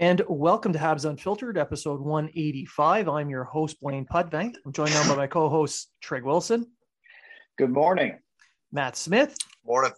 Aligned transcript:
And 0.00 0.22
welcome 0.28 0.72
to 0.72 0.78
Habs 0.78 1.04
Unfiltered, 1.04 1.58
episode 1.58 2.00
185. 2.00 3.06
I'm 3.06 3.28
your 3.28 3.44
host, 3.44 3.82
Blaine 3.82 4.06
Pudvang. 4.06 4.54
I'm 4.64 4.72
joined 4.72 4.94
now 4.94 5.06
by 5.06 5.14
my 5.14 5.26
co 5.26 5.50
host, 5.50 5.90
Treg 6.02 6.22
Wilson. 6.22 6.64
Good 7.58 7.68
morning. 7.68 8.18
Matt 8.72 8.96
Smith. 8.96 9.36
Morning. 9.62 9.92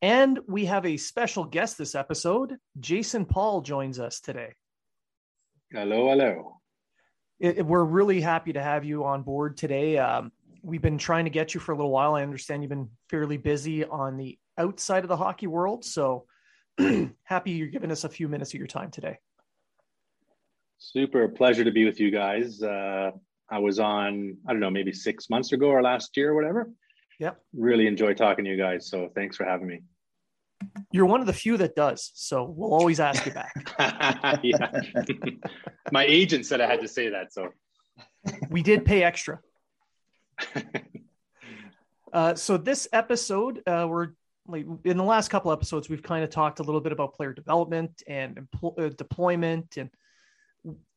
And 0.00 0.38
we 0.48 0.64
have 0.64 0.86
a 0.86 0.96
special 0.96 1.44
guest 1.44 1.76
this 1.76 1.94
episode. 1.94 2.56
Jason 2.78 3.26
Paul 3.26 3.60
joins 3.60 4.00
us 4.00 4.20
today. 4.20 4.54
Hello, 5.70 6.08
hello. 6.08 6.56
It, 7.40 7.58
it, 7.58 7.66
we're 7.66 7.84
really 7.84 8.22
happy 8.22 8.54
to 8.54 8.62
have 8.62 8.86
you 8.86 9.04
on 9.04 9.22
board 9.22 9.58
today. 9.58 9.98
Um, 9.98 10.32
we've 10.62 10.80
been 10.80 10.96
trying 10.96 11.26
to 11.26 11.30
get 11.30 11.52
you 11.52 11.60
for 11.60 11.72
a 11.72 11.76
little 11.76 11.92
while. 11.92 12.14
I 12.14 12.22
understand 12.22 12.62
you've 12.62 12.70
been 12.70 12.88
fairly 13.10 13.36
busy 13.36 13.84
on 13.84 14.16
the 14.16 14.38
outside 14.56 15.04
of 15.04 15.10
the 15.10 15.16
hockey 15.18 15.46
world. 15.46 15.84
So, 15.84 16.24
happy 17.24 17.52
you're 17.52 17.68
giving 17.68 17.90
us 17.90 18.04
a 18.04 18.08
few 18.08 18.28
minutes 18.28 18.54
of 18.54 18.58
your 18.58 18.66
time 18.66 18.90
today. 18.90 19.18
Super 20.78 21.28
pleasure 21.28 21.64
to 21.64 21.70
be 21.70 21.84
with 21.84 22.00
you 22.00 22.10
guys. 22.10 22.62
Uh, 22.62 23.10
I 23.50 23.58
was 23.58 23.78
on, 23.78 24.36
I 24.46 24.52
don't 24.52 24.60
know, 24.60 24.70
maybe 24.70 24.92
six 24.92 25.28
months 25.28 25.52
ago 25.52 25.66
or 25.66 25.82
last 25.82 26.16
year 26.16 26.30
or 26.30 26.34
whatever. 26.34 26.70
Yep. 27.18 27.40
Really 27.54 27.86
enjoy 27.86 28.14
talking 28.14 28.44
to 28.44 28.50
you 28.50 28.56
guys. 28.56 28.88
So 28.88 29.10
thanks 29.14 29.36
for 29.36 29.44
having 29.44 29.66
me. 29.66 29.80
You're 30.92 31.06
one 31.06 31.20
of 31.20 31.26
the 31.26 31.32
few 31.32 31.56
that 31.58 31.74
does. 31.74 32.10
So 32.14 32.44
we'll 32.44 32.72
always 32.72 33.00
ask 33.00 33.26
you 33.26 33.32
back. 33.32 33.52
yeah. 34.42 34.70
My 35.92 36.04
agent 36.04 36.46
said 36.46 36.60
I 36.60 36.66
had 36.66 36.80
to 36.80 36.88
say 36.88 37.10
that. 37.10 37.32
So 37.32 37.48
we 38.50 38.62
did 38.62 38.84
pay 38.84 39.02
extra. 39.02 39.40
Uh, 42.12 42.34
so 42.34 42.56
this 42.56 42.88
episode, 42.92 43.62
uh, 43.66 43.86
we're 43.88 44.08
like 44.50 44.66
in 44.84 44.96
the 44.96 45.04
last 45.04 45.28
couple 45.28 45.52
episodes, 45.52 45.88
we've 45.88 46.02
kind 46.02 46.24
of 46.24 46.30
talked 46.30 46.60
a 46.60 46.62
little 46.62 46.80
bit 46.80 46.92
about 46.92 47.14
player 47.14 47.32
development 47.32 48.02
and 48.06 48.36
empl- 48.36 48.78
uh, 48.78 48.88
deployment, 48.90 49.76
and 49.76 49.90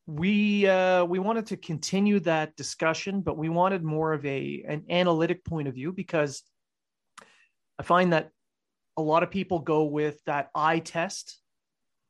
we 0.06 0.66
uh, 0.66 1.04
we 1.04 1.18
wanted 1.18 1.46
to 1.46 1.56
continue 1.56 2.20
that 2.20 2.56
discussion, 2.56 3.20
but 3.20 3.38
we 3.38 3.48
wanted 3.48 3.82
more 3.82 4.12
of 4.12 4.24
a 4.26 4.64
an 4.68 4.84
analytic 4.90 5.44
point 5.44 5.68
of 5.68 5.74
view 5.74 5.92
because 5.92 6.42
I 7.78 7.82
find 7.82 8.12
that 8.12 8.30
a 8.96 9.02
lot 9.02 9.22
of 9.22 9.30
people 9.30 9.58
go 9.60 9.84
with 9.84 10.22
that 10.26 10.50
eye 10.54 10.80
test, 10.80 11.40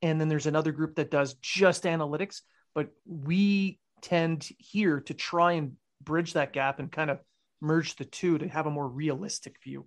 and 0.03 0.21
then 0.21 0.29
there's 0.29 0.47
another 0.47 0.73
group 0.73 0.97
that 0.97 1.11
does 1.11 1.35
just 1.35 1.85
analytics, 1.85 2.41
but 2.75 2.89
we 3.07 3.79
tend 4.03 4.49
here 4.59 5.01
to 5.01 5.15
try 5.15 5.53
and 5.53 5.73
bridge 6.03 6.35
that 6.35 6.53
gap 6.53 6.79
and 6.79 6.93
kind 6.93 7.11
of 7.11 7.21
merge 7.61 7.97
the 7.97 8.05
two 8.05 8.37
to 8.39 8.49
have 8.49 8.67
a 8.67 8.71
more 8.71 8.87
realistic 8.87 9.57
view. 9.65 9.87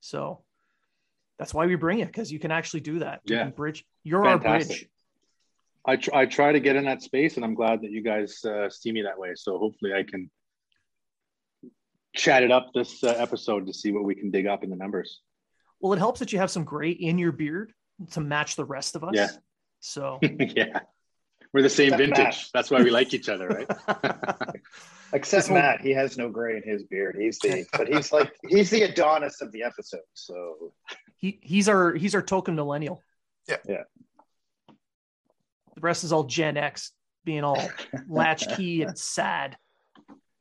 So 0.00 0.42
that's 1.38 1.54
why 1.54 1.66
we 1.66 1.74
bring 1.76 2.00
it 2.00 2.06
because 2.06 2.32
you 2.32 2.38
can 2.38 2.50
actually 2.50 2.80
do 2.80 2.98
that. 3.00 3.20
You 3.24 3.36
Yeah. 3.36 3.42
can 3.44 3.52
bridge. 3.52 3.84
You're 4.04 4.24
Fantastic. 4.24 4.70
our 4.70 4.76
bridge. 4.76 4.88
I, 5.84 5.96
tr- 5.96 6.14
I 6.14 6.26
try 6.26 6.52
to 6.52 6.60
get 6.60 6.76
in 6.76 6.84
that 6.84 7.02
space 7.02 7.36
and 7.36 7.44
I'm 7.44 7.54
glad 7.54 7.82
that 7.82 7.90
you 7.90 8.02
guys 8.02 8.44
uh, 8.44 8.68
see 8.68 8.92
me 8.92 9.02
that 9.02 9.18
way. 9.18 9.32
So 9.36 9.58
hopefully 9.58 9.92
I 9.94 10.02
can 10.02 10.30
chat 12.14 12.42
it 12.42 12.50
up 12.50 12.70
this 12.74 13.02
uh, 13.04 13.08
episode 13.18 13.66
to 13.66 13.72
see 13.72 13.92
what 13.92 14.04
we 14.04 14.14
can 14.14 14.30
dig 14.30 14.46
up 14.46 14.64
in 14.64 14.70
the 14.70 14.76
numbers. 14.76 15.20
Well, 15.80 15.92
it 15.92 15.98
helps 15.98 16.18
that 16.20 16.32
you 16.32 16.38
have 16.40 16.50
some 16.50 16.64
gray 16.64 16.90
in 16.90 17.18
your 17.18 17.32
beard 17.32 17.72
to 18.12 18.20
match 18.20 18.56
the 18.56 18.64
rest 18.64 18.96
of 18.96 19.04
us. 19.04 19.12
Yeah. 19.14 19.28
So 19.80 20.18
yeah. 20.22 20.80
We're 21.54 21.62
the 21.62 21.70
same 21.70 21.94
Except 21.94 22.02
vintage. 22.02 22.18
Matt. 22.18 22.44
That's 22.52 22.70
why 22.70 22.82
we 22.82 22.90
like 22.90 23.14
each 23.14 23.28
other, 23.30 23.48
right? 23.48 23.70
Except 25.14 25.46
So- 25.46 25.54
Matt, 25.54 25.80
he 25.80 25.92
has 25.92 26.18
no 26.18 26.28
gray 26.28 26.56
in 26.56 26.62
his 26.70 26.82
beard. 26.84 27.16
He's 27.18 27.38
the, 27.38 27.64
but 27.72 27.88
he's 27.88 28.12
like, 28.12 28.30
he's 28.48 28.68
the 28.68 28.82
Adonis 28.82 29.40
of 29.40 29.50
the 29.52 29.62
episode. 29.62 30.00
So 30.12 30.74
he 31.18 31.38
he's 31.42 31.68
our 31.68 31.92
he's 31.94 32.14
our 32.14 32.22
token 32.22 32.54
millennial. 32.54 33.02
Yeah. 33.48 33.56
Yeah. 33.68 33.82
The 35.74 35.80
rest 35.80 36.02
is 36.04 36.12
all 36.12 36.24
Gen 36.24 36.56
X 36.56 36.92
being 37.24 37.44
all 37.44 37.60
latchkey 38.08 38.82
and 38.82 38.96
sad. 38.98 39.56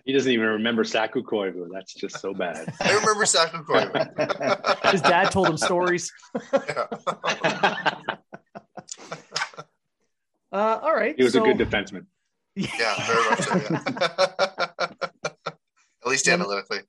he 0.06 0.14
doesn't 0.14 0.32
even 0.32 0.46
remember 0.48 0.84
Saku 0.84 1.22
Koivu. 1.24 1.68
That's 1.72 1.94
just 1.94 2.20
so 2.20 2.34
bad. 2.34 2.74
I 2.82 2.96
remember 2.96 3.26
Saku 3.26 3.64
Koivu. 3.64 4.86
His 4.92 5.02
dad 5.02 5.32
told 5.32 5.50
him 5.50 5.58
stories. 5.58 6.12
yeah. 6.54 6.86
Uh, 10.52 10.80
all 10.82 10.96
right. 10.96 11.16
he 11.18 11.24
was 11.24 11.34
so- 11.34 11.44
a 11.44 11.54
good 11.54 11.58
defenseman. 11.68 12.06
yeah, 12.56 12.96
very 13.06 13.30
much 13.30 13.40
so. 13.42 13.60
Yeah. 13.70 14.88
At 16.04 16.08
least 16.12 16.28
analytically. 16.30 16.80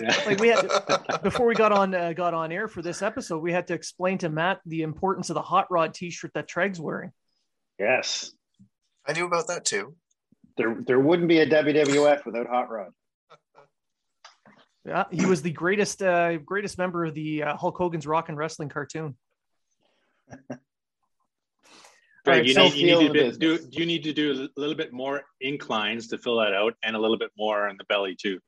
Yeah. 0.00 0.22
Like 0.26 0.40
we 0.40 0.48
had 0.48 0.68
before 1.22 1.46
we 1.46 1.54
got 1.54 1.72
on 1.72 1.94
uh, 1.94 2.12
got 2.12 2.34
on 2.34 2.50
air 2.50 2.68
for 2.68 2.82
this 2.82 3.02
episode, 3.02 3.38
we 3.38 3.52
had 3.52 3.66
to 3.68 3.74
explain 3.74 4.18
to 4.18 4.28
Matt 4.28 4.60
the 4.66 4.82
importance 4.82 5.30
of 5.30 5.34
the 5.34 5.42
hot 5.42 5.70
rod 5.70 5.94
T-shirt 5.94 6.32
that 6.34 6.48
Treg's 6.48 6.80
wearing. 6.80 7.12
yes, 7.78 8.32
I 9.06 9.12
knew 9.12 9.26
about 9.26 9.48
that 9.48 9.64
too. 9.64 9.94
there 10.56 10.76
there 10.86 10.98
wouldn't 10.98 11.28
be 11.28 11.40
a 11.40 11.46
WWF 11.46 12.24
without 12.24 12.46
Hot 12.48 12.70
Rod. 12.70 12.90
Yeah, 14.84 15.04
he 15.12 15.26
was 15.26 15.42
the 15.42 15.52
greatest 15.52 16.02
uh, 16.02 16.38
greatest 16.38 16.78
member 16.78 17.04
of 17.04 17.14
the 17.14 17.44
uh, 17.44 17.56
Hulk 17.56 17.76
Hogan's 17.76 18.06
Rock 18.06 18.28
and 18.28 18.36
Wrestling 18.36 18.68
cartoon. 18.68 19.16
Greg, 22.24 22.46
Alright, 22.46 22.46
you, 22.46 22.54
need, 22.54 22.74
you, 22.74 22.98
need 22.98 23.06
to 23.08 23.12
bit, 23.12 23.38
do, 23.40 23.56
business. 23.56 23.76
you 23.76 23.84
need 23.84 24.04
to 24.04 24.12
do 24.12 24.48
a 24.56 24.60
little 24.60 24.76
bit 24.76 24.92
more 24.92 25.22
inclines 25.40 26.06
to 26.08 26.18
fill 26.18 26.36
that 26.38 26.54
out 26.54 26.74
and 26.84 26.94
a 26.94 26.98
little 26.98 27.18
bit 27.18 27.30
more 27.36 27.68
on 27.68 27.76
the 27.76 27.84
belly 27.84 28.16
too. 28.20 28.38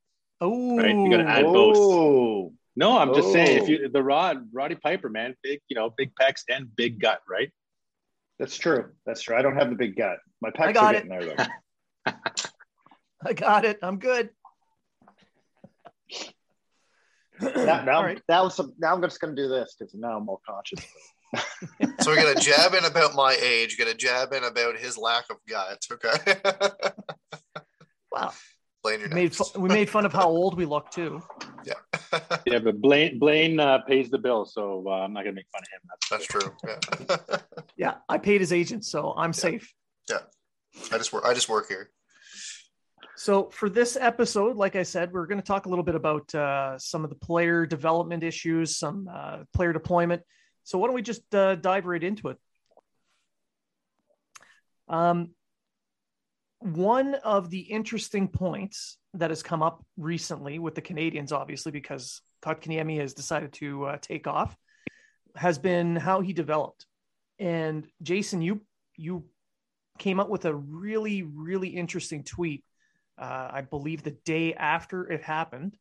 Oh, 0.41 0.77
Right, 0.77 0.95
you 0.95 1.11
gotta 1.11 1.29
add- 1.29 1.45
both. 1.45 1.77
Oh, 1.79 2.53
No, 2.77 2.99
I'm 2.99 3.15
just 3.15 3.33
saying 3.33 3.57
if 3.57 3.63
Oh. 3.65 3.67
you 3.67 3.89
the 3.89 4.03
Rod 4.03 4.49
Roddy 4.53 4.75
Piper 4.75 5.09
man, 5.09 5.37
big 5.43 5.61
you 5.69 5.77
know 5.77 5.91
big 5.97 6.13
pecs 6.21 6.43
and 6.49 6.75
big 6.77 7.01
gut, 7.01 7.21
right? 7.29 7.51
that's 8.39 8.57
true. 8.57 8.91
That's 9.07 9.23
true. 9.23 9.37
I 9.37 9.43
don't 9.43 9.55
have 9.57 9.71
the 9.71 9.77
big 9.77 9.97
gut. 9.97 10.19
My 10.43 10.51
pecs 10.51 10.75
got 10.75 10.95
are 10.95 10.99
it. 10.99 11.09
getting 11.09 11.11
there 11.11 11.37
though. 12.05 12.13
I 13.25 13.33
got 13.33 13.65
it. 13.65 13.79
I'm 13.81 13.99
good. 14.01 14.31
Now, 17.41 17.83
now, 17.85 17.97
All 17.99 18.05
right. 18.05 18.21
now, 18.29 18.49
some, 18.49 18.75
now 18.79 18.93
I'm 18.95 19.03
just 19.03 19.21
going 19.21 19.35
to 19.35 19.43
do 19.43 19.49
this 19.49 19.75
because 19.79 19.95
now 19.95 20.17
I'm 20.19 20.25
more 20.25 20.39
conscious. 20.47 20.81
So 22.01 22.13
we 22.13 22.17
got 22.17 22.37
a 22.37 22.41
jab 22.41 22.75
in 22.75 22.85
about 22.85 23.15
my 23.17 23.37
age, 23.43 23.77
get 23.77 23.89
a 23.89 23.95
jab 23.95 24.33
in 24.33 24.45
about 24.45 24.77
his 24.77 24.97
lack 24.97 25.25
of 25.31 25.37
guts. 25.49 25.89
Okay. 25.91 26.41
Wow. 28.13 28.33
Blaine, 28.85 29.01
you're 29.01 29.09
We 29.09 29.15
made, 29.15 29.35
fu- 29.35 29.59
we 29.59 29.69
made 29.71 29.89
fun 29.89 30.05
of 30.05 30.13
how 30.13 30.29
old 30.29 30.57
we 30.57 30.67
look 30.67 30.91
too. 30.91 31.23
Yeah, 31.67 32.21
yeah, 32.47 32.59
but 32.59 32.79
Blaine 32.83 33.19
Blaine 33.19 33.59
uh, 33.59 33.79
pays 33.89 34.11
the 34.11 34.19
bill, 34.19 34.45
so 34.45 34.85
uh, 34.87 34.91
I'm 34.91 35.15
not 35.15 35.25
gonna 35.25 35.33
make 35.33 35.47
fun 35.51 35.63
of 35.63 35.69
him. 35.73 35.81
That's 36.11 36.27
true. 36.27 36.55
Yeah. 37.09 37.39
Yeah, 37.77 37.95
I 38.07 38.19
paid 38.19 38.43
his 38.43 38.53
agent, 38.53 38.85
so 38.85 39.15
I'm 39.17 39.33
safe. 39.33 39.73
Yeah, 40.11 40.19
I 40.93 40.99
just 40.99 41.11
work. 41.15 41.25
I 41.25 41.33
just 41.33 41.49
work 41.49 41.69
here. 41.69 41.89
So 43.17 43.49
for 43.49 43.71
this 43.71 43.97
episode, 43.97 44.57
like 44.57 44.77
I 44.77 44.83
said, 44.83 45.11
we're 45.11 45.27
going 45.27 45.41
to 45.41 45.47
talk 45.47 45.65
a 45.65 45.71
little 45.71 45.85
bit 45.85 45.95
about 45.95 46.35
uh, 46.35 46.79
some 46.79 47.03
of 47.03 47.09
the 47.09 47.17
player 47.17 47.65
development 47.65 48.23
issues, 48.23 48.77
some 48.77 49.09
uh, 49.11 49.39
player 49.55 49.73
deployment. 49.73 50.21
So 50.65 50.77
why 50.77 50.89
don't 50.89 50.95
we 50.95 51.03
just 51.03 51.35
uh, 51.35 51.55
dive 51.55 51.87
right 51.87 52.03
into 52.05 52.29
it? 52.29 52.37
Um, 54.89 55.31
one 56.65 57.15
of 57.17 57.51
the 57.51 57.61
interesting 57.61 58.29
points 58.29 58.99
that 59.15 59.31
has 59.31 59.43
come 59.43 59.63
up 59.63 59.85
recently 59.97 60.59
with 60.59 60.75
the 60.75 60.83
Canadiens, 60.83 61.33
obviously, 61.33 61.73
because 61.73 62.23
Kotkaniemi 62.43 62.99
has 62.99 63.15
decided 63.15 63.53
to 63.55 63.85
uh, 63.85 63.99
take 64.01 64.27
off, 64.27 64.57
has 65.37 65.59
been 65.59 65.97
how 65.97 66.21
he 66.21 66.33
developed. 66.33 66.87
And 67.39 67.87
Jason, 68.03 68.43
you 68.43 68.63
you 68.97 69.25
came 69.99 70.21
up 70.21 70.29
with 70.29 70.45
a 70.45 70.55
really 70.55 71.23
really 71.23 71.69
interesting 71.69 72.25
tweet 72.25 72.65
uh, 73.19 73.51
I 73.53 73.61
believe 73.63 74.03
the 74.03 74.17
day 74.25 74.55
after 74.55 75.11
it 75.11 75.23
happened, 75.23 75.77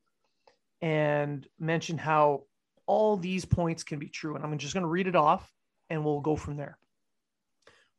and 0.81 1.47
mentioned 1.59 1.99
how 1.99 2.43
all 2.85 3.17
these 3.17 3.45
points 3.45 3.83
can 3.83 3.99
be 3.99 4.09
true. 4.09 4.35
And 4.35 4.43
I'm 4.43 4.57
just 4.57 4.73
going 4.73 4.83
to 4.83 4.89
read 4.89 5.07
it 5.07 5.15
off 5.15 5.49
and 5.89 6.03
we'll 6.03 6.19
go 6.19 6.35
from 6.35 6.57
there. 6.57 6.77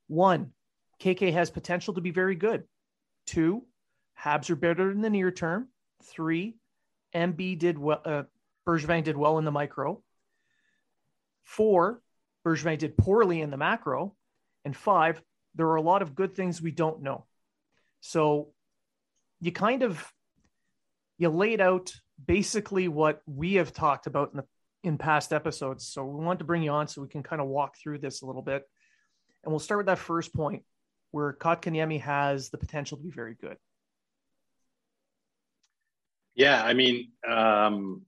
One, 0.06 0.52
KK 1.04 1.34
has 1.34 1.50
potential 1.50 1.94
to 1.94 2.00
be 2.00 2.10
very 2.10 2.34
good. 2.34 2.64
Two, 3.26 3.64
Habs 4.18 4.48
are 4.48 4.56
better 4.56 4.90
in 4.90 5.02
the 5.02 5.10
near 5.10 5.30
term. 5.30 5.68
Three, 6.02 6.56
MB 7.14 7.58
did 7.58 7.78
well, 7.78 8.00
uh, 8.04 8.22
Bergevin 8.66 9.04
did 9.04 9.16
well 9.16 9.36
in 9.36 9.44
the 9.44 9.50
micro. 9.50 10.02
Four, 11.44 12.00
Bergevin 12.46 12.78
did 12.78 12.96
poorly 12.96 13.42
in 13.42 13.50
the 13.50 13.58
macro. 13.58 14.14
And 14.64 14.74
five, 14.74 15.20
there 15.54 15.66
are 15.66 15.76
a 15.76 15.82
lot 15.82 16.00
of 16.00 16.14
good 16.14 16.34
things 16.34 16.62
we 16.62 16.70
don't 16.70 17.02
know. 17.02 17.26
So 18.00 18.52
you 19.40 19.52
kind 19.52 19.82
of 19.82 20.10
you 21.18 21.28
laid 21.28 21.60
out 21.60 21.92
basically 22.24 22.88
what 22.88 23.20
we 23.26 23.54
have 23.54 23.74
talked 23.74 24.06
about 24.06 24.30
in 24.32 24.38
the 24.38 24.44
in 24.82 24.96
past 24.96 25.34
episodes. 25.34 25.86
So 25.86 26.02
we 26.04 26.24
want 26.24 26.38
to 26.38 26.46
bring 26.46 26.62
you 26.62 26.70
on 26.70 26.88
so 26.88 27.02
we 27.02 27.08
can 27.08 27.22
kind 27.22 27.42
of 27.42 27.48
walk 27.48 27.76
through 27.76 27.98
this 27.98 28.22
a 28.22 28.26
little 28.26 28.42
bit. 28.42 28.62
And 29.42 29.52
we'll 29.52 29.60
start 29.60 29.80
with 29.80 29.86
that 29.86 29.98
first 29.98 30.32
point 30.34 30.62
where 31.14 31.32
Kotkaniemi 31.32 32.00
has 32.00 32.48
the 32.48 32.58
potential 32.58 32.98
to 32.98 33.04
be 33.04 33.10
very 33.10 33.34
good. 33.40 33.56
Yeah, 36.34 36.60
I 36.60 36.74
mean, 36.74 37.12
um, 37.24 38.02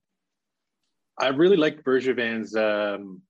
I 1.17 1.29
really 1.29 1.57
liked 1.57 1.85
Bergevin's 1.85 2.57
um, 2.57 3.23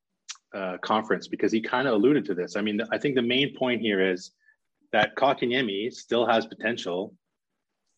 uh, 0.54 0.78
conference 0.78 1.28
because 1.28 1.52
he 1.52 1.60
kind 1.60 1.86
of 1.86 1.92
alluded 1.92 2.24
to 2.24 2.34
this. 2.34 2.56
I 2.56 2.62
mean, 2.62 2.80
I 2.90 2.96
think 2.96 3.16
the 3.16 3.22
main 3.36 3.54
point 3.54 3.82
here 3.82 4.00
is 4.00 4.30
that 4.92 5.14
Kotkaniemi 5.14 5.92
still 5.92 6.26
has 6.26 6.46
potential, 6.46 7.14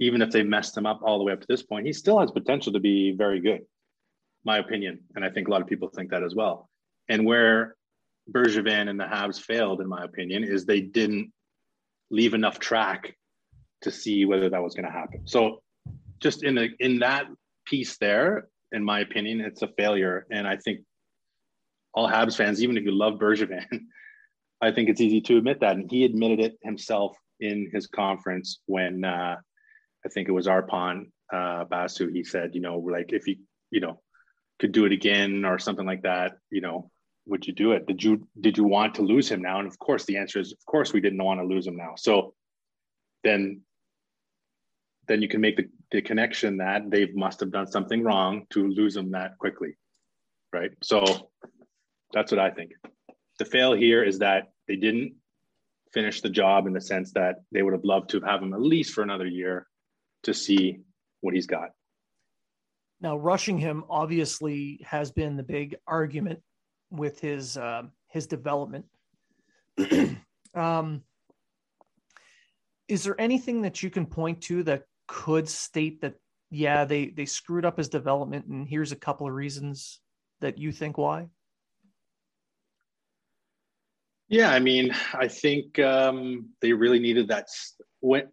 even 0.00 0.20
if 0.20 0.32
they 0.32 0.42
messed 0.42 0.76
him 0.76 0.84
up 0.84 1.00
all 1.04 1.18
the 1.18 1.24
way 1.24 1.32
up 1.32 1.40
to 1.42 1.46
this 1.48 1.62
point. 1.62 1.86
He 1.86 1.92
still 1.92 2.18
has 2.18 2.32
potential 2.32 2.72
to 2.72 2.80
be 2.80 3.12
very 3.12 3.38
good, 3.38 3.60
my 4.44 4.58
opinion, 4.58 4.98
and 5.14 5.24
I 5.24 5.30
think 5.30 5.46
a 5.46 5.52
lot 5.52 5.62
of 5.62 5.68
people 5.68 5.88
think 5.88 6.10
that 6.10 6.24
as 6.24 6.34
well. 6.34 6.68
And 7.08 7.24
where 7.24 7.76
Bergevin 8.32 8.88
and 8.88 8.98
the 8.98 9.04
Habs 9.04 9.40
failed, 9.40 9.80
in 9.80 9.88
my 9.88 10.02
opinion, 10.02 10.42
is 10.42 10.64
they 10.64 10.80
didn't 10.80 11.32
leave 12.10 12.34
enough 12.34 12.58
track 12.58 13.16
to 13.82 13.90
see 13.90 14.24
whether 14.24 14.48
that 14.50 14.62
was 14.62 14.74
going 14.74 14.86
to 14.86 14.92
happen. 14.92 15.26
So 15.26 15.62
just 16.20 16.42
in 16.42 16.54
the 16.54 16.70
in 16.80 16.98
that 17.00 17.26
piece 17.66 17.96
there, 17.98 18.48
in 18.72 18.84
my 18.84 19.00
opinion, 19.00 19.40
it's 19.40 19.62
a 19.62 19.68
failure. 19.68 20.26
And 20.30 20.46
I 20.46 20.56
think 20.56 20.80
all 21.94 22.08
Habs 22.08 22.36
fans, 22.36 22.62
even 22.62 22.76
if 22.76 22.84
you 22.84 22.92
love 22.92 23.14
Bergevin, 23.14 23.66
I 24.60 24.72
think 24.72 24.88
it's 24.88 25.00
easy 25.00 25.20
to 25.22 25.36
admit 25.38 25.60
that. 25.60 25.76
And 25.76 25.90
he 25.90 26.04
admitted 26.04 26.40
it 26.40 26.58
himself 26.62 27.16
in 27.40 27.70
his 27.72 27.86
conference 27.86 28.60
when 28.66 29.04
uh, 29.04 29.36
I 30.04 30.08
think 30.08 30.28
it 30.28 30.32
was 30.32 30.46
Arpon 30.46 31.10
uh, 31.32 31.64
Basu. 31.64 32.08
He 32.08 32.24
said, 32.24 32.54
you 32.54 32.60
know, 32.60 32.78
like 32.78 33.12
if 33.12 33.26
you 33.26 33.36
you 33.70 33.80
know 33.80 34.00
could 34.58 34.72
do 34.72 34.84
it 34.86 34.92
again 34.92 35.44
or 35.44 35.58
something 35.58 35.86
like 35.86 36.02
that, 36.02 36.32
you 36.50 36.60
know, 36.60 36.90
would 37.28 37.46
you 37.46 37.52
do 37.52 37.72
it? 37.72 37.86
Did 37.86 38.02
you 38.02 38.26
did 38.40 38.56
you 38.56 38.64
want 38.64 38.94
to 38.96 39.02
lose 39.02 39.30
him 39.30 39.42
now? 39.42 39.58
And 39.58 39.68
of 39.68 39.78
course, 39.78 40.04
the 40.04 40.16
answer 40.16 40.40
is 40.40 40.52
of 40.52 40.64
course 40.66 40.92
we 40.92 41.00
didn't 41.00 41.22
want 41.22 41.40
to 41.40 41.46
lose 41.46 41.66
him 41.66 41.76
now. 41.76 41.94
So 41.96 42.34
then 43.22 43.60
then 45.06 45.22
you 45.22 45.28
can 45.28 45.40
make 45.40 45.56
the, 45.56 45.68
the 45.90 46.02
connection 46.02 46.58
that 46.58 46.90
they 46.90 47.06
must 47.14 47.40
have 47.40 47.50
done 47.50 47.66
something 47.66 48.02
wrong 48.02 48.46
to 48.50 48.68
lose 48.68 48.96
him 48.96 49.10
that 49.12 49.38
quickly. 49.38 49.76
Right. 50.52 50.70
So 50.82 51.30
that's 52.12 52.32
what 52.32 52.38
I 52.38 52.50
think. 52.50 52.72
The 53.38 53.44
fail 53.44 53.72
here 53.74 54.02
is 54.02 54.18
that 54.18 54.48
they 54.66 54.76
didn't 54.76 55.14
finish 55.92 56.20
the 56.20 56.30
job 56.30 56.66
in 56.66 56.72
the 56.72 56.80
sense 56.80 57.12
that 57.12 57.36
they 57.52 57.62
would 57.62 57.72
have 57.72 57.84
loved 57.84 58.10
to 58.10 58.20
have 58.20 58.42
him 58.42 58.52
at 58.52 58.60
least 58.60 58.92
for 58.92 59.02
another 59.02 59.26
year 59.26 59.66
to 60.24 60.34
see 60.34 60.80
what 61.20 61.34
he's 61.34 61.46
got. 61.46 61.70
Now, 63.00 63.16
rushing 63.16 63.58
him 63.58 63.84
obviously 63.88 64.80
has 64.84 65.12
been 65.12 65.36
the 65.36 65.42
big 65.42 65.76
argument 65.86 66.40
with 66.90 67.20
his 67.20 67.56
uh, 67.56 67.82
his 68.08 68.26
development. 68.26 68.86
um, 70.54 71.02
is 72.88 73.04
there 73.04 73.20
anything 73.20 73.62
that 73.62 73.82
you 73.82 73.90
can 73.90 74.06
point 74.06 74.40
to 74.42 74.62
that 74.64 74.84
could 75.06 75.48
state 75.48 76.00
that 76.00 76.14
yeah 76.50 76.84
they 76.84 77.06
they 77.06 77.26
screwed 77.26 77.64
up 77.64 77.76
his 77.76 77.88
development 77.88 78.46
and 78.46 78.66
here's 78.66 78.92
a 78.92 78.96
couple 78.96 79.26
of 79.26 79.34
reasons 79.34 80.00
that 80.40 80.58
you 80.58 80.72
think 80.72 80.98
why? 80.98 81.26
Yeah, 84.28 84.52
I 84.52 84.58
mean, 84.58 84.94
I 85.14 85.26
think 85.26 85.78
um, 85.78 86.50
they 86.60 86.72
really 86.72 86.98
needed 86.98 87.28
that. 87.28 87.46
When 88.00 88.24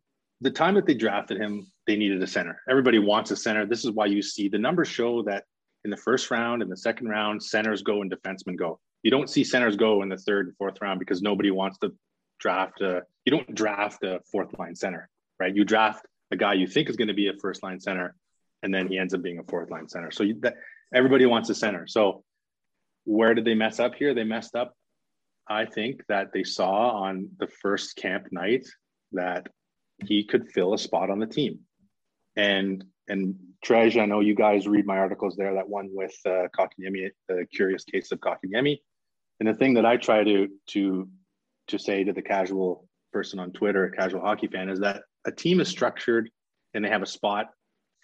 the 0.41 0.51
time 0.51 0.75
that 0.75 0.85
they 0.85 0.93
drafted 0.93 1.37
him, 1.37 1.71
they 1.87 1.95
needed 1.95 2.21
a 2.21 2.27
center. 2.27 2.61
Everybody 2.69 2.99
wants 2.99 3.31
a 3.31 3.35
center. 3.35 3.65
This 3.65 3.85
is 3.85 3.91
why 3.91 4.07
you 4.07 4.21
see 4.21 4.49
the 4.49 4.57
numbers 4.57 4.89
show 4.89 5.23
that 5.23 5.45
in 5.85 5.89
the 5.89 5.97
first 5.97 6.29
round 6.29 6.61
and 6.61 6.69
the 6.69 6.75
second 6.75 7.07
round, 7.07 7.41
centers 7.41 7.81
go 7.81 8.01
and 8.01 8.11
defensemen 8.11 8.57
go. 8.57 8.79
You 9.03 9.11
don't 9.11 9.29
see 9.29 9.45
centers 9.45 9.77
go 9.77 10.01
in 10.01 10.09
the 10.09 10.17
third 10.17 10.47
and 10.47 10.57
fourth 10.57 10.81
round 10.81 10.99
because 10.99 11.21
nobody 11.21 11.51
wants 11.51 11.77
to 11.79 11.93
draft 12.39 12.81
a. 12.81 13.03
You 13.23 13.31
don't 13.31 13.55
draft 13.55 14.03
a 14.03 14.19
fourth 14.31 14.57
line 14.59 14.75
center, 14.75 15.09
right? 15.39 15.55
You 15.55 15.63
draft 15.63 16.05
a 16.31 16.35
guy 16.35 16.55
you 16.55 16.67
think 16.67 16.89
is 16.89 16.97
going 16.97 17.07
to 17.07 17.13
be 17.13 17.29
a 17.29 17.33
first 17.41 17.63
line 17.63 17.79
center, 17.79 18.15
and 18.63 18.73
then 18.73 18.87
he 18.87 18.97
ends 18.97 19.13
up 19.13 19.21
being 19.21 19.39
a 19.39 19.43
fourth 19.43 19.69
line 19.69 19.87
center. 19.87 20.11
So 20.11 20.23
you, 20.23 20.39
that, 20.41 20.55
everybody 20.93 21.25
wants 21.25 21.49
a 21.49 21.55
center. 21.55 21.87
So 21.87 22.23
where 23.05 23.33
did 23.33 23.45
they 23.45 23.53
mess 23.53 23.79
up 23.79 23.95
here? 23.95 24.13
They 24.13 24.23
messed 24.25 24.55
up 24.55 24.73
I 25.47 25.65
think 25.65 26.01
that 26.07 26.31
they 26.33 26.43
saw 26.43 27.03
on 27.03 27.29
the 27.37 27.47
first 27.47 27.95
camp 27.95 28.27
night 28.31 28.65
that 29.11 29.47
he 30.03 30.25
could 30.25 30.51
fill 30.51 30.73
a 30.73 30.77
spot 30.77 31.09
on 31.09 31.19
the 31.19 31.27
team. 31.27 31.59
And 32.35 32.83
and 33.07 33.35
Treg, 33.65 34.01
I 34.01 34.05
know 34.05 34.19
you 34.19 34.35
guys 34.35 34.67
read 34.67 34.85
my 34.85 34.97
articles 34.97 35.35
there. 35.35 35.53
That 35.53 35.69
one 35.69 35.89
with 35.91 36.15
uh, 36.25 36.47
Kotkaniemi, 36.57 37.09
the 37.27 37.45
curious 37.53 37.83
case 37.83 38.11
of 38.11 38.19
Kotkaniemi. 38.19 38.77
And 39.39 39.49
the 39.49 39.53
thing 39.53 39.73
that 39.75 39.85
I 39.85 39.97
try 39.97 40.23
to 40.23 40.47
to 40.67 41.09
to 41.67 41.79
say 41.79 42.03
to 42.03 42.13
the 42.13 42.21
casual 42.21 42.87
person 43.11 43.39
on 43.39 43.51
Twitter, 43.51 43.85
a 43.85 43.91
casual 43.91 44.21
hockey 44.21 44.47
fan, 44.47 44.69
is 44.69 44.79
that 44.79 45.03
a 45.25 45.31
team 45.31 45.59
is 45.59 45.67
structured 45.67 46.29
and 46.73 46.83
they 46.83 46.89
have 46.89 47.01
a 47.01 47.07
spot 47.07 47.47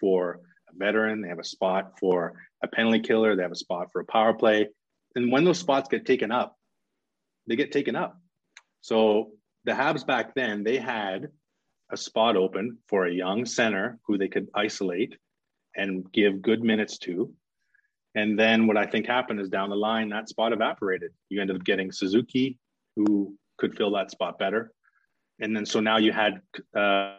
for 0.00 0.40
a 0.72 0.76
veteran, 0.76 1.20
they 1.20 1.28
have 1.28 1.38
a 1.38 1.44
spot 1.44 1.92
for 2.00 2.34
a 2.62 2.68
penalty 2.68 3.00
killer, 3.00 3.36
they 3.36 3.42
have 3.42 3.52
a 3.52 3.56
spot 3.56 3.88
for 3.92 4.00
a 4.00 4.04
power 4.04 4.34
play. 4.34 4.68
And 5.14 5.30
when 5.30 5.44
those 5.44 5.58
spots 5.58 5.88
get 5.88 6.06
taken 6.06 6.32
up, 6.32 6.56
they 7.46 7.56
get 7.56 7.72
taken 7.72 7.96
up. 7.96 8.18
So 8.80 9.30
the 9.64 9.72
Habs 9.72 10.06
back 10.06 10.34
then, 10.34 10.64
they 10.64 10.78
had 10.78 11.28
a 11.92 11.96
spot 11.96 12.36
open 12.36 12.78
for 12.88 13.06
a 13.06 13.12
young 13.12 13.44
center 13.44 13.98
who 14.06 14.16
they 14.16 14.28
could 14.28 14.48
isolate 14.54 15.16
and 15.76 16.10
give 16.12 16.42
good 16.42 16.62
minutes 16.62 16.98
to. 16.98 17.32
And 18.14 18.38
then 18.38 18.66
what 18.66 18.76
I 18.76 18.86
think 18.86 19.06
happened 19.06 19.40
is 19.40 19.48
down 19.48 19.70
the 19.70 19.76
line, 19.76 20.08
that 20.10 20.28
spot 20.28 20.52
evaporated. 20.52 21.12
You 21.28 21.40
ended 21.40 21.56
up 21.56 21.64
getting 21.64 21.92
Suzuki, 21.92 22.58
who 22.96 23.36
could 23.58 23.74
fill 23.76 23.92
that 23.92 24.10
spot 24.10 24.38
better. 24.38 24.72
And 25.40 25.56
then 25.56 25.64
so 25.64 25.80
now 25.80 25.98
you 25.98 26.12
had 26.12 26.40
uh, 26.76 27.16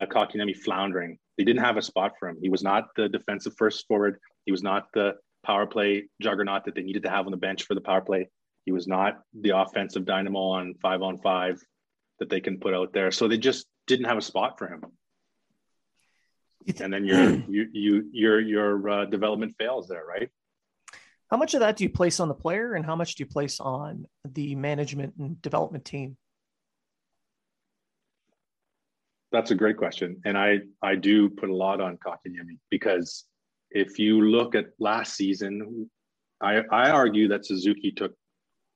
a 0.00 0.06
Kotkaniemi 0.06 0.56
floundering. 0.56 1.18
They 1.36 1.44
didn't 1.44 1.62
have 1.62 1.76
a 1.76 1.82
spot 1.82 2.12
for 2.18 2.28
him. 2.28 2.38
He 2.42 2.48
was 2.48 2.62
not 2.62 2.88
the 2.96 3.08
defensive 3.08 3.54
first 3.56 3.86
forward. 3.86 4.18
He 4.44 4.52
was 4.52 4.62
not 4.62 4.88
the 4.92 5.14
power 5.44 5.66
play 5.66 6.08
juggernaut 6.20 6.64
that 6.64 6.74
they 6.74 6.82
needed 6.82 7.02
to 7.04 7.10
have 7.10 7.26
on 7.26 7.30
the 7.30 7.38
bench 7.38 7.62
for 7.64 7.74
the 7.74 7.80
power 7.80 8.00
play. 8.00 8.28
He 8.64 8.72
was 8.72 8.86
not 8.86 9.20
the 9.40 9.56
offensive 9.56 10.04
dynamo 10.04 10.40
on 10.40 10.74
five 10.82 11.00
on 11.00 11.18
five 11.18 11.62
that 12.18 12.28
they 12.28 12.40
can 12.40 12.58
put 12.58 12.74
out 12.74 12.92
there. 12.92 13.10
So 13.10 13.28
they 13.28 13.38
just 13.38 13.66
didn't 13.86 14.06
have 14.06 14.18
a 14.18 14.22
spot 14.22 14.58
for 14.58 14.68
him. 14.68 14.82
and 16.80 16.92
then 16.92 17.04
your 17.04 17.30
you 17.48 17.68
you 17.72 18.08
your 18.12 18.40
your 18.40 18.88
uh, 18.88 19.04
development 19.06 19.54
fails 19.58 19.88
there, 19.88 20.04
right? 20.04 20.28
How 21.30 21.36
much 21.36 21.54
of 21.54 21.60
that 21.60 21.76
do 21.76 21.84
you 21.84 21.90
place 21.90 22.20
on 22.20 22.28
the 22.28 22.34
player, 22.34 22.74
and 22.74 22.84
how 22.84 22.96
much 22.96 23.14
do 23.14 23.22
you 23.22 23.28
place 23.28 23.60
on 23.60 24.06
the 24.24 24.54
management 24.54 25.14
and 25.18 25.40
development 25.42 25.84
team? 25.84 26.16
That's 29.30 29.50
a 29.50 29.54
great 29.54 29.76
question, 29.76 30.20
and 30.24 30.38
I 30.38 30.60
I 30.82 30.94
do 30.94 31.28
put 31.28 31.50
a 31.50 31.54
lot 31.54 31.80
on 31.80 31.98
Kotkaniemi 31.98 32.58
because 32.70 33.26
if 33.70 33.98
you 33.98 34.22
look 34.22 34.54
at 34.54 34.66
last 34.78 35.16
season, 35.16 35.90
I 36.40 36.62
I 36.72 36.90
argue 36.90 37.28
that 37.28 37.44
Suzuki 37.44 37.90
took 37.92 38.14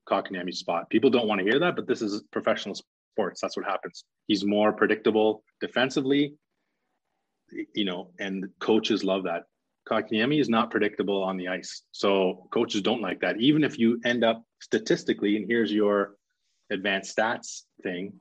Kotkaniemi's 0.06 0.58
spot. 0.58 0.90
People 0.90 1.08
don't 1.08 1.26
want 1.26 1.38
to 1.38 1.44
hear 1.44 1.58
that, 1.60 1.74
but 1.74 1.86
this 1.86 2.02
is 2.02 2.22
professional 2.30 2.74
sports. 3.12 3.40
That's 3.40 3.56
what 3.56 3.66
happens. 3.66 4.04
He's 4.26 4.44
more 4.44 4.72
predictable 4.72 5.44
defensively, 5.60 6.34
you 7.74 7.84
know, 7.84 8.10
and 8.18 8.48
coaches 8.58 9.04
love 9.04 9.24
that. 9.24 9.44
Kotkaniemi 9.88 10.40
is 10.40 10.48
not 10.48 10.70
predictable 10.70 11.22
on 11.22 11.36
the 11.36 11.48
ice. 11.48 11.82
So 11.92 12.48
coaches 12.52 12.82
don't 12.82 13.02
like 13.02 13.20
that. 13.20 13.40
Even 13.40 13.64
if 13.64 13.78
you 13.78 14.00
end 14.04 14.24
up 14.24 14.44
statistically, 14.60 15.36
and 15.36 15.46
here's 15.46 15.72
your 15.72 16.14
advanced 16.70 17.16
stats 17.16 17.62
thing, 17.82 18.14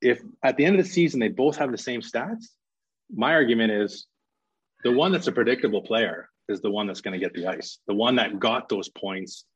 if 0.00 0.20
at 0.42 0.56
the 0.56 0.64
end 0.64 0.78
of 0.78 0.84
the 0.84 0.90
season 0.90 1.20
they 1.20 1.28
both 1.28 1.56
have 1.56 1.70
the 1.70 1.78
same 1.78 2.00
stats, 2.00 2.46
my 3.14 3.32
argument 3.32 3.72
is 3.72 4.06
the 4.82 4.92
one 4.92 5.12
that's 5.12 5.28
a 5.28 5.32
predictable 5.32 5.80
player 5.82 6.28
is 6.48 6.60
the 6.60 6.70
one 6.70 6.86
that's 6.86 7.00
going 7.00 7.18
to 7.18 7.24
get 7.24 7.34
the 7.34 7.46
ice. 7.46 7.78
The 7.86 7.94
one 7.94 8.16
that 8.16 8.38
got 8.38 8.68
those 8.68 8.88
points 8.88 9.46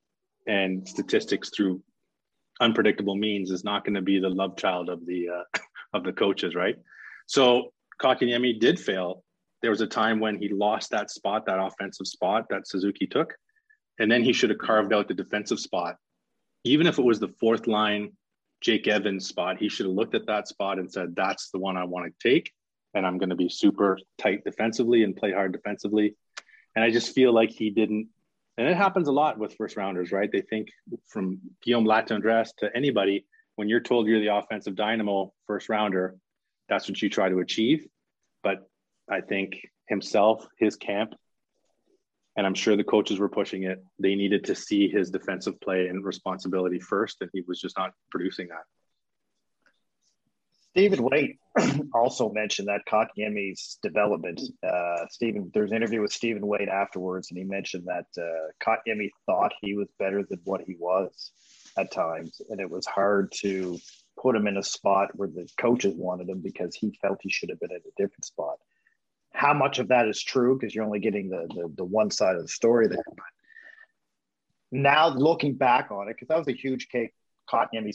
and 0.47 0.89
statistics 0.89 1.51
through 1.51 1.83
unpredictable 2.61 3.17
means 3.17 3.51
is 3.51 3.65
not 3.65 3.85
going 3.85 3.95
to 3.95 4.03
be 4.03 4.19
the 4.19 4.29
love 4.29 4.57
child 4.57 4.89
of 4.89 5.05
the 5.07 5.29
uh, 5.29 5.59
of 5.95 6.05
the 6.05 6.13
coaches, 6.13 6.55
right? 6.55 6.77
So 7.27 7.73
Kotkaniemi 8.01 8.61
did 8.61 8.79
fail. 8.79 9.25
There 9.63 9.71
was 9.71 9.81
a 9.81 9.87
time 9.87 10.21
when 10.21 10.39
he 10.39 10.49
lost 10.49 10.91
that 10.91 11.11
spot, 11.11 11.47
that 11.47 11.59
offensive 11.59 12.07
spot 12.07 12.47
that 12.51 12.69
Suzuki 12.69 13.07
took, 13.07 13.35
and 13.99 14.11
then 14.11 14.23
he 14.23 14.33
should 14.33 14.51
have 14.51 14.59
carved 14.59 14.93
out 14.93 15.09
the 15.09 15.15
defensive 15.15 15.59
spot. 15.59 15.97
Even 16.65 16.87
if 16.87 16.99
it 16.99 17.05
was 17.05 17.19
the 17.19 17.35
fourth 17.41 17.67
line 17.67 18.13
Jake 18.61 18.87
Evans 18.87 19.27
spot, 19.27 19.59
he 19.59 19.69
should 19.69 19.87
have 19.87 19.95
looked 19.95 20.15
at 20.15 20.27
that 20.27 20.49
spot 20.49 20.79
and 20.79 20.91
said, 20.91 21.17
"That's 21.17 21.51
the 21.51 21.59
one 21.59 21.77
I 21.77 21.85
want 21.85 22.07
to 22.07 22.29
take." 22.29 22.53
and 22.95 23.07
I'm 23.07 23.19
going 23.19 23.31
to 23.31 23.37
be 23.37 23.49
super 23.49 23.99
tight 24.19 24.45
defensively 24.45 25.03
and 25.03 25.17
play 25.17 25.33
hard 25.33 25.53
defensively. 25.53 26.17
And 26.75 26.85
I 26.85 26.91
just 26.91 27.15
feel 27.15 27.33
like 27.33 27.51
he 27.51 27.71
didn't. 27.71 28.09
And 28.59 28.67
it 28.67 28.77
happens 28.77 29.07
a 29.07 29.13
lot 29.13 29.39
with 29.39 29.55
first 29.55 29.77
rounders, 29.77 30.11
right? 30.11 30.31
They 30.31 30.41
think 30.41 30.69
from 31.07 31.39
Guillaume 31.63 31.87
Latendresse 31.87 32.51
to 32.59 32.69
anybody, 32.75 33.25
when 33.55 33.69
you're 33.69 33.81
told 33.81 34.09
you're 34.09 34.21
the 34.21 34.35
offensive 34.35 34.75
dynamo 34.75 35.33
first 35.47 35.69
rounder, 35.69 36.17
that's 36.69 36.89
what 36.89 37.01
you 37.01 37.09
try 37.09 37.29
to 37.29 37.39
achieve. 37.39 37.87
But 38.43 38.69
I 39.09 39.21
think 39.21 39.61
himself, 39.89 40.45
his 40.59 40.75
camp, 40.75 41.15
and 42.37 42.45
I'm 42.47 42.55
sure 42.55 42.77
the 42.77 42.85
coaches 42.85 43.21
were 43.21 43.29
pushing 43.29 43.63
it. 43.63 43.83
They 44.01 44.17
needed 44.17 44.45
to 44.45 44.57
see 44.57 44.89
his 44.89 45.11
defensive 45.11 45.61
play 45.61 45.87
and 45.87 46.05
responsibility 46.05 46.81
first, 46.81 47.19
and 47.21 47.31
he 47.33 47.43
was 47.47 47.61
just 47.61 47.79
not 47.79 47.93
producing 48.11 48.49
that. 48.49 48.65
Stephen 50.71 51.03
Waite 51.11 51.39
also 51.95 52.31
mentioned 52.31 52.69
that 52.69 52.83
Kotkaniemi's 52.89 53.79
development. 53.83 54.41
Uh, 54.63 55.07
Stephen, 55.11 55.51
there's 55.55 55.71
an 55.71 55.77
interview 55.77 56.01
with 56.01 56.13
Stephen 56.13 56.47
Waite 56.47 56.69
afterwards, 56.69 57.31
and 57.31 57.39
he 57.39 57.45
mentioned 57.45 57.87
that 57.87 58.07
uh, 58.21 58.51
Kotkaniemi 58.63 59.11
thought 59.27 59.53
he 59.61 59.75
was 59.75 59.89
better 59.99 60.23
than 60.29 60.41
what 60.45 60.61
he 60.63 60.77
was 60.79 61.33
at 61.77 61.91
times, 61.93 62.41
and 62.51 62.61
it 62.61 62.71
was 62.71 62.87
hard 62.87 63.33
to 63.41 63.79
put 64.21 64.35
him 64.37 64.47
in 64.47 64.57
a 64.57 64.63
spot 64.63 65.11
where 65.15 65.29
the 65.29 65.49
coaches 65.59 65.95
wanted 65.97 66.29
him 66.29 66.41
because 66.41 66.75
he 66.75 66.97
felt 67.01 67.19
he 67.23 67.31
should 67.31 67.51
have 67.51 67.61
been 67.61 67.71
in 67.71 67.77
a 67.79 68.03
different 68.03 68.25
spot. 68.25 68.57
How 69.33 69.55
much 69.55 69.79
of 69.79 69.89
that 69.89 70.09
is 70.09 70.23
true? 70.23 70.59
Because 70.59 70.75
you're 70.75 70.85
only 70.85 70.99
getting 70.99 71.29
the, 71.29 71.47
the, 71.55 71.73
the 71.77 71.85
one 71.85 72.11
side 72.11 72.35
of 72.35 72.43
the 72.43 72.49
story 72.49 72.89
there. 72.89 73.03
But 73.07 73.25
now 74.73 75.09
looking 75.09 75.55
back 75.55 75.91
on 75.91 76.09
it, 76.09 76.15
because 76.15 76.29
that 76.29 76.39
was 76.39 76.49
a 76.49 76.53
huge 76.53 76.89
cake 76.89 77.13
Kotkaniemi 77.49 77.95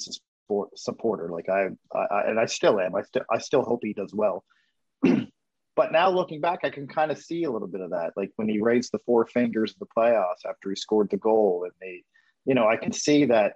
supporter. 0.75 1.29
Like 1.29 1.49
I, 1.49 1.67
I, 1.93 2.23
and 2.27 2.39
I 2.39 2.45
still 2.45 2.79
am. 2.79 2.95
I 2.95 3.01
still, 3.03 3.23
I 3.31 3.37
still 3.39 3.63
hope 3.63 3.81
he 3.83 3.93
does 3.93 4.13
well. 4.13 4.43
but 5.03 5.91
now 5.91 6.09
looking 6.09 6.41
back, 6.41 6.59
I 6.63 6.69
can 6.69 6.87
kind 6.87 7.11
of 7.11 7.17
see 7.17 7.43
a 7.43 7.51
little 7.51 7.67
bit 7.67 7.81
of 7.81 7.91
that. 7.91 8.11
Like 8.15 8.31
when 8.35 8.49
he 8.49 8.61
raised 8.61 8.91
the 8.91 8.99
four 9.05 9.25
fingers 9.25 9.71
of 9.71 9.79
the 9.79 9.93
playoffs 9.97 10.45
after 10.47 10.69
he 10.69 10.75
scored 10.75 11.09
the 11.09 11.17
goal, 11.17 11.63
and 11.63 11.73
they, 11.81 12.03
you 12.45 12.55
know, 12.55 12.67
I 12.67 12.77
can 12.77 12.91
see 12.91 13.25
that. 13.25 13.53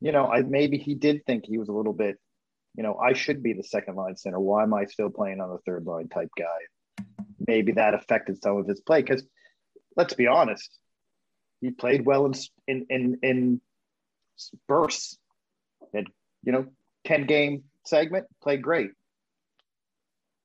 You 0.00 0.12
know, 0.12 0.26
I 0.26 0.42
maybe 0.42 0.78
he 0.78 0.94
did 0.94 1.26
think 1.26 1.44
he 1.44 1.58
was 1.58 1.68
a 1.68 1.72
little 1.72 1.92
bit. 1.92 2.16
You 2.76 2.84
know, 2.84 2.94
I 2.94 3.12
should 3.14 3.42
be 3.42 3.52
the 3.52 3.64
second 3.64 3.96
line 3.96 4.16
center. 4.16 4.38
Why 4.38 4.62
am 4.62 4.72
I 4.72 4.84
still 4.84 5.10
playing 5.10 5.40
on 5.40 5.50
the 5.50 5.58
third 5.66 5.84
line 5.84 6.08
type 6.08 6.30
guy? 6.38 7.04
Maybe 7.44 7.72
that 7.72 7.94
affected 7.94 8.40
some 8.40 8.58
of 8.58 8.68
his 8.68 8.80
play 8.80 9.02
because, 9.02 9.24
let's 9.96 10.14
be 10.14 10.28
honest, 10.28 10.70
he 11.60 11.70
played 11.70 12.06
well 12.06 12.26
in 12.26 12.34
in 12.68 12.86
in, 12.88 13.18
in 13.22 13.60
bursts 14.68 15.18
had, 15.94 16.06
you 16.42 16.52
know, 16.52 16.66
10 17.04 17.26
game 17.26 17.64
segment, 17.84 18.26
played 18.42 18.62
great. 18.62 18.90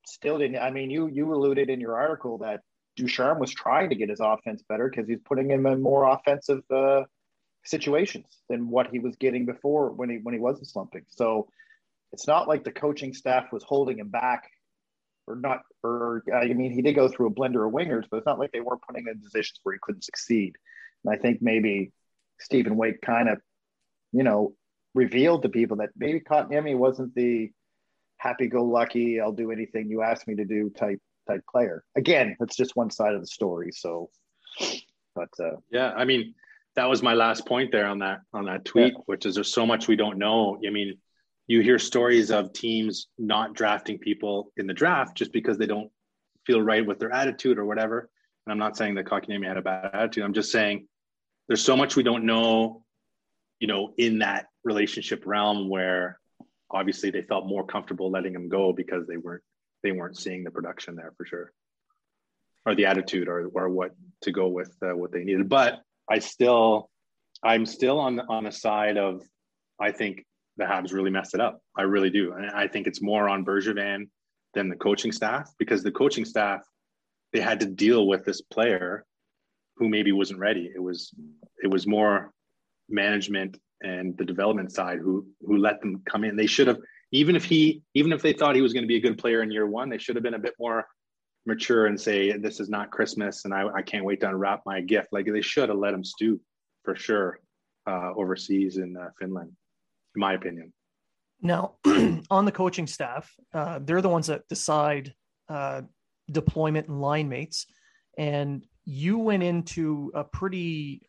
Still 0.06 0.38
didn't, 0.38 0.58
I 0.58 0.70
mean, 0.70 0.90
you 0.90 1.06
you 1.06 1.32
alluded 1.32 1.70
in 1.70 1.80
your 1.80 1.96
article 1.96 2.38
that 2.38 2.60
Ducharme 2.96 3.38
was 3.38 3.52
trying 3.52 3.90
to 3.90 3.96
get 3.96 4.10
his 4.10 4.20
offense 4.20 4.62
better 4.68 4.88
because 4.88 5.08
he's 5.08 5.20
putting 5.24 5.50
him 5.50 5.66
in 5.66 5.82
more 5.82 6.04
offensive 6.04 6.62
uh, 6.70 7.02
situations 7.64 8.26
than 8.48 8.68
what 8.68 8.88
he 8.90 8.98
was 8.98 9.16
getting 9.16 9.46
before 9.46 9.90
when 9.90 10.10
he 10.10 10.18
when 10.18 10.34
he 10.34 10.40
wasn't 10.40 10.68
slumping. 10.68 11.04
So 11.08 11.48
it's 12.12 12.26
not 12.26 12.46
like 12.46 12.64
the 12.64 12.72
coaching 12.72 13.14
staff 13.14 13.46
was 13.52 13.64
holding 13.64 13.98
him 13.98 14.08
back 14.08 14.50
or 15.26 15.36
not 15.36 15.62
or 15.82 16.22
I 16.32 16.46
mean 16.52 16.70
he 16.70 16.82
did 16.82 16.94
go 16.94 17.08
through 17.08 17.28
a 17.28 17.34
blender 17.34 17.66
of 17.66 17.72
wingers, 17.72 18.04
but 18.10 18.18
it's 18.18 18.26
not 18.26 18.38
like 18.38 18.52
they 18.52 18.60
weren't 18.60 18.82
putting 18.82 19.02
him 19.02 19.08
in 19.08 19.20
positions 19.20 19.58
where 19.62 19.74
he 19.74 19.78
couldn't 19.82 20.04
succeed. 20.04 20.54
And 21.04 21.14
I 21.14 21.18
think 21.18 21.40
maybe 21.40 21.92
Stephen 22.38 22.76
Waite 22.76 23.02
kind 23.02 23.28
of, 23.28 23.40
you 24.12 24.22
know, 24.22 24.54
revealed 24.94 25.42
to 25.42 25.48
people 25.48 25.78
that 25.78 25.90
maybe 25.96 26.20
Kotkaniemi 26.20 26.76
wasn't 26.76 27.14
the 27.14 27.50
happy-go-lucky, 28.18 29.20
I'll 29.20 29.32
do 29.32 29.50
anything 29.50 29.90
you 29.90 30.02
ask 30.02 30.26
me 30.26 30.36
to 30.36 30.44
do 30.44 30.70
type 30.70 31.00
type 31.28 31.42
player. 31.50 31.84
Again, 31.96 32.36
that's 32.38 32.56
just 32.56 32.76
one 32.76 32.90
side 32.90 33.14
of 33.14 33.20
the 33.20 33.26
story. 33.26 33.70
So, 33.72 34.10
but 35.14 35.30
uh, 35.40 35.56
yeah, 35.70 35.92
I 35.96 36.04
mean, 36.04 36.34
that 36.76 36.88
was 36.88 37.02
my 37.02 37.14
last 37.14 37.46
point 37.46 37.72
there 37.72 37.86
on 37.86 37.98
that 38.00 38.20
on 38.32 38.46
that 38.46 38.64
tweet, 38.64 38.94
yeah. 38.94 39.00
which 39.06 39.26
is 39.26 39.34
there's 39.34 39.52
so 39.52 39.66
much 39.66 39.88
we 39.88 39.96
don't 39.96 40.18
know. 40.18 40.58
I 40.66 40.70
mean, 40.70 40.98
you 41.46 41.60
hear 41.60 41.78
stories 41.78 42.30
of 42.30 42.52
teams 42.52 43.08
not 43.18 43.54
drafting 43.54 43.98
people 43.98 44.52
in 44.56 44.66
the 44.66 44.74
draft 44.74 45.16
just 45.16 45.32
because 45.32 45.58
they 45.58 45.66
don't 45.66 45.90
feel 46.46 46.60
right 46.60 46.86
with 46.86 46.98
their 46.98 47.12
attitude 47.12 47.58
or 47.58 47.64
whatever. 47.64 48.10
And 48.46 48.52
I'm 48.52 48.58
not 48.58 48.76
saying 48.76 48.94
that 48.96 49.06
Kotkaniemi 49.06 49.46
had 49.46 49.56
a 49.56 49.62
bad 49.62 49.90
attitude. 49.94 50.24
I'm 50.24 50.34
just 50.34 50.52
saying 50.52 50.86
there's 51.48 51.64
so 51.64 51.76
much 51.76 51.96
we 51.96 52.02
don't 52.02 52.24
know 52.24 52.83
you 53.60 53.66
know, 53.66 53.94
in 53.96 54.18
that 54.18 54.46
relationship 54.64 55.24
realm 55.26 55.68
where 55.68 56.18
obviously 56.70 57.10
they 57.10 57.22
felt 57.22 57.46
more 57.46 57.64
comfortable 57.64 58.10
letting 58.10 58.34
him 58.34 58.48
go 58.48 58.72
because 58.72 59.06
they 59.06 59.16
weren't 59.16 59.42
they 59.82 59.92
weren't 59.92 60.16
seeing 60.16 60.44
the 60.44 60.50
production 60.50 60.96
there 60.96 61.12
for 61.16 61.26
sure. 61.26 61.52
Or 62.66 62.74
the 62.74 62.86
attitude 62.86 63.28
or, 63.28 63.48
or 63.54 63.68
what 63.68 63.90
to 64.22 64.32
go 64.32 64.48
with 64.48 64.74
uh, 64.82 64.96
what 64.96 65.12
they 65.12 65.24
needed. 65.24 65.48
But 65.48 65.80
i 66.10 66.18
still 66.18 66.90
i'm 67.42 67.64
still 67.64 67.98
on 67.98 68.16
the, 68.16 68.24
on 68.24 68.44
the 68.44 68.52
side 68.52 68.98
of 68.98 69.22
i 69.80 69.90
think 69.90 70.24
the 70.56 70.64
habs 70.64 70.92
really 70.92 71.10
messed 71.10 71.34
it 71.34 71.40
up. 71.40 71.60
I 71.76 71.82
really 71.82 72.10
do. 72.10 72.32
And 72.32 72.50
i 72.50 72.68
think 72.68 72.86
it's 72.86 73.02
more 73.02 73.28
on 73.28 73.44
bergevin 73.44 74.08
than 74.54 74.68
the 74.68 74.76
coaching 74.76 75.12
staff 75.12 75.52
because 75.58 75.82
the 75.82 75.90
coaching 75.90 76.24
staff 76.24 76.62
they 77.32 77.40
had 77.40 77.60
to 77.60 77.66
deal 77.66 78.06
with 78.06 78.24
this 78.24 78.40
player 78.40 79.04
who 79.76 79.88
maybe 79.88 80.12
wasn't 80.12 80.38
ready. 80.38 80.70
It 80.74 80.80
was 80.80 81.12
it 81.62 81.68
was 81.68 81.86
more 81.86 82.32
management 82.88 83.58
and 83.82 84.16
the 84.16 84.24
development 84.24 84.72
side 84.72 84.98
who 84.98 85.26
who 85.40 85.58
let 85.58 85.80
them 85.80 86.02
come 86.08 86.24
in. 86.24 86.36
They 86.36 86.46
should 86.46 86.68
have 86.68 86.78
even 87.12 87.36
if 87.36 87.44
he 87.44 87.82
even 87.94 88.12
if 88.12 88.22
they 88.22 88.32
thought 88.32 88.54
he 88.54 88.62
was 88.62 88.72
going 88.72 88.84
to 88.84 88.88
be 88.88 88.96
a 88.96 89.00
good 89.00 89.18
player 89.18 89.42
in 89.42 89.50
year 89.50 89.66
one, 89.66 89.88
they 89.88 89.98
should 89.98 90.16
have 90.16 90.22
been 90.22 90.34
a 90.34 90.38
bit 90.38 90.54
more 90.58 90.86
mature 91.46 91.86
and 91.86 92.00
say 92.00 92.32
this 92.32 92.58
is 92.60 92.70
not 92.70 92.90
Christmas 92.90 93.44
and 93.44 93.52
I, 93.52 93.66
I 93.68 93.82
can't 93.82 94.04
wait 94.04 94.20
to 94.20 94.28
unwrap 94.28 94.62
my 94.64 94.80
gift. 94.80 95.08
Like 95.12 95.26
they 95.30 95.42
should 95.42 95.68
have 95.68 95.78
let 95.78 95.92
him 95.94 96.04
stew 96.04 96.40
for 96.84 96.96
sure 96.96 97.40
uh, 97.86 98.12
overseas 98.16 98.78
in 98.78 98.96
uh, 98.96 99.10
Finland, 99.18 99.52
in 100.14 100.20
my 100.20 100.34
opinion. 100.34 100.72
Now, 101.42 101.74
on 102.30 102.44
the 102.44 102.52
coaching 102.52 102.86
staff, 102.86 103.30
uh, 103.52 103.80
they're 103.82 104.00
the 104.00 104.08
ones 104.08 104.28
that 104.28 104.48
decide 104.48 105.14
uh, 105.48 105.82
deployment 106.30 106.88
and 106.88 107.00
line 107.00 107.28
mates. 107.28 107.66
And 108.16 108.64
you 108.84 109.18
went 109.18 109.42
into 109.42 110.10
a 110.14 110.24
pretty 110.24 111.08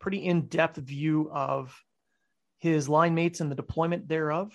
pretty 0.00 0.24
in-depth 0.24 0.76
view 0.78 1.30
of 1.32 1.74
his 2.58 2.88
line 2.88 3.14
mates 3.14 3.40
and 3.40 3.50
the 3.50 3.54
deployment 3.54 4.08
thereof. 4.08 4.52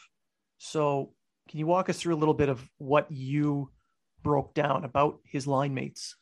So 0.58 1.14
can 1.50 1.60
you 1.60 1.68
walk 1.68 1.90
us 1.90 2.00
through 2.00 2.16
a 2.16 2.18
little 2.18 2.34
bit 2.34 2.50
of 2.50 2.68
what 2.78 3.12
you 3.12 3.72
broke 4.24 4.54
down 4.54 4.84
about 4.84 5.20
his 5.24 5.48
line 5.48 5.74
mates? 5.74 6.16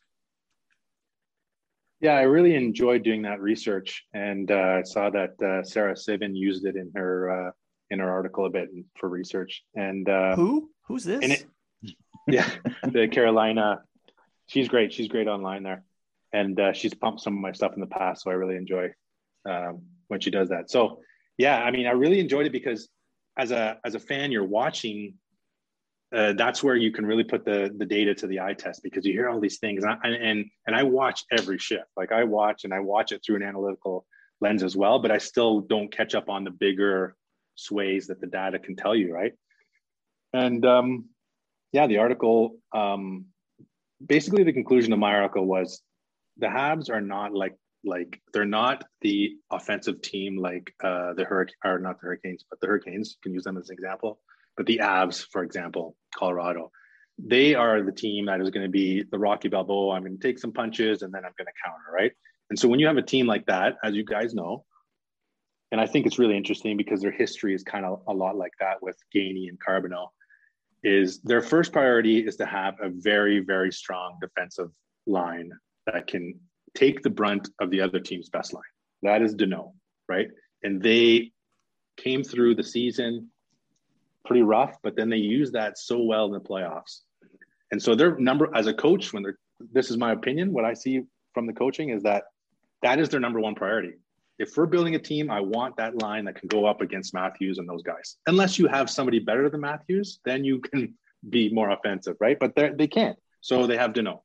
Yeah, 2.00 2.12
I 2.12 2.22
really 2.22 2.54
enjoyed 2.54 3.02
doing 3.02 3.22
that 3.22 3.40
research, 3.40 4.04
and 4.12 4.50
uh, 4.50 4.78
I 4.78 4.82
saw 4.82 5.08
that 5.10 5.40
uh, 5.42 5.62
Sara 5.62 5.96
Civian 5.96 6.36
used 6.36 6.66
it 6.66 6.76
in 6.76 6.90
her 6.94 7.48
uh, 7.48 7.50
in 7.88 7.98
her 7.98 8.10
article 8.10 8.44
a 8.44 8.50
bit 8.50 8.68
for 8.98 9.08
research. 9.08 9.62
And 9.74 10.06
uh, 10.06 10.36
who? 10.36 10.70
Who's 10.86 11.04
this? 11.04 11.46
It, 11.82 11.94
yeah, 12.28 12.50
the 12.82 13.08
Carolina. 13.08 13.82
She's 14.48 14.68
great. 14.68 14.92
She's 14.92 15.08
great 15.08 15.28
online 15.28 15.62
there, 15.62 15.84
and 16.30 16.60
uh, 16.60 16.72
she's 16.74 16.92
pumped 16.92 17.22
some 17.22 17.34
of 17.36 17.40
my 17.40 17.52
stuff 17.52 17.72
in 17.72 17.80
the 17.80 17.86
past, 17.86 18.24
so 18.24 18.30
I 18.30 18.34
really 18.34 18.56
enjoy 18.56 18.90
um, 19.48 19.82
when 20.08 20.20
she 20.20 20.30
does 20.30 20.48
that. 20.48 20.70
So 20.70 21.00
yeah, 21.38 21.62
I 21.62 21.70
mean, 21.70 21.86
I 21.86 21.92
really 21.92 22.20
enjoyed 22.20 22.46
it 22.46 22.52
because 22.52 22.88
as 23.38 23.50
a 23.50 23.78
as 23.84 23.94
a 23.94 24.00
fan, 24.00 24.32
you're 24.32 24.44
watching. 24.44 25.14
Uh, 26.14 26.32
that's 26.34 26.62
where 26.62 26.76
you 26.76 26.92
can 26.92 27.04
really 27.04 27.24
put 27.24 27.44
the 27.44 27.74
the 27.76 27.84
data 27.84 28.14
to 28.14 28.26
the 28.28 28.38
eye 28.38 28.54
test 28.54 28.82
because 28.84 29.04
you 29.04 29.12
hear 29.12 29.28
all 29.28 29.40
these 29.40 29.58
things, 29.58 29.82
and 29.82 29.92
I, 29.92 30.08
and 30.08 30.46
and 30.66 30.76
I 30.76 30.84
watch 30.84 31.24
every 31.32 31.58
shift. 31.58 31.86
Like 31.96 32.12
I 32.12 32.24
watch 32.24 32.64
and 32.64 32.72
I 32.72 32.80
watch 32.80 33.10
it 33.10 33.22
through 33.24 33.36
an 33.36 33.42
analytical 33.42 34.06
lens 34.40 34.62
as 34.62 34.76
well, 34.76 35.00
but 35.00 35.10
I 35.10 35.18
still 35.18 35.60
don't 35.60 35.90
catch 35.90 36.14
up 36.14 36.28
on 36.28 36.44
the 36.44 36.50
bigger 36.50 37.16
sways 37.56 38.06
that 38.08 38.20
the 38.20 38.26
data 38.26 38.58
can 38.58 38.76
tell 38.76 38.94
you, 38.94 39.12
right? 39.12 39.32
And 40.32 40.64
um, 40.64 41.06
yeah, 41.72 41.88
the 41.88 41.98
article 41.98 42.58
um, 42.72 43.26
basically 44.04 44.44
the 44.44 44.52
conclusion 44.52 44.92
of 44.92 44.98
my 44.98 45.14
article 45.14 45.46
was 45.46 45.82
the 46.38 46.46
Habs 46.46 46.90
are 46.90 47.00
not 47.00 47.32
like 47.32 47.54
like 47.84 48.20
they're 48.32 48.44
not 48.44 48.84
the 49.00 49.36
offensive 49.50 50.02
team 50.02 50.36
like 50.38 50.74
uh, 50.82 51.14
the 51.14 51.24
Hurricane 51.24 51.54
or 51.64 51.78
not 51.78 52.00
the 52.00 52.06
Hurricanes, 52.06 52.44
but 52.48 52.60
the 52.60 52.66
Hurricanes 52.66 53.10
You 53.10 53.22
can 53.22 53.34
use 53.34 53.44
them 53.44 53.56
as 53.56 53.68
an 53.68 53.74
example. 53.74 54.20
But 54.56 54.66
the 54.66 54.78
Avs, 54.78 55.26
for 55.30 55.42
example, 55.42 55.96
Colorado, 56.14 56.70
they 57.18 57.54
are 57.54 57.82
the 57.82 57.92
team 57.92 58.26
that 58.26 58.40
is 58.40 58.50
going 58.50 58.64
to 58.64 58.70
be 58.70 59.04
the 59.10 59.18
Rocky 59.18 59.48
Balboa. 59.48 59.94
I'm 59.94 60.02
going 60.02 60.18
to 60.18 60.22
take 60.22 60.38
some 60.38 60.52
punches 60.52 61.02
and 61.02 61.12
then 61.12 61.24
I'm 61.24 61.32
going 61.36 61.46
to 61.46 61.52
counter, 61.64 61.92
right? 61.92 62.12
And 62.50 62.58
so 62.58 62.68
when 62.68 62.80
you 62.80 62.86
have 62.86 62.96
a 62.96 63.02
team 63.02 63.26
like 63.26 63.46
that, 63.46 63.76
as 63.82 63.94
you 63.94 64.04
guys 64.04 64.34
know, 64.34 64.64
and 65.72 65.80
I 65.80 65.86
think 65.86 66.06
it's 66.06 66.18
really 66.18 66.36
interesting 66.36 66.76
because 66.76 67.00
their 67.00 67.10
history 67.10 67.54
is 67.54 67.64
kind 67.64 67.84
of 67.84 68.02
a 68.06 68.12
lot 68.12 68.36
like 68.36 68.52
that 68.60 68.82
with 68.82 68.96
Gainey 69.14 69.48
and 69.48 69.58
Carbonneau, 69.58 70.08
is 70.84 71.20
their 71.22 71.40
first 71.40 71.72
priority 71.72 72.18
is 72.18 72.36
to 72.36 72.46
have 72.46 72.74
a 72.80 72.90
very, 72.90 73.40
very 73.40 73.72
strong 73.72 74.18
defensive 74.20 74.70
line 75.06 75.50
that 75.86 76.06
can 76.06 76.38
take 76.74 77.02
the 77.02 77.10
brunt 77.10 77.48
of 77.60 77.70
the 77.70 77.80
other 77.80 78.00
team's 78.00 78.28
best 78.28 78.52
line. 78.52 78.62
That 79.02 79.22
is 79.22 79.34
Danault, 79.34 79.72
right? 80.08 80.28
And 80.62 80.82
they 80.82 81.32
came 81.96 82.24
through 82.24 82.54
the 82.54 82.64
season 82.64 83.30
pretty 84.24 84.42
rough, 84.42 84.76
but 84.82 84.96
then 84.96 85.10
they 85.10 85.18
used 85.18 85.52
that 85.52 85.78
so 85.78 86.02
well 86.02 86.26
in 86.26 86.32
the 86.32 86.40
playoffs. 86.40 87.00
And 87.70 87.82
so 87.82 87.94
their 87.94 88.16
number 88.18 88.50
as 88.54 88.66
a 88.66 88.74
coach, 88.74 89.12
when 89.12 89.22
they're 89.22 89.38
this 89.72 89.90
is 89.90 89.96
my 89.96 90.12
opinion, 90.12 90.52
what 90.52 90.64
I 90.64 90.74
see 90.74 91.02
from 91.32 91.46
the 91.46 91.52
coaching 91.52 91.90
is 91.90 92.02
that 92.02 92.24
that 92.82 92.98
is 92.98 93.08
their 93.08 93.20
number 93.20 93.40
one 93.40 93.54
priority. 93.54 93.94
If 94.38 94.56
we're 94.56 94.66
building 94.66 94.96
a 94.96 94.98
team, 94.98 95.30
I 95.30 95.40
want 95.40 95.76
that 95.76 96.02
line 96.02 96.24
that 96.24 96.34
can 96.34 96.48
go 96.48 96.66
up 96.66 96.80
against 96.80 97.14
Matthews 97.14 97.58
and 97.58 97.68
those 97.68 97.82
guys. 97.82 98.16
Unless 98.26 98.58
you 98.58 98.66
have 98.66 98.90
somebody 98.90 99.20
better 99.20 99.48
than 99.48 99.60
Matthews, 99.60 100.18
then 100.24 100.44
you 100.44 100.60
can 100.60 100.94
be 101.30 101.50
more 101.50 101.70
offensive, 101.70 102.16
right? 102.20 102.36
But 102.38 102.56
they 102.56 102.88
can't. 102.88 103.16
So 103.40 103.66
they 103.66 103.76
have 103.76 103.92
Danault. 103.92 104.22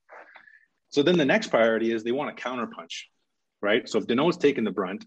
So 0.90 1.04
then 1.04 1.18
the 1.18 1.26
next 1.26 1.48
priority 1.48 1.92
is 1.92 2.04
they 2.04 2.12
want 2.12 2.36
to 2.36 2.44
counterpunch, 2.44 3.04
right? 3.62 3.88
So 3.88 4.00
if 4.00 4.10
is 4.10 4.38
taking 4.38 4.64
the 4.64 4.72
brunt 4.72 5.06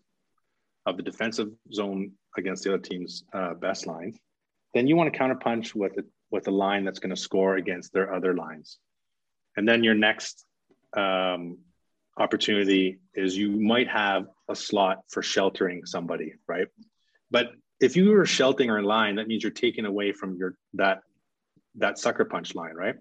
of 0.87 0.97
the 0.97 1.03
defensive 1.03 1.49
zone 1.73 2.13
against 2.37 2.65
the 2.65 2.75
other 2.75 2.83
team's 2.83 3.25
uh, 3.33 3.55
best 3.55 3.87
line, 3.87 4.15
then 4.75 4.87
you 4.87 4.97
want 4.97 5.13
to 5.13 5.19
counterpunch 5.19 5.75
with 5.75 5.99
a, 5.99 6.05
with 6.31 6.49
a 6.49 6.51
line 6.51 6.85
that's 6.85 6.99
going 6.99 7.15
to 7.15 7.21
score 7.21 7.57
against 7.57 7.93
their 7.93 8.15
other 8.15 8.35
lines. 8.35 8.79
And 9.57 9.69
then 9.69 9.85
your 9.85 9.95
next 9.95 10.45
um, 10.97 11.59
opportunity 12.17 12.99
is 13.15 13.37
you 13.37 13.51
might 13.51 13.89
have 13.89 14.27
a 14.49 14.55
slot 14.55 15.01
for 15.09 15.23
sheltering 15.23 15.85
somebody, 15.85 16.35
right? 16.47 16.69
But 17.31 17.53
if 17.81 17.97
you 17.97 18.15
are 18.15 18.27
sheltering 18.27 18.71
a 18.71 18.83
line, 18.83 19.17
that 19.17 19.27
means 19.27 19.43
you're 19.43 19.53
taking 19.53 19.85
away 19.85 20.13
from 20.13 20.37
your 20.37 20.55
that 20.75 21.03
that 21.77 21.99
sucker 21.99 22.25
punch 22.25 22.55
line, 22.55 22.75
right? 22.75 22.95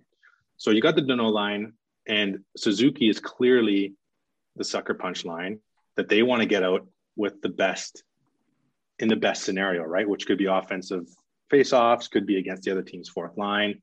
So 0.58 0.72
you 0.72 0.82
got 0.82 0.96
the 0.96 1.02
Danault 1.02 1.34
line, 1.34 1.74
and 2.08 2.40
Suzuki 2.58 3.10
is 3.10 3.20
clearly 3.20 3.94
the 4.56 4.64
sucker 4.64 4.94
punch 4.94 5.26
line 5.26 5.60
that 5.98 6.10
they 6.10 6.24
want 6.24 6.42
to 6.42 6.48
get 6.48 6.64
out 6.64 6.88
with 7.16 7.42
the 7.42 7.50
best 7.50 8.04
in 9.00 9.08
the 9.08 9.16
best 9.16 9.44
scenario, 9.44 9.84
right? 9.84 10.08
Which 10.08 10.28
could 10.28 10.38
be 10.38 10.46
offensive 10.46 11.06
face-offs, 11.50 12.08
could 12.08 12.26
be 12.26 12.38
against 12.38 12.64
the 12.64 12.72
other 12.72 12.84
team's 12.84 13.10
fourth 13.10 13.38
line, 13.38 13.82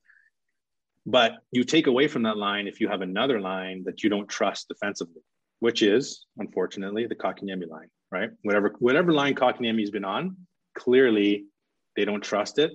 but 1.05 1.37
you 1.51 1.65
take 1.65 1.87
away 1.87 2.07
from 2.07 2.23
that 2.25 2.37
line 2.37 2.67
if 2.67 2.81
you 2.81 2.89
have 2.89 3.01
another 3.01 3.41
line 3.41 3.83
that 3.85 4.03
you 4.03 4.11
don't 4.11 4.29
trust 4.29 4.69
defensively, 4.69 5.23
which 5.61 5.83
is 5.83 6.27
unfortunately 6.37 7.07
the 7.07 7.15
Kotkaniemi 7.15 7.69
line, 7.69 7.89
right? 8.11 8.31
Whatever 8.43 8.75
whatever 8.79 9.13
line 9.13 9.35
Kotkaniemi's 9.35 9.91
been 9.91 10.05
on, 10.05 10.37
clearly 10.77 11.47
they 11.97 12.05
don't 12.05 12.23
trust 12.23 12.59
it, 12.59 12.73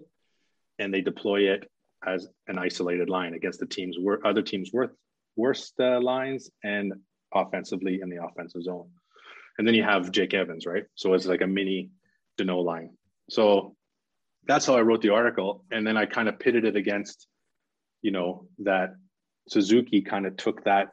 and 0.79 0.93
they 0.93 1.01
deploy 1.01 1.51
it 1.51 1.69
as 2.05 2.27
an 2.47 2.57
isolated 2.57 3.09
line 3.09 3.35
against 3.35 3.59
the 3.59 3.65
teams 3.65 3.97
where 3.99 4.25
other 4.25 4.41
teams 4.41 4.71
worth 4.73 4.91
worst 5.35 5.73
uh, 5.79 5.99
lines 6.01 6.49
and 6.63 6.93
offensively 7.33 7.99
in 8.01 8.09
the 8.09 8.23
offensive 8.23 8.63
zone. 8.63 8.89
And 9.57 9.67
then 9.67 9.75
you 9.75 9.83
have 9.83 10.11
Jake 10.11 10.33
Evans, 10.33 10.65
right? 10.65 10.83
So 10.95 11.13
it's 11.13 11.25
like 11.25 11.41
a 11.41 11.47
mini 11.47 11.89
Danault 12.39 12.65
line. 12.65 12.91
So 13.29 13.75
that's 14.45 14.65
how 14.65 14.75
I 14.75 14.81
wrote 14.81 15.01
the 15.01 15.09
article. 15.09 15.63
And 15.71 15.85
then 15.85 15.95
I 15.97 16.05
kind 16.05 16.27
of 16.27 16.39
pitted 16.39 16.65
it 16.65 16.75
against 16.75 17.27
you 18.03 18.11
know, 18.11 18.45
that 18.59 18.93
Suzuki 19.47 20.01
kind 20.01 20.27
of 20.27 20.37
took 20.37 20.63
that 20.65 20.89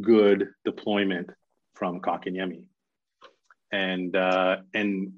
good 0.00 0.48
deployment 0.64 1.30
from 1.74 2.00
Kotkaniemi. 2.00 2.64
And 3.70 4.16
uh, 4.16 4.56
and 4.74 5.12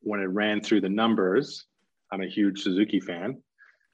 when 0.00 0.20
it 0.20 0.26
ran 0.26 0.60
through 0.60 0.82
the 0.82 0.88
numbers, 0.88 1.64
I'm 2.12 2.20
a 2.20 2.28
huge 2.28 2.62
Suzuki 2.62 3.00
fan. 3.00 3.42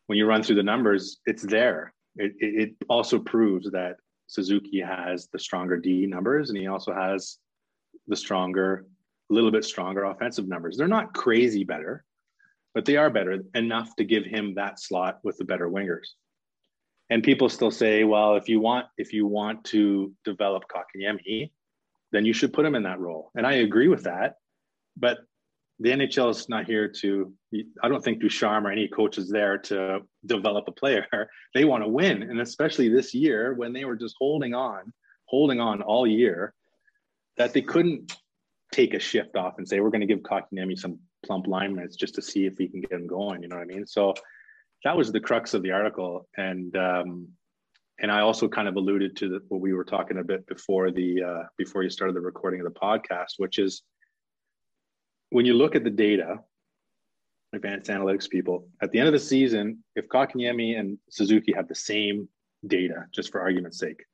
When 0.06 0.18
you 0.18 0.26
run 0.26 0.42
through 0.42 0.56
the 0.56 0.62
numbers, 0.64 1.20
it's 1.24 1.42
there. 1.42 1.92
It, 2.16 2.32
it, 2.38 2.70
also 2.88 3.18
proves 3.18 3.70
that 3.70 3.96
Suzuki 4.26 4.80
has 4.80 5.28
the 5.32 5.38
stronger 5.38 5.76
D 5.76 6.06
numbers, 6.06 6.50
and 6.50 6.58
he 6.58 6.66
also 6.66 6.92
has 6.92 7.38
the 8.08 8.16
stronger, 8.16 8.86
a 9.30 9.34
little 9.34 9.50
bit 9.50 9.64
stronger 9.64 10.04
offensive 10.04 10.48
numbers. 10.48 10.76
They're 10.76 10.88
not 10.88 11.14
crazy 11.14 11.64
better, 11.64 12.04
but 12.74 12.84
they 12.84 12.96
are 12.96 13.10
better 13.10 13.38
enough 13.54 13.94
to 13.96 14.04
give 14.04 14.24
him 14.24 14.54
that 14.54 14.80
slot 14.80 15.20
with 15.22 15.36
the 15.38 15.44
better 15.44 15.68
wingers 15.68 16.08
and 17.10 17.24
people 17.24 17.48
still 17.48 17.72
say, 17.72 18.04
well, 18.04 18.36
if 18.36 18.48
you 18.48 18.60
want 18.60 18.86
if 18.96 19.12
you 19.12 19.26
want 19.26 19.64
to 19.64 20.14
develop 20.24 20.64
Kotkaniemi, 20.68 21.50
then 22.12 22.24
you 22.24 22.32
should 22.32 22.52
put 22.52 22.64
him 22.64 22.76
in 22.76 22.84
that 22.84 23.00
role. 23.00 23.30
And 23.34 23.46
I 23.46 23.54
agree 23.54 23.88
with 23.88 24.04
that. 24.04 24.36
But 24.96 25.18
the 25.80 25.90
NHL 25.90 26.30
is 26.30 26.48
not 26.48 26.66
here 26.66 26.88
to. 27.00 27.32
I 27.82 27.88
don't 27.88 28.04
think 28.04 28.20
Ducharme 28.20 28.66
or 28.66 28.70
any 28.70 28.86
coach 28.86 29.16
is 29.16 29.30
there 29.30 29.58
to 29.58 30.00
develop 30.26 30.68
a 30.68 30.72
player. 30.72 31.06
They 31.52 31.64
want 31.64 31.82
to 31.82 31.88
win, 31.88 32.22
and 32.22 32.40
especially 32.40 32.88
this 32.88 33.12
year 33.12 33.54
when 33.54 33.72
they 33.72 33.84
were 33.84 33.96
just 33.96 34.14
holding 34.20 34.54
on, 34.54 34.92
holding 35.24 35.58
on 35.58 35.82
all 35.82 36.06
year, 36.06 36.54
that 37.38 37.52
they 37.52 37.62
couldn't 37.62 38.12
take 38.72 38.94
a 38.94 39.00
shift 39.00 39.34
off 39.34 39.54
and 39.58 39.66
say 39.66 39.80
we're 39.80 39.90
going 39.90 40.06
to 40.06 40.06
give 40.06 40.20
Kotkaniemi 40.20 40.78
some 40.78 41.00
plump 41.26 41.48
line 41.48 41.74
minutes 41.74 41.96
just 41.96 42.14
to 42.14 42.22
see 42.22 42.46
if 42.46 42.56
he 42.56 42.68
can 42.68 42.82
get 42.82 42.92
him 42.92 43.08
going. 43.08 43.42
You 43.42 43.48
know 43.48 43.56
what 43.56 43.62
I 43.62 43.66
mean? 43.66 43.84
So 43.84 44.14
that 44.84 44.96
was 44.96 45.10
the 45.10 45.18
crux 45.18 45.54
of 45.54 45.62
the 45.64 45.72
article, 45.72 46.28
and 46.36 46.76
um, 46.76 47.28
and 48.00 48.12
I 48.12 48.20
also 48.20 48.48
kind 48.48 48.68
of 48.68 48.76
alluded 48.76 49.16
to 49.16 49.28
the, 49.28 49.40
what 49.48 49.60
we 49.60 49.74
were 49.74 49.84
talking 49.84 50.18
a 50.18 50.24
bit 50.24 50.46
before 50.46 50.92
the 50.92 51.22
uh, 51.22 51.42
before 51.58 51.82
you 51.82 51.90
started 51.90 52.14
the 52.14 52.20
recording 52.20 52.60
of 52.60 52.72
the 52.72 52.78
podcast, 52.78 53.38
which 53.38 53.58
is 53.58 53.82
when 55.30 55.46
you 55.46 55.54
look 55.54 55.74
at 55.74 55.84
the 55.84 55.90
data, 55.90 56.40
advanced 57.52 57.90
analytics 57.90 58.28
people, 58.28 58.68
at 58.82 58.90
the 58.92 58.98
end 58.98 59.08
of 59.08 59.12
the 59.12 59.18
season, 59.18 59.82
if 59.96 60.08
Kotkaniemi 60.08 60.78
and 60.78 60.98
Suzuki 61.08 61.52
have 61.52 61.68
the 61.68 61.74
same 61.74 62.28
data, 62.66 63.06
just 63.12 63.32
for 63.32 63.40
argument's 63.40 63.78
sake, 63.78 64.04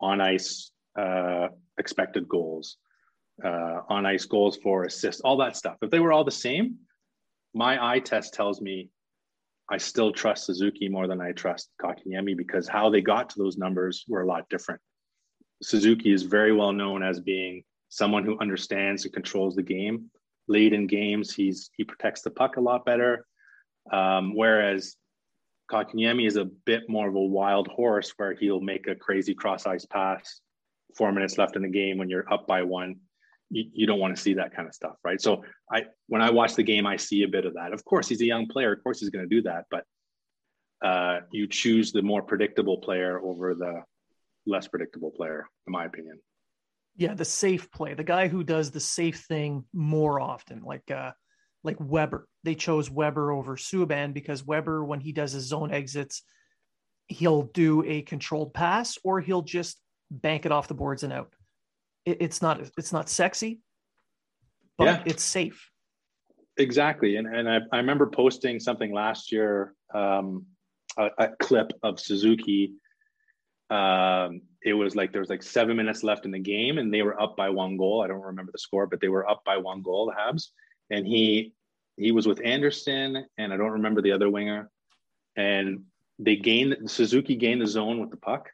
on 0.00 0.20
ice 0.20 0.70
uh, 0.98 1.48
expected 1.78 2.28
goals, 2.28 2.76
uh, 3.44 3.80
on 3.88 4.06
ice 4.06 4.26
goals 4.26 4.56
for 4.56 4.84
assists, 4.84 5.22
all 5.22 5.38
that 5.38 5.56
stuff, 5.56 5.76
if 5.82 5.90
they 5.90 6.00
were 6.00 6.12
all 6.12 6.24
the 6.24 6.30
same, 6.30 6.76
my 7.54 7.92
eye 7.92 7.98
test 7.98 8.34
tells 8.34 8.60
me 8.60 8.90
I 9.70 9.78
still 9.78 10.12
trust 10.12 10.44
Suzuki 10.44 10.88
more 10.88 11.06
than 11.06 11.20
I 11.20 11.32
trust 11.32 11.70
Kotkaniemi 11.80 12.36
because 12.36 12.68
how 12.68 12.90
they 12.90 13.00
got 13.00 13.30
to 13.30 13.38
those 13.38 13.56
numbers 13.56 14.04
were 14.06 14.22
a 14.22 14.26
lot 14.26 14.48
different. 14.50 14.80
Suzuki 15.62 16.12
is 16.12 16.24
very 16.24 16.52
well 16.52 16.72
known 16.72 17.02
as 17.02 17.20
being 17.20 17.64
someone 17.88 18.24
who 18.24 18.38
understands 18.38 19.04
and 19.04 19.14
controls 19.14 19.54
the 19.54 19.62
game. 19.62 20.10
Late 20.48 20.72
in 20.72 20.86
games, 20.86 21.32
he's 21.32 21.70
he 21.76 21.84
protects 21.84 22.22
the 22.22 22.30
puck 22.30 22.56
a 22.56 22.60
lot 22.60 22.84
better. 22.84 23.26
Um, 23.92 24.34
whereas 24.34 24.96
Kotkaniemi 25.70 26.26
is 26.26 26.36
a 26.36 26.44
bit 26.44 26.88
more 26.88 27.08
of 27.08 27.14
a 27.14 27.20
wild 27.20 27.68
horse 27.68 28.12
where 28.16 28.34
he'll 28.34 28.60
make 28.60 28.86
a 28.86 28.94
crazy 28.94 29.34
cross 29.34 29.66
ice 29.66 29.86
pass 29.86 30.40
four 30.96 31.12
minutes 31.12 31.38
left 31.38 31.56
in 31.56 31.62
the 31.62 31.68
game 31.68 31.96
when 31.96 32.10
you're 32.10 32.30
up 32.32 32.46
by 32.46 32.62
one 32.62 32.96
you, 33.52 33.66
you 33.74 33.86
don't 33.86 34.00
want 34.00 34.16
to 34.16 34.20
see 34.20 34.34
that 34.34 34.54
kind 34.56 34.66
of 34.66 34.74
stuff, 34.74 34.96
right? 35.04 35.20
So 35.20 35.44
I 35.70 35.84
when 36.08 36.22
I 36.22 36.30
watch 36.30 36.54
the 36.54 36.62
game, 36.62 36.86
I 36.86 36.96
see 36.96 37.22
a 37.22 37.28
bit 37.28 37.44
of 37.44 37.54
that. 37.54 37.72
Of 37.72 37.84
course, 37.84 38.08
he's 38.08 38.22
a 38.22 38.26
young 38.26 38.48
player. 38.48 38.72
Of 38.72 38.82
course, 38.82 38.98
he's 38.98 39.10
going 39.10 39.28
to 39.28 39.34
do 39.34 39.42
that, 39.42 39.66
but 39.70 39.84
uh, 40.84 41.20
you 41.30 41.46
choose 41.46 41.92
the 41.92 42.02
more 42.02 42.22
predictable 42.22 42.78
player 42.78 43.20
over 43.20 43.54
the 43.54 43.82
less 44.46 44.66
predictable 44.66 45.10
player, 45.10 45.46
in 45.66 45.72
my 45.72 45.84
opinion. 45.84 46.18
Yeah, 46.96 47.14
the 47.14 47.24
safe 47.24 47.70
play, 47.70 47.94
the 47.94 48.04
guy 48.04 48.28
who 48.28 48.44
does 48.44 48.70
the 48.70 48.80
safe 48.80 49.20
thing 49.20 49.64
more 49.72 50.20
often, 50.20 50.62
like 50.62 50.90
uh, 50.90 51.12
like 51.64 51.76
Weber. 51.80 52.28
They 52.44 52.54
chose 52.54 52.90
Weber 52.90 53.30
over 53.32 53.56
Subban 53.56 54.12
because 54.12 54.46
Weber, 54.46 54.84
when 54.84 55.00
he 55.00 55.12
does 55.12 55.32
his 55.32 55.44
zone 55.44 55.72
exits, 55.72 56.22
he'll 57.06 57.42
do 57.42 57.82
a 57.84 58.02
controlled 58.02 58.52
pass 58.52 58.98
or 59.04 59.20
he'll 59.20 59.42
just 59.42 59.80
bank 60.10 60.44
it 60.44 60.52
off 60.52 60.68
the 60.68 60.74
boards 60.74 61.02
and 61.02 61.12
out. 61.12 61.32
It, 62.04 62.18
it's 62.20 62.42
not 62.42 62.60
it's 62.76 62.92
not 62.92 63.08
sexy, 63.08 63.60
but 64.76 64.84
Yeah. 64.84 65.02
it's 65.06 65.22
safe. 65.22 65.70
Exactly. 66.58 67.16
And, 67.16 67.26
and 67.26 67.48
I, 67.48 67.60
I 67.72 67.78
remember 67.78 68.06
posting 68.06 68.60
something 68.60 68.92
last 68.92 69.32
year, 69.32 69.74
um, 69.94 70.44
a, 70.98 71.08
a 71.18 71.28
clip 71.40 71.72
of 71.82 71.98
Suzuki. 71.98 72.74
Um, 73.70 74.42
it 74.64 74.74
was 74.74 74.94
like 74.94 75.12
there 75.12 75.20
was 75.20 75.30
like 75.30 75.42
seven 75.42 75.76
minutes 75.76 76.02
left 76.02 76.24
in 76.24 76.30
the 76.30 76.38
game 76.38 76.78
and 76.78 76.92
they 76.92 77.02
were 77.02 77.20
up 77.20 77.36
by 77.36 77.50
one 77.50 77.76
goal. 77.76 78.02
I 78.02 78.06
don't 78.06 78.20
remember 78.20 78.52
the 78.52 78.58
score, 78.58 78.86
but 78.86 79.00
they 79.00 79.08
were 79.08 79.28
up 79.28 79.44
by 79.44 79.56
one 79.56 79.82
goal, 79.82 80.06
the 80.06 80.12
Habs. 80.12 80.48
And 80.90 81.06
he 81.06 81.52
he 81.96 82.12
was 82.12 82.26
with 82.26 82.40
Anderson 82.44 83.26
and 83.38 83.52
I 83.52 83.56
don't 83.56 83.72
remember 83.72 84.02
the 84.02 84.12
other 84.12 84.30
winger. 84.30 84.70
And 85.36 85.84
they 86.18 86.36
gained 86.36 86.90
Suzuki 86.90 87.36
gained 87.36 87.60
the 87.60 87.66
zone 87.66 88.00
with 88.00 88.10
the 88.10 88.16
puck 88.16 88.50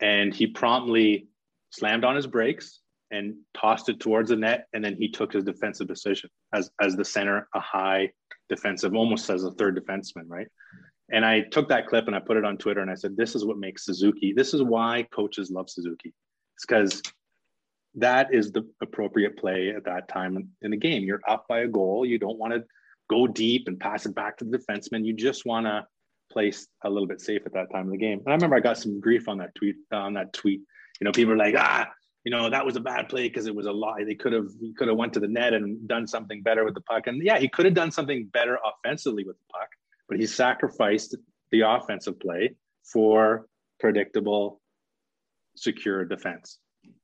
and 0.00 0.34
he 0.34 0.46
promptly 0.46 1.28
slammed 1.70 2.04
on 2.04 2.16
his 2.16 2.26
brakes 2.26 2.80
and 3.10 3.34
tossed 3.54 3.88
it 3.88 4.00
towards 4.00 4.30
the 4.30 4.36
net 4.36 4.66
and 4.72 4.84
then 4.84 4.96
he 4.96 5.10
took 5.10 5.32
his 5.32 5.44
defensive 5.44 5.88
decision 5.88 6.30
as 6.52 6.70
as 6.80 6.96
the 6.96 7.04
center 7.04 7.48
a 7.54 7.60
high 7.60 8.10
defensive 8.48 8.94
almost 8.94 9.28
as 9.30 9.44
a 9.44 9.50
third 9.52 9.76
defenseman 9.76 10.24
right 10.28 10.48
and 11.10 11.24
i 11.24 11.40
took 11.40 11.68
that 11.68 11.86
clip 11.86 12.06
and 12.06 12.16
i 12.16 12.18
put 12.18 12.36
it 12.36 12.44
on 12.44 12.56
twitter 12.56 12.80
and 12.80 12.90
i 12.90 12.94
said 12.94 13.16
this 13.16 13.34
is 13.34 13.44
what 13.44 13.58
makes 13.58 13.84
suzuki. 13.84 14.32
This 14.32 14.54
is 14.54 14.62
why 14.62 15.06
coaches 15.12 15.50
love 15.50 15.70
suzuki. 15.70 16.12
It's 16.56 16.66
because 16.66 17.02
that 17.94 18.32
is 18.32 18.52
the 18.52 18.66
appropriate 18.82 19.38
play 19.38 19.72
at 19.74 19.84
that 19.84 20.08
time 20.08 20.48
in 20.62 20.70
the 20.70 20.76
game. 20.76 21.04
You're 21.04 21.22
up 21.26 21.46
by 21.48 21.60
a 21.60 21.68
goal. 21.68 22.04
You 22.04 22.18
don't 22.18 22.38
want 22.38 22.52
to 22.54 22.64
go 23.08 23.26
deep 23.26 23.68
and 23.68 23.80
pass 23.80 24.06
it 24.06 24.14
back 24.14 24.36
to 24.38 24.44
the 24.44 24.58
defenseman. 24.58 25.04
You 25.04 25.14
just 25.14 25.46
want 25.46 25.66
to 25.66 25.86
place 26.30 26.66
a 26.84 26.90
little 26.90 27.06
bit 27.06 27.20
safe 27.20 27.42
at 27.46 27.54
that 27.54 27.70
time 27.72 27.86
of 27.86 27.92
the 27.92 27.98
game. 27.98 28.18
And 28.18 28.28
i 28.28 28.32
remember 28.32 28.56
i 28.56 28.60
got 28.60 28.78
some 28.78 29.00
grief 29.00 29.28
on 29.28 29.38
that 29.38 29.54
tweet 29.54 29.76
on 29.92 30.14
that 30.14 30.32
tweet. 30.32 30.60
You 31.00 31.04
know 31.04 31.12
people 31.12 31.32
are 31.32 31.38
like 31.38 31.54
ah 31.56 31.88
you 32.24 32.30
know 32.30 32.50
that 32.50 32.66
was 32.66 32.76
a 32.76 32.80
bad 32.80 33.08
play 33.08 33.28
because 33.28 33.46
it 33.46 33.54
was 33.54 33.66
a 33.66 33.72
lie. 33.72 34.04
They 34.04 34.14
could 34.14 34.32
have 34.32 34.48
he 34.60 34.74
could 34.74 34.88
have 34.88 34.96
went 34.96 35.14
to 35.14 35.20
the 35.20 35.28
net 35.28 35.54
and 35.54 35.88
done 35.88 36.06
something 36.06 36.42
better 36.42 36.64
with 36.64 36.74
the 36.74 36.82
puck. 36.82 37.06
And 37.06 37.22
yeah, 37.22 37.38
he 37.38 37.48
could 37.48 37.64
have 37.64 37.74
done 37.74 37.90
something 37.90 38.26
better 38.26 38.58
offensively 38.64 39.24
with 39.24 39.36
the 39.38 39.52
puck, 39.52 39.68
but 40.08 40.18
he 40.18 40.26
sacrificed 40.26 41.16
the 41.50 41.60
offensive 41.60 42.18
play 42.20 42.54
for 42.84 43.46
predictable, 43.78 44.60
secure 45.56 46.04
defense. 46.04 46.58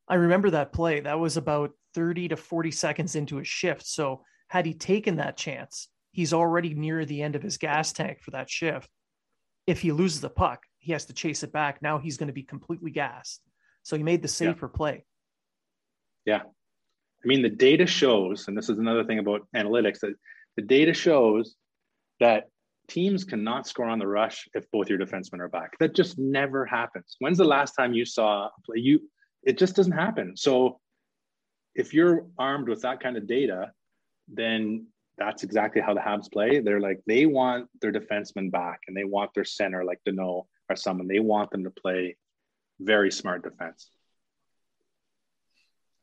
I 0.09 0.17
remember 0.17 0.51
that 0.51 0.73
play. 0.73 1.01
That 1.01 1.19
was 1.19 1.37
about 1.37 1.73
30 1.95 2.29
to 2.29 2.37
40 2.37 2.71
seconds 2.71 3.14
into 3.14 3.37
his 3.37 3.49
shift. 3.49 3.87
So 3.87 4.23
had 4.49 4.67
he 4.67 4.75
taken 4.75 5.17
that 5.17 5.37
chance, 5.37 5.88
he's 6.12 6.33
already 6.33 6.75
near 6.75 7.05
the 7.05 7.23
end 7.23 7.37
of 7.37 7.43
his 7.43 7.57
gas 7.57 7.93
tank 7.93 8.21
for 8.21 8.31
that 8.33 8.51
shift. 8.51 8.88
If 9.67 9.81
he 9.81 9.93
loses 9.93 10.21
the 10.21 10.31
puck, 10.31 10.62
he 10.79 10.93
has 10.93 11.07
to 11.07 11.14
chase 11.14 11.43
it 11.43 11.53
back. 11.53 11.81
Now 11.81 11.99
he's 11.99 12.17
going 12.19 12.27
to 12.27 12.35
be 12.35 12.43
completely 12.43 12.90
gassed. 12.90 13.40
So 13.83 13.97
he 13.97 14.03
made 14.03 14.23
the 14.23 14.29
safer 14.29 14.69
play. 14.69 15.05
Yeah. 16.25 16.43
I 16.43 17.27
mean, 17.27 17.43
the 17.43 17.51
data 17.51 17.87
shows, 17.87 18.49
and 18.49 18.57
this 18.57 18.69
is 18.69 18.79
another 18.79 19.05
thing 19.05 19.19
about 19.19 19.47
analytics, 19.57 20.01
that 20.01 20.14
the 20.57 20.62
data 20.62 20.93
shows 20.93 21.57
that 22.21 22.49
teams 22.88 23.25
cannot 23.25 23.66
score 23.66 23.87
on 23.87 23.99
the 23.99 24.07
rush 24.07 24.49
if 24.55 24.70
both 24.70 24.88
your 24.88 24.99
defensemen 24.99 25.40
are 25.40 25.49
back. 25.49 25.77
That 25.79 25.94
just 25.94 26.18
never 26.18 26.64
happens. 26.64 27.16
When's 27.18 27.38
the 27.38 27.44
last 27.44 27.73
time 27.73 27.94
you 27.94 28.05
saw 28.05 28.47
a 28.47 28.51
play? 28.64 28.79
You 28.79 29.01
it 29.42 29.59
just 29.59 29.77
doesn't 29.77 29.92
happen. 29.92 30.37
So 30.37 30.81
if 31.75 31.92
you're 31.92 32.27
armed 32.38 32.68
with 32.68 32.83
that 32.83 33.01
kind 33.01 33.16
of 33.16 33.27
data, 33.27 33.73
then 34.29 34.87
that's 35.18 35.42
exactly 35.42 35.81
how 35.83 35.94
the 35.94 36.01
Habs 36.01 36.31
play. 36.33 36.61
They're 36.61 36.81
like 36.81 37.01
they 37.07 37.27
want 37.27 37.68
their 37.81 37.92
defensemen 37.92 38.51
back 38.51 38.81
and 38.88 38.97
they 38.97 39.05
want 39.05 39.33
their 39.35 39.44
center 39.44 39.85
like 39.85 40.01
Danault 40.07 40.47
or 40.68 40.77
someone. 40.77 41.09
They 41.09 41.20
want 41.20 41.51
them 41.51 41.64
to 41.64 41.70
play 41.70 42.16
very 42.81 43.11
smart 43.11 43.42
defense. 43.42 43.90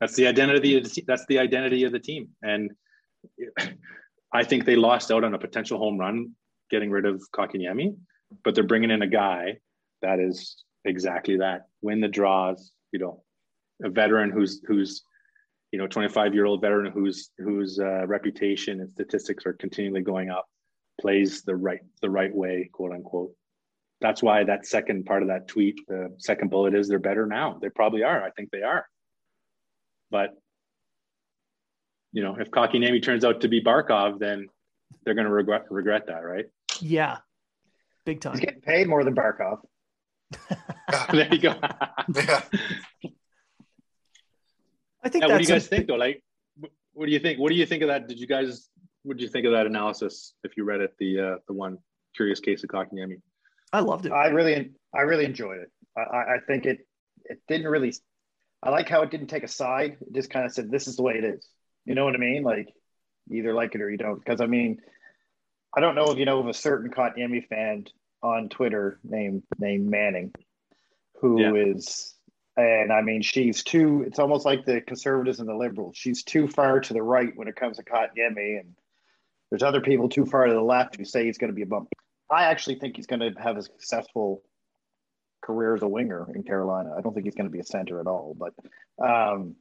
That's 0.00 0.14
the 0.14 0.26
identity. 0.26 0.76
Of 0.76 0.92
the, 0.92 1.04
that's 1.06 1.26
the 1.26 1.38
identity 1.38 1.84
of 1.84 1.92
the 1.92 2.00
team, 2.00 2.30
and 2.42 2.72
I 4.32 4.42
think 4.42 4.64
they 4.64 4.74
lost 4.74 5.12
out 5.12 5.22
on 5.22 5.34
a 5.34 5.38
potential 5.38 5.78
home 5.78 5.98
run 5.98 6.34
getting 6.72 6.90
rid 6.90 7.06
of 7.06 7.22
Kotkaniemi, 7.32 7.96
but 8.42 8.56
they're 8.56 8.64
bringing 8.66 8.90
in 8.90 9.02
a 9.02 9.06
guy 9.06 9.58
that 10.00 10.18
is 10.18 10.64
exactly 10.84 11.36
that. 11.36 11.66
Win 11.82 12.00
the 12.00 12.08
draws, 12.08 12.72
you 12.90 12.98
know, 12.98 13.22
a 13.84 13.88
veteran 13.88 14.30
who's 14.30 14.60
who's 14.66 15.02
you 15.70 15.78
know 15.78 15.86
25 15.86 16.34
year 16.34 16.46
old 16.46 16.60
veteran 16.60 16.90
whose 16.90 17.30
whose 17.38 17.78
uh, 17.78 18.04
reputation 18.08 18.80
and 18.80 18.90
statistics 18.90 19.46
are 19.46 19.52
continually 19.52 20.02
going 20.02 20.30
up, 20.30 20.48
plays 21.00 21.42
the 21.42 21.54
right 21.54 21.80
the 22.00 22.10
right 22.10 22.34
way, 22.34 22.68
quote 22.72 22.92
unquote 22.92 23.32
that's 24.02 24.22
why 24.22 24.44
that 24.44 24.66
second 24.66 25.06
part 25.06 25.22
of 25.22 25.28
that 25.28 25.48
tweet, 25.48 25.78
the 25.86 26.14
second 26.18 26.50
bullet 26.50 26.74
is 26.74 26.88
they're 26.88 26.98
better 26.98 27.24
now. 27.24 27.58
They 27.62 27.68
probably 27.68 28.02
are. 28.02 28.22
I 28.22 28.30
think 28.32 28.50
they 28.50 28.62
are. 28.62 28.84
But 30.10 30.30
you 32.12 32.22
know, 32.22 32.36
if 32.38 32.50
Kotkaniemi 32.50 33.02
turns 33.02 33.24
out 33.24 33.40
to 33.40 33.48
be 33.48 33.62
Barkov, 33.62 34.18
then 34.18 34.48
they're 35.04 35.14
going 35.14 35.26
to 35.26 35.32
regret 35.32 35.64
regret 35.70 36.06
that, 36.08 36.24
right? 36.24 36.46
Yeah, 36.82 37.18
big 38.04 38.20
time. 38.20 38.32
He's 38.32 38.40
getting 38.40 38.60
paid 38.60 38.88
more 38.88 39.04
than 39.04 39.14
Barkov. 39.14 39.58
there 41.12 41.28
you 41.32 41.38
go. 41.38 41.54
Yeah. 42.14 42.40
I 45.04 45.08
think 45.08 45.22
Yeah, 45.24 45.28
what 45.32 45.38
do 45.38 45.42
you 45.44 45.48
guys 45.48 45.66
a- 45.66 45.68
think 45.68 45.86
though? 45.88 45.96
Like, 45.96 46.22
what 46.92 47.06
do 47.06 47.12
you 47.12 47.18
think? 47.18 47.38
What 47.38 47.50
do 47.50 47.56
you 47.56 47.66
think 47.66 47.82
of 47.82 47.88
that? 47.88 48.08
Did 48.08 48.18
you 48.20 48.26
guys? 48.26 48.68
What 49.02 49.16
did 49.16 49.22
you 49.22 49.28
think 49.28 49.46
of 49.46 49.52
that 49.52 49.66
analysis? 49.66 50.34
If 50.44 50.56
you 50.56 50.64
read 50.64 50.80
it, 50.80 50.92
the 50.98 51.20
uh, 51.20 51.36
the 51.48 51.52
one 51.54 51.78
curious 52.14 52.40
case 52.40 52.62
of 52.62 52.70
Kotkaniemi. 52.70 53.20
I 53.72 53.80
loved 53.80 54.06
it. 54.06 54.12
I 54.12 54.28
really, 54.28 54.70
I 54.94 55.00
really 55.00 55.24
enjoyed 55.24 55.58
it. 55.58 55.70
I, 55.96 56.00
I 56.00 56.34
I 56.34 56.38
think 56.46 56.66
it, 56.66 56.78
it 57.24 57.40
didn't 57.48 57.66
really. 57.66 57.92
I 58.62 58.70
like 58.70 58.88
how 58.88 59.02
it 59.02 59.10
didn't 59.10 59.26
take 59.26 59.42
a 59.42 59.48
side. 59.48 59.96
It 60.00 60.14
just 60.14 60.30
kind 60.30 60.46
of 60.46 60.52
said, 60.52 60.70
"This 60.70 60.86
is 60.86 60.96
the 60.96 61.02
way 61.02 61.14
it 61.14 61.24
is." 61.24 61.48
You 61.84 61.94
know 61.96 62.04
what 62.04 62.14
I 62.14 62.18
mean? 62.18 62.42
Like, 62.44 62.68
either 63.30 63.52
like 63.54 63.74
it 63.74 63.80
or 63.80 63.90
you 63.90 63.98
don't. 63.98 64.18
Because 64.18 64.40
I 64.40 64.46
mean, 64.46 64.78
I 65.74 65.80
don't 65.80 65.94
know 65.94 66.10
if 66.10 66.18
you 66.18 66.24
know 66.24 66.40
of 66.40 66.48
a 66.48 66.54
certain 66.54 66.90
Kotkaniemi 66.90 67.46
fan 67.48 67.86
on 68.22 68.48
Twitter 68.48 69.00
named 69.04 69.42
named 69.58 69.88
Manning, 69.88 70.32
who 71.20 71.54
is, 71.54 72.14
and 72.56 72.92
I 72.92 73.00
mean, 73.02 73.22
she's 73.22 73.62
too. 73.62 74.04
It's 74.06 74.18
almost 74.18 74.44
like 74.44 74.64
the 74.64 74.80
conservatives 74.80 75.40
and 75.40 75.48
the 75.48 75.54
liberals. 75.54 75.96
She's 75.96 76.22
too 76.22 76.46
far 76.46 76.80
to 76.80 76.92
the 76.92 77.02
right 77.02 77.32
when 77.34 77.48
it 77.48 77.56
comes 77.56 77.78
to 77.78 77.84
Kotkaniemi, 77.84 78.60
and 78.60 78.74
there's 79.50 79.62
other 79.62 79.80
people 79.80 80.08
too 80.08 80.26
far 80.26 80.46
to 80.46 80.52
the 80.52 80.60
left 80.60 80.96
who 80.96 81.04
say 81.04 81.24
he's 81.24 81.38
going 81.38 81.50
to 81.50 81.56
be 81.56 81.62
a 81.62 81.66
bump. 81.66 81.88
I 82.30 82.44
actually 82.44 82.76
think 82.76 82.96
he's 82.96 83.06
going 83.06 83.20
to 83.20 83.32
have 83.40 83.56
a 83.56 83.62
successful 83.62 84.42
career 85.42 85.74
as 85.74 85.82
a 85.82 85.88
winger 85.88 86.28
in 86.34 86.42
Carolina. 86.42 86.94
I 86.96 87.00
don't 87.00 87.12
think 87.12 87.26
he's 87.26 87.34
going 87.34 87.48
to 87.48 87.52
be 87.52 87.60
a 87.60 87.64
center 87.64 88.00
at 88.00 88.06
all. 88.06 88.36
But 88.38 88.54
um, 89.04 89.56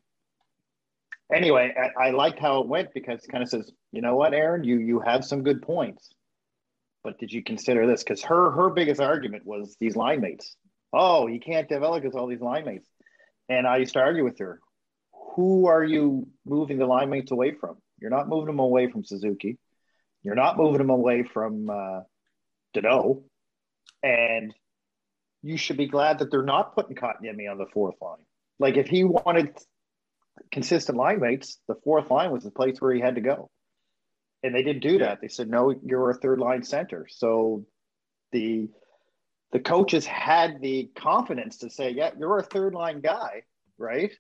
anyway, 1.34 1.74
I, 1.78 2.08
I 2.08 2.10
liked 2.12 2.40
how 2.40 2.62
it 2.62 2.68
went 2.68 2.94
because 2.94 3.24
it 3.24 3.32
kind 3.32 3.44
of 3.44 3.50
says, 3.50 3.72
you 3.92 4.02
know 4.02 4.16
what, 4.16 4.34
Aaron, 4.34 4.64
you 4.64 4.78
you 4.80 5.00
have 5.00 5.26
some 5.26 5.44
good 5.44 5.62
points, 5.62 6.10
but 7.04 7.18
did 7.20 7.32
you 7.32 7.44
consider 7.44 7.88
this? 7.88 8.04
Because 8.04 8.24
her 8.24 8.52
her 8.52 8.70
biggest 8.70 9.02
argument 9.02 9.46
was 9.46 9.76
these 9.80 9.96
line 9.96 10.22
mates. 10.22 10.56
Oh, 10.94 11.28
you 11.28 11.40
can't 11.40 11.70
develop 11.70 12.04
with 12.04 12.16
all 12.16 12.28
these 12.28 12.42
line 12.42 12.66
mates. 12.66 12.88
And 13.50 13.66
I 13.66 13.78
used 13.78 13.94
to 13.94 14.00
argue 14.00 14.24
with 14.24 14.40
her. 14.40 14.60
Who 15.36 15.68
are 15.68 15.84
you 15.84 16.28
moving 16.46 16.78
the 16.78 16.86
line 16.86 17.10
mates 17.10 17.32
away 17.32 17.54
from? 17.54 17.78
You're 18.00 18.12
not 18.12 18.28
moving 18.28 18.48
them 18.48 18.60
away 18.60 18.90
from 18.92 19.04
Suzuki. 19.04 19.58
You're 20.24 20.36
not 20.36 20.58
moving 20.58 20.80
them 20.80 20.90
away 20.90 21.24
from 21.24 21.70
uh, 21.70 22.02
Danault. 22.76 23.24
And 24.04 24.54
you 25.42 25.58
should 25.58 25.78
be 25.78 25.88
glad 25.88 26.20
that 26.20 26.32
they're 26.32 26.44
not 26.44 26.76
putting 26.76 26.96
Kotkaniemi 26.96 27.50
on 27.50 27.58
the 27.58 27.66
fourth 27.74 27.96
line. 28.02 28.26
Like 28.60 28.78
if 28.78 28.88
he 28.88 29.04
wanted 29.04 29.58
consistent 30.52 30.98
line 30.98 31.20
mates, 31.20 31.60
the 31.68 31.76
fourth 31.84 32.10
line 32.10 32.32
was 32.32 32.44
the 32.44 32.52
place 32.52 32.80
where 32.80 32.94
he 32.94 33.02
had 33.02 33.16
to 33.16 33.22
go. 33.22 33.50
And 34.44 34.56
they 34.56 34.64
didn't 34.64 34.82
do 34.82 35.00
that. 35.00 35.22
They 35.22 35.28
said, 35.28 35.50
no, 35.50 35.74
you're 35.84 36.10
a 36.10 36.16
third 36.16 36.40
line 36.40 36.64
center. 36.64 37.08
So 37.10 37.66
the 38.32 38.70
the 39.52 39.60
coaches 39.60 40.06
had 40.06 40.62
the 40.62 40.90
confidence 40.96 41.58
to 41.58 41.70
say, 41.70 41.92
yeah, 41.92 42.12
you're 42.18 42.38
a 42.38 42.44
third 42.44 42.74
line 42.74 43.02
guy, 43.02 43.44
right? 43.78 44.12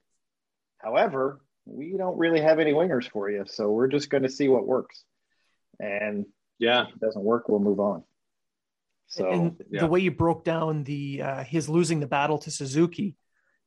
However, 0.77 1.39
we 1.65 1.95
don't 1.97 2.17
really 2.17 2.41
have 2.41 2.59
any 2.59 2.73
wingers 2.73 3.09
for 3.09 3.29
you. 3.29 3.45
So 3.47 3.69
we're 3.69 3.87
just 3.87 4.09
going 4.09 4.23
to 4.23 4.29
see 4.29 4.49
what 4.49 4.67
works. 4.67 5.03
And 5.79 6.25
Yeah, 6.59 6.83
if 6.87 6.95
it 6.95 6.99
doesn't 6.99 7.23
work, 7.23 7.47
we'll 7.49 7.59
move 7.59 7.79
on. 7.79 8.03
So 9.07 9.29
and 9.29 9.55
yeah. 9.69 9.81
the 9.81 9.87
way 9.87 9.99
you 9.99 10.11
broke 10.11 10.45
down 10.45 10.83
the 10.83 11.21
uh, 11.21 11.43
his 11.43 11.67
losing 11.67 11.99
the 11.99 12.07
battle 12.07 12.37
to 12.39 12.51
Suzuki, 12.51 13.15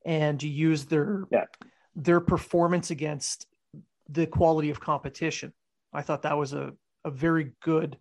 and 0.07 0.43
you 0.43 0.51
used 0.51 0.89
their 0.89 1.25
Yeah. 1.31 1.45
Their 1.97 2.21
performance 2.21 2.91
against 2.91 3.47
the 4.09 4.27
quality 4.27 4.71
of 4.71 4.81
competition. 4.81 5.53
I 5.93 6.03
thought 6.03 6.23
that 6.23 6.37
was 6.37 6.53
a 6.53 6.73
a 7.05 7.11
very 7.11 7.53
good 7.63 7.99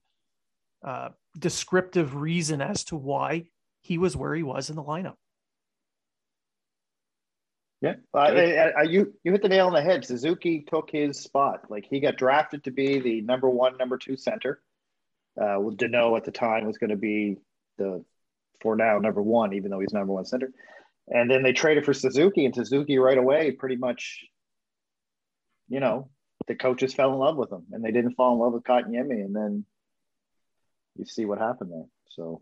uh, 0.84 1.10
descriptive 1.38 2.15
reason 2.15 2.62
as 2.62 2.84
to 2.86 2.95
why 2.95 3.45
he 3.82 3.97
was 3.97 4.15
where 4.15 4.34
he 4.34 4.43
was 4.43 4.69
in 4.69 4.75
the 4.75 4.84
lineup. 4.84 5.15
Yeah, 7.82 7.95
I, 8.13 8.29
I, 8.29 8.67
I, 8.79 8.82
you 8.84 9.13
you 9.23 9.34
hit 9.34 9.41
the 9.41 9.49
nail 9.49 9.67
on 9.67 9.73
the 9.73 9.82
head. 9.82 10.06
Suzuki 10.06 10.62
took 10.62 10.89
his 10.89 11.19
spot. 11.19 11.69
Like 11.69 11.86
he 11.89 11.99
got 11.99 12.15
drafted 12.15 12.63
to 12.63 12.71
be 12.71 12.99
the 12.99 13.21
number 13.21 13.49
one, 13.49 13.75
number 13.77 13.97
two 13.97 14.15
center. 14.15 14.62
Uh, 15.39 15.60
with 15.60 15.77
Danault 15.77 16.15
at 16.15 16.23
the 16.23 16.32
time 16.32 16.65
was 16.65 16.77
going 16.77 16.91
to 16.91 16.95
be 16.95 17.38
the 17.77 18.06
for 18.62 18.77
now 18.77 18.99
number 18.99 19.21
one, 19.21 19.53
even 19.53 19.69
though 19.69 19.79
he's 19.79 19.91
number 19.91 20.13
one 20.13 20.23
center. 20.23 20.53
And 21.08 21.30
then 21.30 21.44
they 21.44 21.54
traded 21.54 21.86
for 21.86 21.94
Suzuki, 21.94 22.46
and 22.46 22.56
Suzuki 22.56 22.98
right 22.98 23.18
away 23.18 23.52
pretty 23.52 23.76
much, 23.76 24.22
you 25.68 25.80
know, 25.80 26.10
the 26.48 26.56
coaches 26.56 26.94
fell 26.94 27.13
in 27.13 27.20
love 27.20 27.36
with 27.38 27.52
him, 27.52 27.66
and 27.72 27.84
they 27.84 27.92
didn't 27.92 28.16
fall 28.16 28.34
in 28.34 28.39
love 28.39 28.54
with 28.54 28.63
Kotkaniemi, 28.63 29.24
and 29.24 29.36
then 29.36 29.66
you 30.96 31.06
see 31.06 31.26
what 31.26 31.39
happened 31.39 31.72
there. 31.72 31.86
So, 32.10 32.42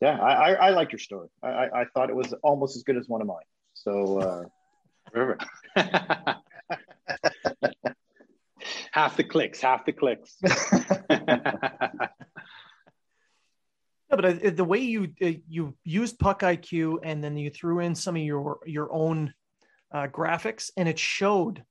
yeah, 0.00 0.18
I, 0.18 0.32
I, 0.32 0.52
I 0.52 0.70
like 0.70 0.92
your 0.92 0.98
story. 0.98 1.28
I, 1.42 1.48
I, 1.48 1.80
I 1.82 1.84
thought 1.94 2.10
it 2.10 2.16
was 2.16 2.34
almost 2.42 2.76
as 2.76 2.82
good 2.82 2.96
as 2.96 3.08
one 3.08 3.20
of 3.20 3.26
mine. 3.26 3.44
So, 3.74 4.18
uh, 4.18 4.44
half 8.92 9.16
the 9.16 9.24
clicks, 9.24 9.60
half 9.60 9.84
the 9.84 9.92
clicks. 9.92 10.36
But 14.22 14.46
uh, 14.46 14.50
the 14.50 14.64
way 14.64 14.78
you 14.78 15.08
uh, 15.20 15.32
you 15.48 15.74
used 15.82 16.16
puck 16.20 16.42
IQ 16.42 17.00
and 17.02 17.22
then 17.22 17.36
you 17.36 17.50
threw 17.50 17.80
in 17.80 17.96
some 17.96 18.14
of 18.14 18.22
your 18.22 18.60
your 18.64 18.92
own 18.92 19.34
uh, 19.92 20.06
graphics, 20.06 20.70
and 20.76 20.88
it 20.88 20.96
showed 20.96 21.64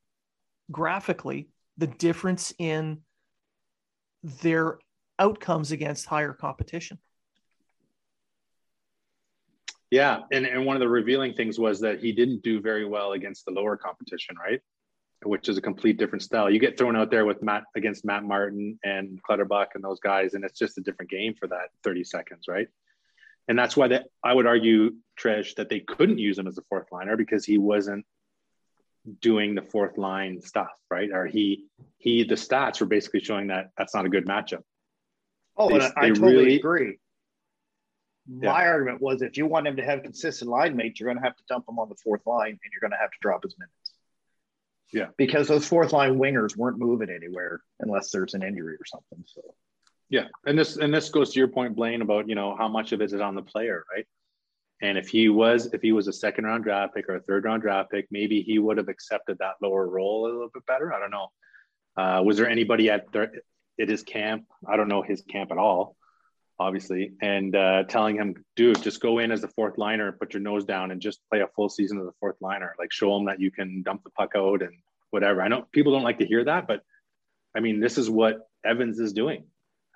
graphically 0.70 1.48
the 1.78 1.88
difference 1.88 2.54
in 2.60 3.00
their 4.42 4.80
outcomes 5.18 5.72
against 5.72 6.06
higher 6.08 6.34
competition. 6.34 7.00
yeah, 9.90 10.20
and, 10.34 10.46
and 10.46 10.66
one 10.66 10.76
of 10.76 10.82
the 10.82 10.90
revealing 10.90 11.34
things 11.34 11.58
was 11.58 11.80
that 11.80 12.02
he 12.02 12.12
didn't 12.12 12.44
do 12.44 12.60
very 12.60 12.86
well 12.86 13.14
against 13.14 13.46
the 13.46 13.52
lower 13.52 13.78
competition, 13.78 14.36
right? 14.38 14.62
Which 15.24 15.50
is 15.50 15.58
a 15.58 15.62
complete 15.62 15.98
different 15.98 16.24
style. 16.24 16.50
You 16.50 16.60
get 16.60 16.78
thrown 16.78 16.96
out 16.96 17.12
there 17.12 17.26
with 17.26 17.44
Matt 17.44 17.64
against 17.76 18.04
Matt 18.04 18.24
Martin 18.24 18.80
and 18.84 19.22
Clutterbuck 19.22 19.70
and 19.76 19.84
those 19.84 20.00
guys, 20.00 20.34
and 20.34 20.44
it's 20.44 20.58
just 20.58 20.78
a 20.80 20.82
different 20.82 21.12
game 21.12 21.36
for 21.40 21.48
that 21.48 21.70
30 21.84 22.04
seconds, 22.06 22.46
right? 22.48 22.68
And 23.48 23.58
that's 23.58 23.78
why 23.78 23.88
that 23.90 24.08
I 24.24 24.34
would 24.34 24.48
argue, 24.48 24.96
Trish, 25.20 25.56
that 25.56 25.70
they 25.70 25.80
couldn't 25.80 26.18
use 26.18 26.40
him 26.40 26.48
as 26.48 26.58
a 26.58 26.64
fourth 26.70 26.88
liner 26.92 27.18
because 27.18 27.46
he 27.46 27.58
wasn't 27.60 28.06
doing 29.20 29.56
the 29.56 29.62
fourth 29.62 29.98
line 29.98 30.42
stuff, 30.42 30.72
right? 30.90 31.10
Or 31.12 31.26
he 31.26 31.66
he 31.98 32.24
the 32.24 32.36
stats 32.36 32.80
were 32.80 32.88
basically 32.88 33.20
showing 33.20 33.48
that 33.48 33.72
that's 33.78 33.94
not 33.94 34.06
a 34.06 34.10
good 34.10 34.26
matchup. 34.26 34.64
oh, 35.58 35.70
They- 35.70 35.76
and 35.76 35.84
I, 35.84 35.92
I 35.98 36.08
totally 36.10 36.34
really- 36.36 36.56
agree. 36.56 36.98
Yeah. 38.28 38.52
My 38.52 38.68
argument 38.68 39.02
was 39.02 39.24
if 39.24 39.36
you 39.36 39.48
want 39.48 39.66
him 39.68 39.76
to 39.78 39.84
have 39.84 40.04
consistent 40.04 40.50
line 40.50 40.76
mates, 40.76 41.00
you're 41.00 41.08
going 41.10 41.18
to 41.18 41.24
have 41.24 41.36
to 41.36 41.44
dump 41.50 41.66
him 41.68 41.80
on 41.80 41.90
the 41.90 41.96
fourth 41.96 42.26
line, 42.28 42.52
and 42.52 42.60
you're 42.72 42.80
going 42.80 42.92
to 42.92 42.98
have 42.98 43.10
to 43.10 43.18
drop 43.20 43.42
his 43.44 43.56
minutes. 43.58 43.81
Yeah. 44.94 45.08
because 45.18 45.48
those 45.48 45.66
fourth 45.66 45.94
line 45.94 46.18
wingers 46.18 46.58
weren't 46.58 46.78
moving 46.78 47.10
anywhere 47.10 47.62
unless 47.80 48.12
there's 48.12 48.34
an 48.34 48.44
injury 48.44 48.76
or 48.76 48.86
something. 48.86 49.24
So 49.26 49.42
Yeah, 50.10 50.28
and 50.46 50.58
this 50.60 50.78
and 50.78 50.94
this 50.94 51.10
goes 51.10 51.32
to 51.32 51.40
your 51.40 51.48
point, 51.48 51.76
Blaine, 51.76 52.02
about 52.02 52.28
you 52.28 52.36
know 52.36 52.56
how 52.56 52.68
much 52.68 52.92
of 52.92 53.02
it 53.02 53.14
is 53.14 53.22
on 53.22 53.36
the 53.36 53.42
player, 53.42 53.84
right? 53.94 54.06
And 54.82 54.98
if 54.98 55.08
he 55.08 55.30
was 55.30 55.68
if 55.74 55.82
he 55.82 55.92
was 55.92 56.08
a 56.08 56.14
second 56.14 56.46
round 56.46 56.64
draft 56.64 56.96
pick 56.96 57.08
or 57.08 57.16
a 57.16 57.22
third 57.22 57.46
round 57.46 57.62
draft 57.62 57.92
pick, 57.92 58.08
maybe 58.12 58.42
he 58.42 58.60
would 58.60 58.78
have 58.78 58.90
accepted 58.90 59.38
that 59.40 59.56
lower 59.62 59.88
role 59.88 60.26
a 60.26 60.32
little 60.32 60.50
bit 60.54 60.66
better. 60.66 60.94
I 60.94 61.00
don't 61.00 61.12
know. 61.12 61.28
Uh, 61.96 62.24
was 62.24 62.38
there 62.38 62.50
anybody 62.50 62.90
at 62.90 63.12
their, 63.12 63.32
at 63.80 63.90
his 63.90 64.04
camp? 64.04 64.46
I 64.68 64.78
don't 64.78 64.88
know 64.88 65.02
his 65.02 65.22
camp 65.22 65.52
at 65.52 65.58
all, 65.58 65.96
obviously, 66.66 67.14
and 67.22 67.56
uh, 67.56 67.84
telling 67.84 68.16
him, 68.16 68.36
dude, 68.56 68.82
just 68.82 69.02
go 69.02 69.18
in 69.20 69.32
as 69.32 69.42
the 69.42 69.48
fourth 69.48 69.78
liner, 69.78 70.08
and 70.08 70.20
put 70.20 70.34
your 70.34 70.42
nose 70.42 70.64
down, 70.64 70.92
and 70.92 71.02
just 71.02 71.20
play 71.30 71.42
a 71.42 71.48
full 71.56 71.70
season 71.70 72.00
as 72.00 72.06
the 72.06 72.14
fourth 72.20 72.36
liner. 72.40 72.76
Like 72.78 72.92
show 72.92 73.16
him 73.18 73.26
that 73.26 73.40
you 73.40 73.52
can 73.52 73.82
dump 73.84 74.04
the 74.04 74.12
puck 74.12 74.32
out 74.36 74.62
and 74.62 74.74
whatever. 75.10 75.42
I 75.42 75.48
know 75.48 75.66
people 75.72 75.92
don't 75.92 76.04
like 76.04 76.20
to 76.20 76.26
hear 76.26 76.44
that, 76.46 76.68
but 76.68 76.82
I 77.56 77.60
mean, 77.60 77.80
this 77.80 77.98
is 77.98 78.10
what 78.10 78.48
Evans 78.64 79.00
is 79.00 79.12
doing. 79.14 79.46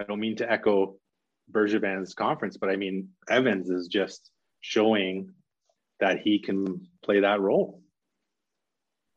I 0.01 0.04
don't 0.04 0.19
mean 0.19 0.36
to 0.38 0.51
echo 0.51 0.95
Bergevin's 1.51 2.13
conference, 2.15 2.58
but 2.58 2.69
I 2.69 2.75
mean 2.75 3.10
Evans 3.30 3.69
is 3.69 3.88
just 3.88 4.32
showing 4.62 5.32
that 5.99 6.19
he 6.19 6.39
can 6.39 6.88
play 7.04 7.19
that 7.21 7.39
role. 7.39 7.82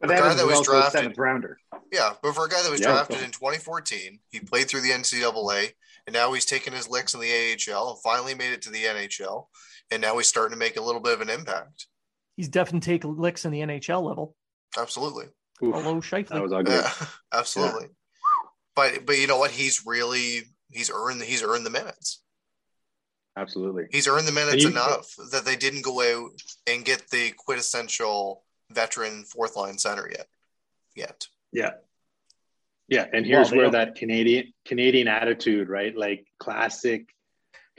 but 0.00 0.08
The 0.08 0.14
guy 0.14 0.20
Evans 0.20 0.42
was 0.44 0.56
also 0.58 0.72
drafted- 0.72 0.92
seventh 1.00 1.18
rounder. 1.18 1.58
Yeah, 1.90 2.12
but 2.22 2.34
for 2.34 2.44
a 2.44 2.48
guy 2.48 2.62
that 2.62 2.70
was 2.70 2.80
Yeah, 2.80 2.92
drafted 2.92 3.18
so- 3.18 3.24
in 3.24 3.30
2014, 3.32 4.20
he 4.28 4.38
played 4.40 4.68
through 4.68 4.82
the 4.82 4.92
NCAA, 4.92 5.72
and 6.08 6.14
now 6.14 6.32
he's 6.32 6.46
taken 6.46 6.72
his 6.72 6.88
licks 6.88 7.12
in 7.12 7.20
the 7.20 7.30
AHL 7.70 7.90
and 7.90 7.98
finally 8.02 8.34
made 8.34 8.54
it 8.54 8.62
to 8.62 8.70
the 8.70 8.84
NHL, 8.84 9.44
and 9.90 10.00
now 10.00 10.16
he's 10.16 10.26
starting 10.26 10.54
to 10.54 10.58
make 10.58 10.78
a 10.78 10.80
little 10.80 11.02
bit 11.02 11.12
of 11.12 11.20
an 11.20 11.28
impact. 11.28 11.86
He's 12.34 12.48
definitely 12.48 12.80
take 12.80 13.04
licks 13.04 13.44
in 13.44 13.52
the 13.52 13.60
NHL 13.60 14.02
level. 14.02 14.34
Absolutely, 14.78 15.26
Oof, 15.62 15.74
Hello, 15.74 16.00
that 16.00 16.42
was 16.42 16.52
ugly. 16.54 16.74
yeah, 16.74 16.90
absolutely. 17.34 17.88
But 18.74 19.04
but 19.04 19.18
you 19.18 19.26
know 19.26 19.38
what? 19.38 19.50
He's 19.50 19.82
really 19.84 20.44
he's 20.70 20.90
earned 20.90 21.20
he's 21.20 21.42
earned 21.42 21.66
the 21.66 21.70
minutes. 21.70 22.22
Absolutely. 23.36 23.84
He's 23.90 24.08
earned 24.08 24.26
the 24.26 24.32
minutes 24.32 24.62
you- 24.64 24.70
enough 24.70 25.14
that 25.30 25.44
they 25.44 25.56
didn't 25.56 25.84
go 25.84 26.00
out 26.00 26.30
and 26.66 26.86
get 26.86 27.02
the 27.10 27.32
quintessential 27.36 28.44
veteran 28.70 29.24
fourth 29.24 29.56
line 29.56 29.76
center 29.76 30.08
yet. 30.10 30.26
Yet. 30.96 31.26
Yeah. 31.52 31.72
Yeah. 32.88 33.06
And 33.12 33.26
here's 33.26 33.50
they 33.50 33.58
where 33.58 33.70
that 33.70 33.94
Canadian 33.94 34.52
Canadian 34.64 35.08
attitude, 35.08 35.68
right? 35.68 35.96
Like 35.96 36.26
classic 36.38 37.14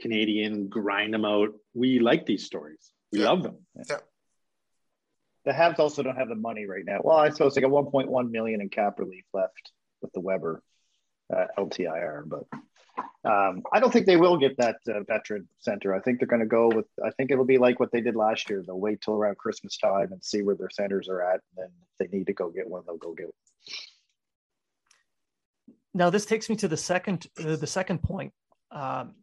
Canadian 0.00 0.68
grind 0.68 1.12
them 1.12 1.24
out. 1.24 1.50
We 1.74 1.98
like 1.98 2.26
these 2.26 2.46
stories. 2.46 2.92
We 3.12 3.20
Yeah. 3.20 3.30
love 3.30 3.42
them. 3.42 3.58
The 5.44 5.52
Habs 5.52 5.78
also 5.78 6.02
don't 6.02 6.16
have 6.16 6.28
the 6.28 6.34
money 6.34 6.66
right 6.66 6.84
now. 6.84 7.00
Well, 7.02 7.16
I 7.16 7.30
suppose 7.30 7.54
they 7.54 7.60
got 7.62 7.70
1.1 7.70 8.30
million 8.30 8.60
in 8.60 8.68
cap 8.68 8.98
relief 8.98 9.24
left 9.32 9.72
with 10.02 10.12
the 10.12 10.20
Weber 10.20 10.62
uh, 11.34 11.46
LTIR, 11.56 12.28
but 12.28 12.44
um, 13.24 13.62
I 13.72 13.80
don't 13.80 13.92
think 13.92 14.06
they 14.06 14.16
will 14.16 14.36
get 14.36 14.56
that 14.58 14.76
uh, 14.86 15.02
veteran 15.04 15.48
center. 15.58 15.94
I 15.94 16.00
think 16.00 16.18
they're 16.18 16.28
going 16.28 16.40
to 16.40 16.46
go 16.46 16.68
with. 16.68 16.86
I 17.04 17.10
think 17.10 17.30
it'll 17.30 17.44
be 17.44 17.58
like 17.58 17.80
what 17.80 17.90
they 17.90 18.00
did 18.00 18.16
last 18.16 18.50
year. 18.50 18.62
They'll 18.66 18.78
wait 18.78 19.00
till 19.00 19.14
around 19.14 19.38
Christmas 19.38 19.76
time 19.78 20.12
and 20.12 20.22
see 20.22 20.42
where 20.42 20.56
their 20.56 20.70
centers 20.70 21.08
are 21.08 21.22
at. 21.22 21.40
And 21.56 21.56
then 21.56 21.70
if 21.82 22.10
they 22.10 22.16
need 22.16 22.26
to 22.26 22.32
go 22.32 22.50
get 22.50 22.68
one, 22.68 22.82
they'll 22.86 22.96
go 22.96 23.14
get 23.14 23.26
one. 23.26 23.32
Now 25.94 26.10
this 26.10 26.26
takes 26.26 26.48
me 26.48 26.56
to 26.56 26.68
the 26.68 26.76
second 26.76 27.26
uh, 27.38 27.56
the 27.56 27.66
second 27.66 28.02
point 28.02 28.32
um, 28.70 29.14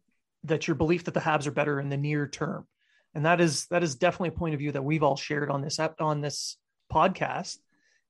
that 0.44 0.68
your 0.68 0.74
belief 0.74 1.04
that 1.04 1.14
the 1.14 1.20
Habs 1.20 1.46
are 1.46 1.52
better 1.52 1.80
in 1.80 1.88
the 1.88 1.96
near 1.96 2.28
term, 2.28 2.66
and 3.14 3.24
that 3.24 3.40
is 3.40 3.66
that 3.66 3.82
is 3.82 3.96
definitely 3.96 4.30
a 4.30 4.38
point 4.38 4.54
of 4.54 4.60
view 4.60 4.72
that 4.72 4.84
we've 4.84 5.02
all 5.02 5.16
shared 5.16 5.50
on 5.50 5.62
this 5.62 5.78
on 5.98 6.20
this 6.20 6.56
podcast, 6.92 7.56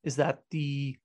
is 0.02 0.16
that 0.16 0.40
the 0.50 0.96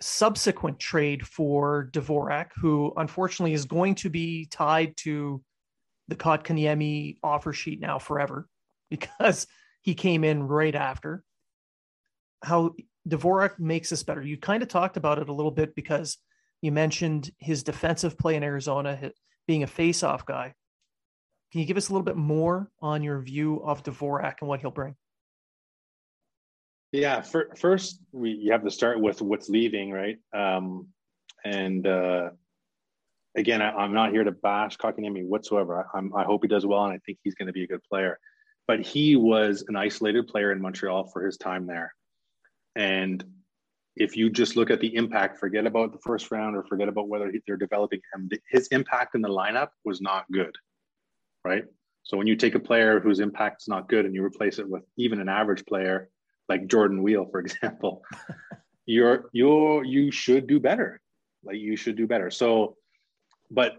subsequent 0.00 0.78
trade 0.78 1.26
for 1.26 1.88
Dvorak, 1.92 2.50
who 2.56 2.92
unfortunately 2.96 3.52
is 3.52 3.64
going 3.64 3.94
to 3.96 4.10
be 4.10 4.46
tied 4.46 4.96
to 4.98 5.42
the 6.08 6.16
Kotkaniemi 6.16 7.18
offer 7.22 7.52
sheet 7.52 7.80
now 7.80 7.98
forever 7.98 8.48
because 8.90 9.46
he 9.80 9.94
came 9.94 10.24
in 10.24 10.42
right 10.42 10.74
after. 10.74 11.24
How 12.42 12.74
Dvorak 13.08 13.58
makes 13.58 13.92
us 13.92 14.02
better. 14.02 14.22
You 14.22 14.36
kind 14.36 14.62
of 14.62 14.68
talked 14.68 14.96
about 14.96 15.18
it 15.18 15.28
a 15.28 15.32
little 15.32 15.50
bit 15.50 15.74
because 15.74 16.18
you 16.60 16.70
mentioned 16.72 17.30
his 17.38 17.62
defensive 17.62 18.16
play 18.16 18.36
in 18.36 18.42
Arizona 18.42 19.10
being 19.46 19.62
a 19.62 19.66
face-off 19.66 20.24
guy. 20.24 20.54
Can 21.50 21.60
you 21.60 21.66
give 21.66 21.76
us 21.76 21.88
a 21.88 21.92
little 21.92 22.04
bit 22.04 22.16
more 22.16 22.70
on 22.80 23.02
your 23.02 23.20
view 23.20 23.62
of 23.62 23.82
Dvorak 23.82 24.36
and 24.40 24.48
what 24.48 24.60
he'll 24.60 24.70
bring? 24.70 24.94
Yeah. 26.92 27.22
For, 27.22 27.50
first, 27.56 28.00
we 28.12 28.30
you 28.30 28.52
have 28.52 28.64
to 28.64 28.70
start 28.70 29.00
with 29.00 29.20
what's 29.20 29.48
leaving, 29.48 29.90
right? 29.90 30.18
Um, 30.32 30.88
and 31.44 31.86
uh, 31.86 32.30
again, 33.36 33.60
I, 33.60 33.70
I'm 33.70 33.92
not 33.92 34.12
here 34.12 34.24
to 34.24 34.30
bash 34.30 34.76
Kotkaniemi 34.76 35.26
whatsoever. 35.26 35.88
I, 35.92 36.00
I 36.16 36.24
hope 36.24 36.42
he 36.42 36.48
does 36.48 36.64
well, 36.64 36.84
and 36.84 36.92
I 36.94 37.00
think 37.04 37.18
he's 37.24 37.34
going 37.34 37.48
to 37.48 37.52
be 37.52 37.64
a 37.64 37.66
good 37.66 37.82
player. 37.82 38.18
But 38.68 38.80
he 38.80 39.16
was 39.16 39.64
an 39.66 39.74
isolated 39.74 40.28
player 40.28 40.52
in 40.52 40.62
Montreal 40.62 41.08
for 41.08 41.26
his 41.26 41.36
time 41.36 41.66
there. 41.66 41.92
And 42.76 43.24
if 43.96 44.16
you 44.16 44.30
just 44.30 44.56
look 44.56 44.70
at 44.70 44.80
the 44.80 44.94
impact, 44.94 45.38
forget 45.38 45.66
about 45.66 45.92
the 45.92 45.98
first 45.98 46.30
round 46.30 46.56
or 46.56 46.64
forget 46.64 46.88
about 46.88 47.08
whether 47.08 47.30
they're 47.46 47.56
developing 47.56 48.00
him, 48.14 48.30
his 48.48 48.68
impact 48.68 49.14
in 49.14 49.20
the 49.20 49.28
lineup 49.28 49.68
was 49.84 50.00
not 50.00 50.30
good, 50.32 50.54
right? 51.44 51.64
So 52.04 52.16
when 52.16 52.26
you 52.26 52.36
take 52.36 52.54
a 52.54 52.60
player 52.60 53.00
whose 53.00 53.20
impact 53.20 53.62
is 53.62 53.68
not 53.68 53.88
good 53.88 54.06
and 54.06 54.14
you 54.14 54.24
replace 54.24 54.58
it 54.58 54.68
with 54.68 54.82
even 54.96 55.20
an 55.20 55.28
average 55.28 55.64
player 55.66 56.08
like 56.48 56.66
Jordan 56.66 57.02
Weal, 57.02 57.26
for 57.30 57.40
example, 57.46 58.02
you're 58.86 59.28
you're 59.32 59.84
you 59.84 60.10
should 60.10 60.46
do 60.46 60.58
better. 60.58 61.00
Like 61.44 61.56
you 61.56 61.76
should 61.76 61.96
do 61.96 62.06
better. 62.06 62.30
So, 62.30 62.76
but 63.50 63.76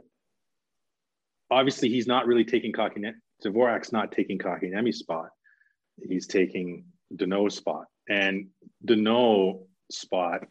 obviously 1.50 1.90
he's 1.90 2.08
not 2.08 2.28
really 2.28 2.46
taking 2.46 2.72
Kotkaniemi. 2.72 3.14
Dvorak's 3.44 3.92
not 3.92 4.12
taking 4.12 4.38
Kotkaniemi's 4.38 5.00
spot. 5.00 5.30
He's 6.08 6.28
taking 6.28 6.86
Danault's 7.16 7.56
spot. 7.56 7.86
And 8.10 8.48
Danault 8.86 9.66
spot, 9.92 10.46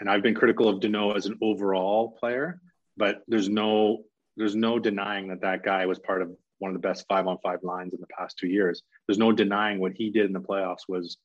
and 0.00 0.08
I've 0.08 0.22
been 0.22 0.34
critical 0.34 0.68
of 0.68 0.80
Danault 0.80 1.16
as 1.16 1.26
an 1.26 1.38
overall 1.42 2.16
player, 2.18 2.60
but 2.96 3.22
there's 3.28 3.48
no 3.48 4.04
there's 4.36 4.54
no 4.54 4.78
denying 4.78 5.28
that 5.28 5.40
that 5.40 5.62
guy 5.62 5.86
was 5.86 5.98
part 5.98 6.20
of 6.20 6.30
one 6.58 6.70
of 6.70 6.74
the 6.74 6.86
best 6.86 7.06
five 7.08 7.26
on 7.26 7.38
five 7.42 7.62
lines 7.62 7.94
in 7.94 8.00
the 8.00 8.06
past 8.06 8.38
two 8.38 8.48
years. 8.48 8.82
There's 9.06 9.18
no 9.18 9.32
denying 9.32 9.78
what 9.78 9.92
he 9.94 10.10
did 10.10 10.26
in 10.26 10.32
the 10.32 10.40
playoffs 10.40 10.88
was, 10.88 11.16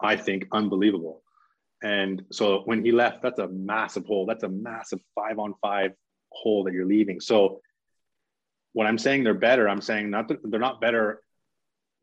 I 0.00 0.16
think, 0.16 0.46
unbelievable. 0.52 1.22
And 1.82 2.22
so 2.30 2.62
when 2.64 2.84
he 2.84 2.92
left, 2.92 3.22
that's 3.22 3.38
a 3.38 3.48
massive 3.48 4.04
hole. 4.06 4.26
That's 4.26 4.44
a 4.44 4.48
massive 4.48 5.00
five 5.14 5.38
on 5.38 5.54
five 5.62 5.92
hole 6.30 6.64
that 6.64 6.74
you're 6.74 6.86
leaving. 6.86 7.20
So 7.20 7.60
when 8.72 8.86
I'm 8.86 8.98
saying 8.98 9.24
they're 9.24 9.34
better, 9.34 9.68
I'm 9.68 9.80
saying 9.80 10.10
not 10.10 10.28
that 10.28 10.38
they're 10.44 10.60
not 10.60 10.80
better 10.80 11.22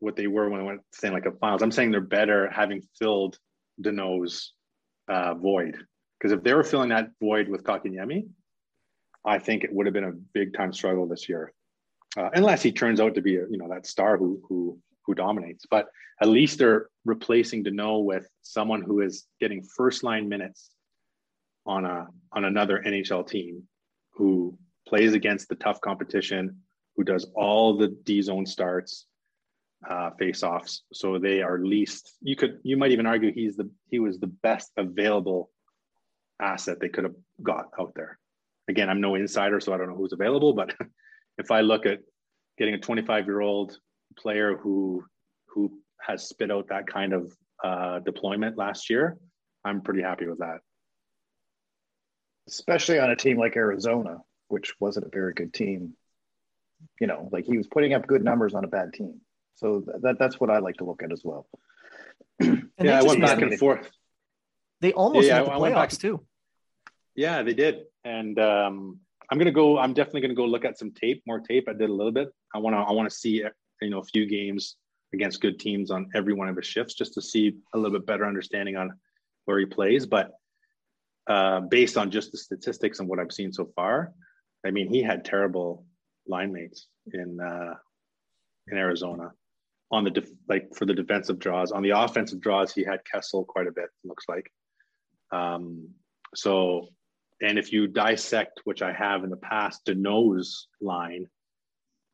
what 0.00 0.16
they 0.16 0.26
were 0.26 0.48
when 0.48 0.60
I 0.60 0.64
went 0.64 0.80
saying 0.92 1.14
like 1.14 1.26
a 1.26 1.32
finals. 1.32 1.62
I'm 1.62 1.72
saying 1.72 1.90
they're 1.90 2.00
better 2.00 2.50
having 2.50 2.82
filled 2.98 3.38
Danault's 3.82 4.52
uh, 5.08 5.34
void. 5.34 5.76
Because 6.18 6.32
if 6.32 6.42
they 6.42 6.54
were 6.54 6.64
filling 6.64 6.90
that 6.90 7.10
void 7.20 7.48
with 7.48 7.64
Kotkaniemi, 7.64 8.28
I 9.24 9.38
think 9.38 9.64
it 9.64 9.72
would 9.72 9.86
have 9.86 9.92
been 9.92 10.04
a 10.04 10.12
big 10.12 10.54
time 10.54 10.72
struggle 10.72 11.06
this 11.06 11.28
year, 11.28 11.52
uh, 12.16 12.30
unless 12.34 12.62
he 12.62 12.72
turns 12.72 13.00
out 13.00 13.14
to 13.14 13.22
be 13.22 13.36
a, 13.36 13.46
you 13.48 13.58
know 13.58 13.68
that 13.68 13.86
star 13.86 14.16
who 14.16 14.40
who 14.48 14.78
who 15.04 15.14
dominates. 15.14 15.66
But 15.70 15.86
at 16.20 16.28
least 16.28 16.58
they're 16.58 16.88
replacing 17.04 17.64
Danault 17.64 18.04
with 18.04 18.28
someone 18.42 18.82
who 18.82 19.00
is 19.00 19.26
getting 19.40 19.62
first 19.62 20.02
line 20.02 20.28
minutes 20.28 20.70
on 21.66 21.84
a 21.84 22.08
on 22.32 22.44
another 22.44 22.82
NHL 22.84 23.26
team 23.28 23.62
who 24.12 24.56
plays 24.88 25.14
against 25.14 25.48
the 25.48 25.54
tough 25.56 25.80
competition, 25.80 26.56
who 26.96 27.04
does 27.04 27.26
all 27.34 27.76
the 27.76 27.88
D 27.88 28.22
zone 28.22 28.46
starts, 28.46 29.06
uh, 29.86 30.10
face 30.18 30.42
offs. 30.42 30.82
So 30.92 31.18
they 31.18 31.42
are 31.42 31.58
least. 31.58 32.14
You 32.20 32.36
could 32.36 32.58
you 32.62 32.76
might 32.76 32.92
even 32.92 33.06
argue 33.06 33.32
he's 33.32 33.56
the 33.56 33.70
he 33.90 33.98
was 33.98 34.18
the 34.18 34.26
best 34.26 34.72
available 34.76 35.50
asset 36.40 36.78
they 36.80 36.88
could 36.88 37.04
have 37.04 37.14
got 37.42 37.66
out 37.78 37.92
there. 37.94 38.18
Again, 38.68 38.90
I'm 38.90 39.00
no 39.00 39.14
insider, 39.14 39.60
so 39.60 39.72
I 39.72 39.78
don't 39.78 39.88
know 39.88 39.96
who's 39.96 40.12
available. 40.12 40.52
But 40.52 40.74
if 41.38 41.50
I 41.50 41.60
look 41.60 41.86
at 41.86 42.00
getting 42.58 42.74
a 42.74 42.78
25 42.78 43.26
year 43.26 43.40
old 43.40 43.76
player 44.16 44.56
who 44.56 45.04
who 45.46 45.72
has 46.00 46.28
spit 46.28 46.50
out 46.50 46.68
that 46.68 46.86
kind 46.86 47.12
of 47.12 47.32
uh, 47.62 47.98
deployment 48.00 48.56
last 48.56 48.90
year, 48.90 49.16
I'm 49.64 49.82
pretty 49.82 50.02
happy 50.02 50.26
with 50.26 50.38
that. 50.38 50.58
Especially 52.48 52.98
on 52.98 53.10
a 53.10 53.16
team 53.16 53.38
like 53.38 53.56
Arizona, 53.56 54.18
which 54.48 54.74
wasn't 54.80 55.06
a 55.06 55.10
very 55.10 55.34
good 55.34 55.52
team. 55.52 55.94
You 57.00 57.06
know, 57.08 57.28
like 57.32 57.44
he 57.44 57.56
was 57.56 57.66
putting 57.66 57.92
up 57.92 58.06
good 58.06 58.24
numbers 58.24 58.54
on 58.54 58.64
a 58.64 58.68
bad 58.68 58.92
team. 58.92 59.20
So 59.58 59.84
that 60.02 60.18
that's 60.18 60.38
what 60.38 60.50
I 60.50 60.58
like 60.58 60.76
to 60.76 60.84
look 60.84 61.02
at 61.02 61.12
as 61.12 61.22
well. 61.24 61.46
yeah, 62.40 63.00
I 63.00 63.02
went 63.02 63.20
back 63.20 63.42
and 63.42 63.58
forth. 63.58 63.90
They 64.80 64.92
almost 64.92 65.26
yeah, 65.26 65.40
made 65.40 65.46
the 65.46 65.50
playoffs 65.50 66.00
too. 66.00 66.24
Yeah, 67.16 67.42
they 67.42 67.54
did. 67.54 67.82
And 68.04 68.38
um, 68.38 69.00
I'm 69.30 69.38
gonna 69.38 69.50
go. 69.50 69.76
I'm 69.76 69.94
definitely 69.94 70.20
gonna 70.20 70.34
go 70.34 70.44
look 70.44 70.64
at 70.64 70.78
some 70.78 70.92
tape, 70.92 71.22
more 71.26 71.40
tape. 71.40 71.68
I 71.68 71.72
did 71.72 71.90
a 71.90 71.92
little 71.92 72.12
bit. 72.12 72.28
I 72.54 72.58
want 72.58 72.74
to. 72.74 72.78
I 72.78 72.92
want 72.92 73.10
to 73.10 73.14
see 73.14 73.42
you 73.82 73.90
know 73.90 73.98
a 73.98 74.04
few 74.04 74.26
games 74.26 74.76
against 75.12 75.40
good 75.40 75.58
teams 75.58 75.90
on 75.90 76.08
every 76.14 76.34
one 76.34 76.48
of 76.48 76.54
his 76.54 76.66
shifts, 76.66 76.94
just 76.94 77.14
to 77.14 77.22
see 77.22 77.56
a 77.74 77.78
little 77.78 77.98
bit 77.98 78.06
better 78.06 78.26
understanding 78.26 78.76
on 78.76 78.92
where 79.46 79.58
he 79.58 79.66
plays. 79.66 80.06
But 80.06 80.30
uh, 81.28 81.60
based 81.60 81.96
on 81.96 82.12
just 82.12 82.30
the 82.30 82.38
statistics 82.38 83.00
and 83.00 83.08
what 83.08 83.18
I've 83.18 83.32
seen 83.32 83.52
so 83.52 83.68
far, 83.74 84.12
I 84.64 84.70
mean, 84.70 84.88
he 84.88 85.02
had 85.02 85.24
terrible 85.24 85.84
line 86.28 86.52
mates 86.52 86.86
in 87.12 87.40
uh, 87.40 87.74
in 88.68 88.78
Arizona 88.78 89.32
on 89.90 90.04
the 90.04 90.10
def- 90.10 90.30
like 90.48 90.74
for 90.74 90.84
the 90.84 90.94
defensive 90.94 91.38
draws. 91.38 91.72
On 91.72 91.82
the 91.82 91.90
offensive 91.90 92.40
draws, 92.40 92.72
he 92.72 92.84
had 92.84 93.00
Kessel 93.10 93.44
quite 93.44 93.66
a 93.66 93.72
bit. 93.72 93.88
Looks 94.04 94.24
like. 94.28 94.50
Um, 95.30 95.90
so, 96.34 96.88
and 97.40 97.58
if 97.58 97.72
you 97.72 97.86
dissect, 97.86 98.60
which 98.64 98.82
I 98.82 98.92
have 98.92 99.24
in 99.24 99.30
the 99.30 99.36
past, 99.36 99.84
Danault's 99.86 100.68
line, 100.80 101.26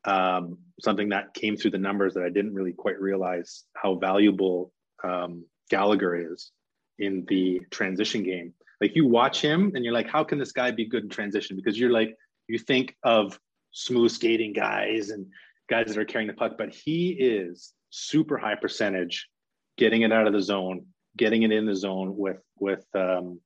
um, 0.05 0.59
something 0.81 1.09
that 1.11 1.35
came 1.35 1.57
through 1.57 1.71
the 1.73 1.79
numbers 1.79 2.15
that 2.15 2.25
I 2.25 2.29
didn't 2.29 2.55
really 2.55 2.73
quite 2.73 3.01
realize 3.01 3.65
how 3.75 3.95
valuable 3.95 4.73
um, 5.03 5.45
Gallagher 5.71 6.33
is 6.33 6.53
in 6.99 7.25
the 7.29 7.61
transition 7.71 8.23
game. 8.23 8.53
Like 8.81 8.95
you 8.95 9.07
watch 9.07 9.41
him 9.41 9.73
and 9.75 9.85
you're 9.85 9.95
like, 9.95 10.09
how 10.09 10.25
can 10.25 10.39
this 10.39 10.53
guy 10.53 10.71
be 10.71 10.85
good 10.85 11.05
in 11.05 11.09
transition? 11.09 11.57
Because 11.57 11.79
you're 11.79 11.91
like, 11.91 12.17
you 12.49 12.59
think 12.59 12.95
of 13.03 13.39
smooth 13.73 14.11
skating 14.11 14.53
guys 14.53 15.11
and 15.11 15.27
guys 15.69 15.87
that 15.89 15.99
are 15.99 16.05
carrying 16.05 16.29
the 16.29 16.35
puck, 16.35 16.53
but 16.59 16.75
he 16.75 17.11
is 17.11 17.73
super 17.91 18.37
high 18.37 18.57
percentage 18.57 19.29
getting 19.77 20.03
it 20.03 20.13
out 20.13 20.27
of 20.27 20.33
the 20.33 20.43
zone, 20.43 20.87
getting 21.17 21.43
it 21.43 21.53
in 21.53 21.67
the 21.67 21.75
zone 21.75 22.17
with 22.17 22.41
with 22.59 22.85
um, 22.95 23.41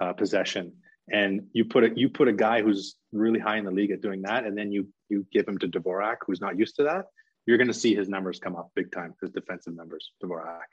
uh, 0.00 0.12
possession. 0.12 0.72
And 1.10 1.46
you 1.52 1.64
put 1.64 1.84
a 1.84 1.90
you 1.94 2.08
put 2.08 2.28
a 2.28 2.32
guy 2.32 2.62
who's 2.62 2.96
really 3.12 3.40
high 3.40 3.58
in 3.58 3.64
the 3.64 3.70
league 3.70 3.90
at 3.90 4.02
doing 4.02 4.22
that, 4.22 4.44
and 4.44 4.56
then 4.56 4.70
you 4.72 4.88
you 5.08 5.26
give 5.32 5.48
him 5.48 5.58
to 5.58 5.68
Dvorak, 5.68 6.16
who's 6.26 6.40
not 6.40 6.58
used 6.58 6.76
to 6.76 6.84
that. 6.84 7.06
You're 7.46 7.56
going 7.56 7.68
to 7.68 7.74
see 7.74 7.94
his 7.94 8.08
numbers 8.08 8.38
come 8.38 8.56
up 8.56 8.70
big 8.74 8.92
time, 8.92 9.14
his 9.22 9.30
defensive 9.30 9.74
numbers, 9.74 10.12
Dvorak. 10.22 10.68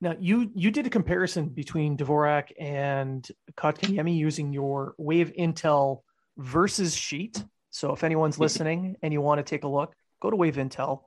Now 0.00 0.14
you 0.18 0.50
you 0.54 0.70
did 0.70 0.86
a 0.86 0.90
comparison 0.90 1.48
between 1.48 1.96
Dvorak 1.96 2.52
and 2.58 3.28
Kotkaniemi 3.56 4.16
using 4.16 4.52
your 4.52 4.94
Wave 4.96 5.32
Intel 5.38 6.00
versus 6.38 6.94
sheet. 6.94 7.44
So 7.78 7.92
if 7.92 8.02
anyone's 8.02 8.40
listening 8.40 8.96
and 9.02 9.12
you 9.12 9.20
want 9.20 9.38
to 9.38 9.44
take 9.44 9.62
a 9.62 9.68
look, 9.68 9.94
go 10.20 10.30
to 10.30 10.34
Wave 10.34 10.56
Intel, 10.56 11.02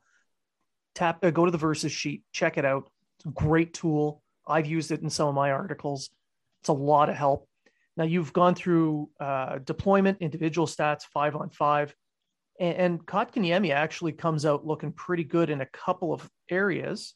tap, 0.95 1.21
uh, 1.21 1.29
go 1.29 1.43
to 1.43 1.51
the 1.51 1.57
versus 1.57 1.91
sheet, 1.91 2.23
check 2.31 2.57
it 2.57 2.63
out. 2.63 2.89
It's 3.17 3.25
a 3.25 3.29
great 3.29 3.73
tool. 3.73 4.23
I've 4.47 4.67
used 4.67 4.91
it 4.91 5.01
in 5.01 5.10
some 5.10 5.27
of 5.27 5.36
my 5.36 5.51
articles. 5.51 6.10
It's 6.62 6.69
a 6.69 6.73
lot 6.73 7.10
of 7.10 7.15
help. 7.15 7.49
Now 7.97 8.05
you've 8.05 8.31
gone 8.31 8.55
through 8.55 9.10
uh, 9.19 9.60
deployment, 9.60 10.19
individual 10.21 10.65
stats, 10.65 11.03
five 11.13 11.36
on 11.36 11.49
five, 11.49 11.93
and, 12.57 12.77
and 12.77 13.05
Kotkaniemi 13.05 13.71
actually 13.73 14.13
comes 14.13 14.45
out 14.45 14.65
looking 14.65 14.93
pretty 14.93 15.25
good 15.25 15.49
in 15.49 15.60
a 15.60 15.65
couple 15.65 16.13
of 16.13 16.29
areas 16.49 17.15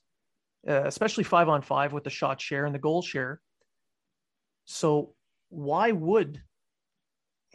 uh, 0.67 0.83
especially 0.85 1.23
five 1.23 1.47
on 1.47 1.61
five 1.61 1.93
with 1.93 2.03
the 2.03 2.09
shot 2.09 2.41
share 2.41 2.65
and 2.65 2.73
the 2.73 2.79
goal 2.79 3.01
share. 3.01 3.39
So 4.65 5.13
why 5.49 5.91
would 5.91 6.41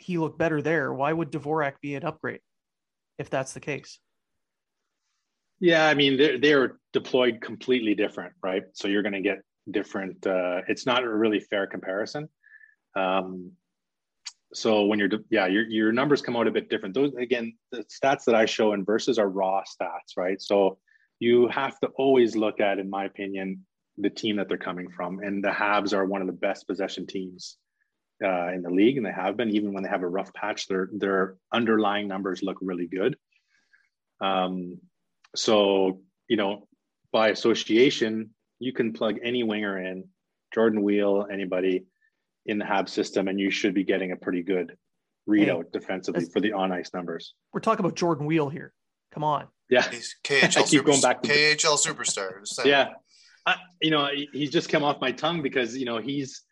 he 0.01 0.19
look 0.19 0.39
better 0.39 0.63
there? 0.63 0.93
Why 0.93 1.13
would 1.13 1.31
Dvorak 1.31 1.75
be 1.81 1.95
an 1.95 2.05
upgrade 2.05 2.41
if 3.19 3.31
that's 3.31 3.53
the 3.53 3.61
case? 3.61 3.99
Yeah, 5.61 5.87
I 5.87 5.95
mean 5.95 6.17
they're 6.17 6.39
they're 6.39 6.79
deployed 6.93 7.41
completely 7.41 7.95
different, 7.95 8.33
right? 8.43 8.63
So 8.73 8.89
you're 8.89 9.03
going 9.03 9.13
to 9.13 9.21
get 9.21 9.43
different. 9.71 10.27
Uh, 10.27 10.63
it's 10.69 10.87
not 10.87 11.05
a 11.05 11.09
really 11.09 11.41
fair 11.41 11.67
comparison. 11.67 12.29
Um, 12.97 13.53
so 14.53 14.87
when 14.87 14.99
you're 14.99 15.11
yeah 15.31 15.47
your 15.47 15.69
your 15.69 15.93
numbers 15.93 16.23
come 16.23 16.37
out 16.37 16.49
a 16.49 16.51
bit 16.51 16.71
different. 16.71 16.95
Those 16.95 17.15
again 17.15 17.57
the 17.73 17.85
stats 17.85 18.25
that 18.25 18.35
I 18.35 18.47
show 18.47 18.73
in 18.73 18.85
versus 18.85 19.19
are 19.19 19.29
raw 19.29 19.63
stats, 19.63 20.17
right? 20.17 20.41
So 20.41 20.79
you 21.21 21.49
have 21.49 21.79
to 21.81 21.89
always 21.97 22.35
look 22.35 22.61
at, 22.61 22.79
in 22.79 22.89
my 22.89 23.05
opinion, 23.05 23.67
the 23.99 24.11
team 24.11 24.37
that 24.37 24.49
they're 24.49 24.57
coming 24.57 24.89
from. 24.91 25.21
And 25.21 25.45
the 25.45 25.51
Habs 25.51 25.93
are 25.93 26.07
one 26.07 26.23
of 26.23 26.27
the 26.27 26.33
best 26.33 26.67
possession 26.67 27.07
teams 27.07 27.59
uh, 28.23 28.49
in 28.53 28.63
the 28.63 28.71
league, 28.71 28.97
and 28.97 29.07
they 29.07 29.13
have 29.13 29.37
been. 29.37 29.51
Even 29.51 29.73
when 29.73 29.83
they 29.83 29.89
have 29.89 30.03
a 30.03 30.09
rough 30.09 30.33
patch, 30.33 30.67
their 30.69 30.89
their 30.93 31.37
underlying 31.53 32.09
numbers 32.09 32.43
look 32.43 32.59
really 32.61 32.87
good. 32.87 33.17
Um, 34.21 34.79
so 35.35 36.01
you 36.29 36.37
know, 36.37 36.69
by 37.13 37.29
association, 37.29 38.31
you 38.59 38.73
can 38.73 38.93
plug 38.93 39.19
any 39.23 39.43
winger 39.43 39.79
in, 39.79 40.05
Jordan 40.55 40.83
Weal, 40.83 41.27
anybody 41.31 41.87
in 42.47 42.59
the 42.59 42.65
Hab 42.65 42.89
system, 42.89 43.29
and 43.29 43.39
you 43.39 43.51
should 43.51 43.75
be 43.75 43.85
getting 43.85 44.13
a 44.13 44.17
pretty 44.17 44.43
good 44.43 44.77
readout 45.29 45.65
hey, 45.65 45.71
defensively 45.73 46.25
for 46.33 46.41
the 46.41 46.53
on 46.53 46.73
ice 46.73 46.93
numbers. 46.93 47.35
We're 47.53 47.61
talking 47.61 47.85
about 47.85 47.97
Jordan 47.97 48.27
Weal 48.27 48.49
here. 48.49 48.73
Come 49.13 49.25
on. 49.25 49.49
Yeah, 49.69 49.89
he's 49.89 50.17
KHL. 50.25 50.45
I 50.45 50.49
keep 50.49 50.67
super, 50.67 50.87
going 50.87 51.01
back 51.01 51.23
to 51.23 51.29
KHL 51.29 51.79
superstar. 51.79 52.31
Yeah, 52.65 52.91
I, 53.47 53.57
you 53.81 53.91
know, 53.91 54.09
he's 54.33 54.51
just 54.51 54.69
come 54.69 54.83
off 54.83 55.01
my 55.01 55.13
tongue 55.13 55.43
because 55.43 55.77
you 55.77 55.85
know 55.85 55.99
he's, 55.99 56.43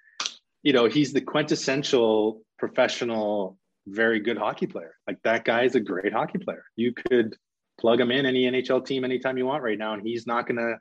you 0.62 0.72
know, 0.72 0.86
he's 0.86 1.12
the 1.12 1.20
quintessential 1.20 2.42
professional, 2.58 3.58
very 3.86 4.20
good 4.20 4.36
hockey 4.36 4.66
player. 4.66 4.94
Like 5.06 5.18
that 5.24 5.44
guy 5.44 5.64
is 5.64 5.74
a 5.74 5.80
great 5.80 6.12
hockey 6.12 6.38
player. 6.38 6.64
You 6.76 6.92
could 6.92 7.36
plug 7.80 8.00
him 8.00 8.10
in 8.10 8.26
any 8.26 8.50
NHL 8.50 8.84
team 8.84 9.04
anytime 9.04 9.38
you 9.38 9.46
want 9.46 9.62
right 9.62 9.78
now, 9.78 9.94
and 9.94 10.02
he's 10.06 10.26
not 10.26 10.46
gonna, 10.46 10.76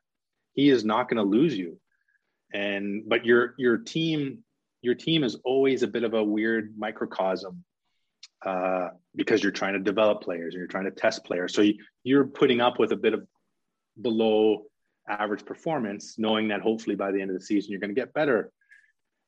he 0.53 0.69
is 0.69 0.84
not 0.84 1.09
gonna 1.09 1.23
lose 1.23 1.57
you. 1.57 1.80
And 2.53 3.03
but 3.07 3.25
your 3.25 3.53
your 3.57 3.78
team, 3.78 4.43
your 4.82 4.95
team 4.95 5.23
is 5.23 5.36
always 5.43 5.84
a 5.84 5.88
bit 5.88 6.03
of 6.03 6.13
a 6.13 6.23
weird 6.23 6.73
microcosm 6.78 7.63
uh, 8.45 8.89
because 9.15 9.41
you're 9.41 9.51
trying 9.51 9.73
to 9.73 9.80
develop 9.80 10.21
players 10.21 10.53
and 10.53 10.59
you're 10.59 10.67
trying 10.67 10.86
to 10.86 10.91
test 10.91 11.23
players. 11.23 11.53
So 11.53 11.63
you, 12.03 12.19
are 12.19 12.25
putting 12.25 12.61
up 12.61 12.80
with 12.80 12.91
a 12.91 12.95
bit 12.95 13.13
of 13.13 13.25
below 14.01 14.63
average 15.09 15.45
performance, 15.45 16.15
knowing 16.17 16.49
that 16.49 16.61
hopefully 16.61 16.95
by 16.95 17.11
the 17.11 17.21
end 17.21 17.32
of 17.32 17.38
the 17.38 17.43
season 17.43 17.71
you're 17.71 17.80
going 17.80 17.93
to 17.93 17.99
get 17.99 18.13
better. 18.13 18.51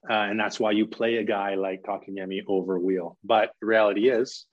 Uh, 0.08 0.14
and 0.14 0.39
that's 0.39 0.60
why 0.60 0.72
you 0.72 0.86
play 0.86 1.18
a 1.18 1.24
guy 1.24 1.56
like 1.56 1.84
Kotkaniemi 1.84 2.43
over 2.47 2.80
Weal. 2.80 3.18
But 3.24 3.52
the 3.60 3.68
reality 3.68 4.10
is, 4.10 4.45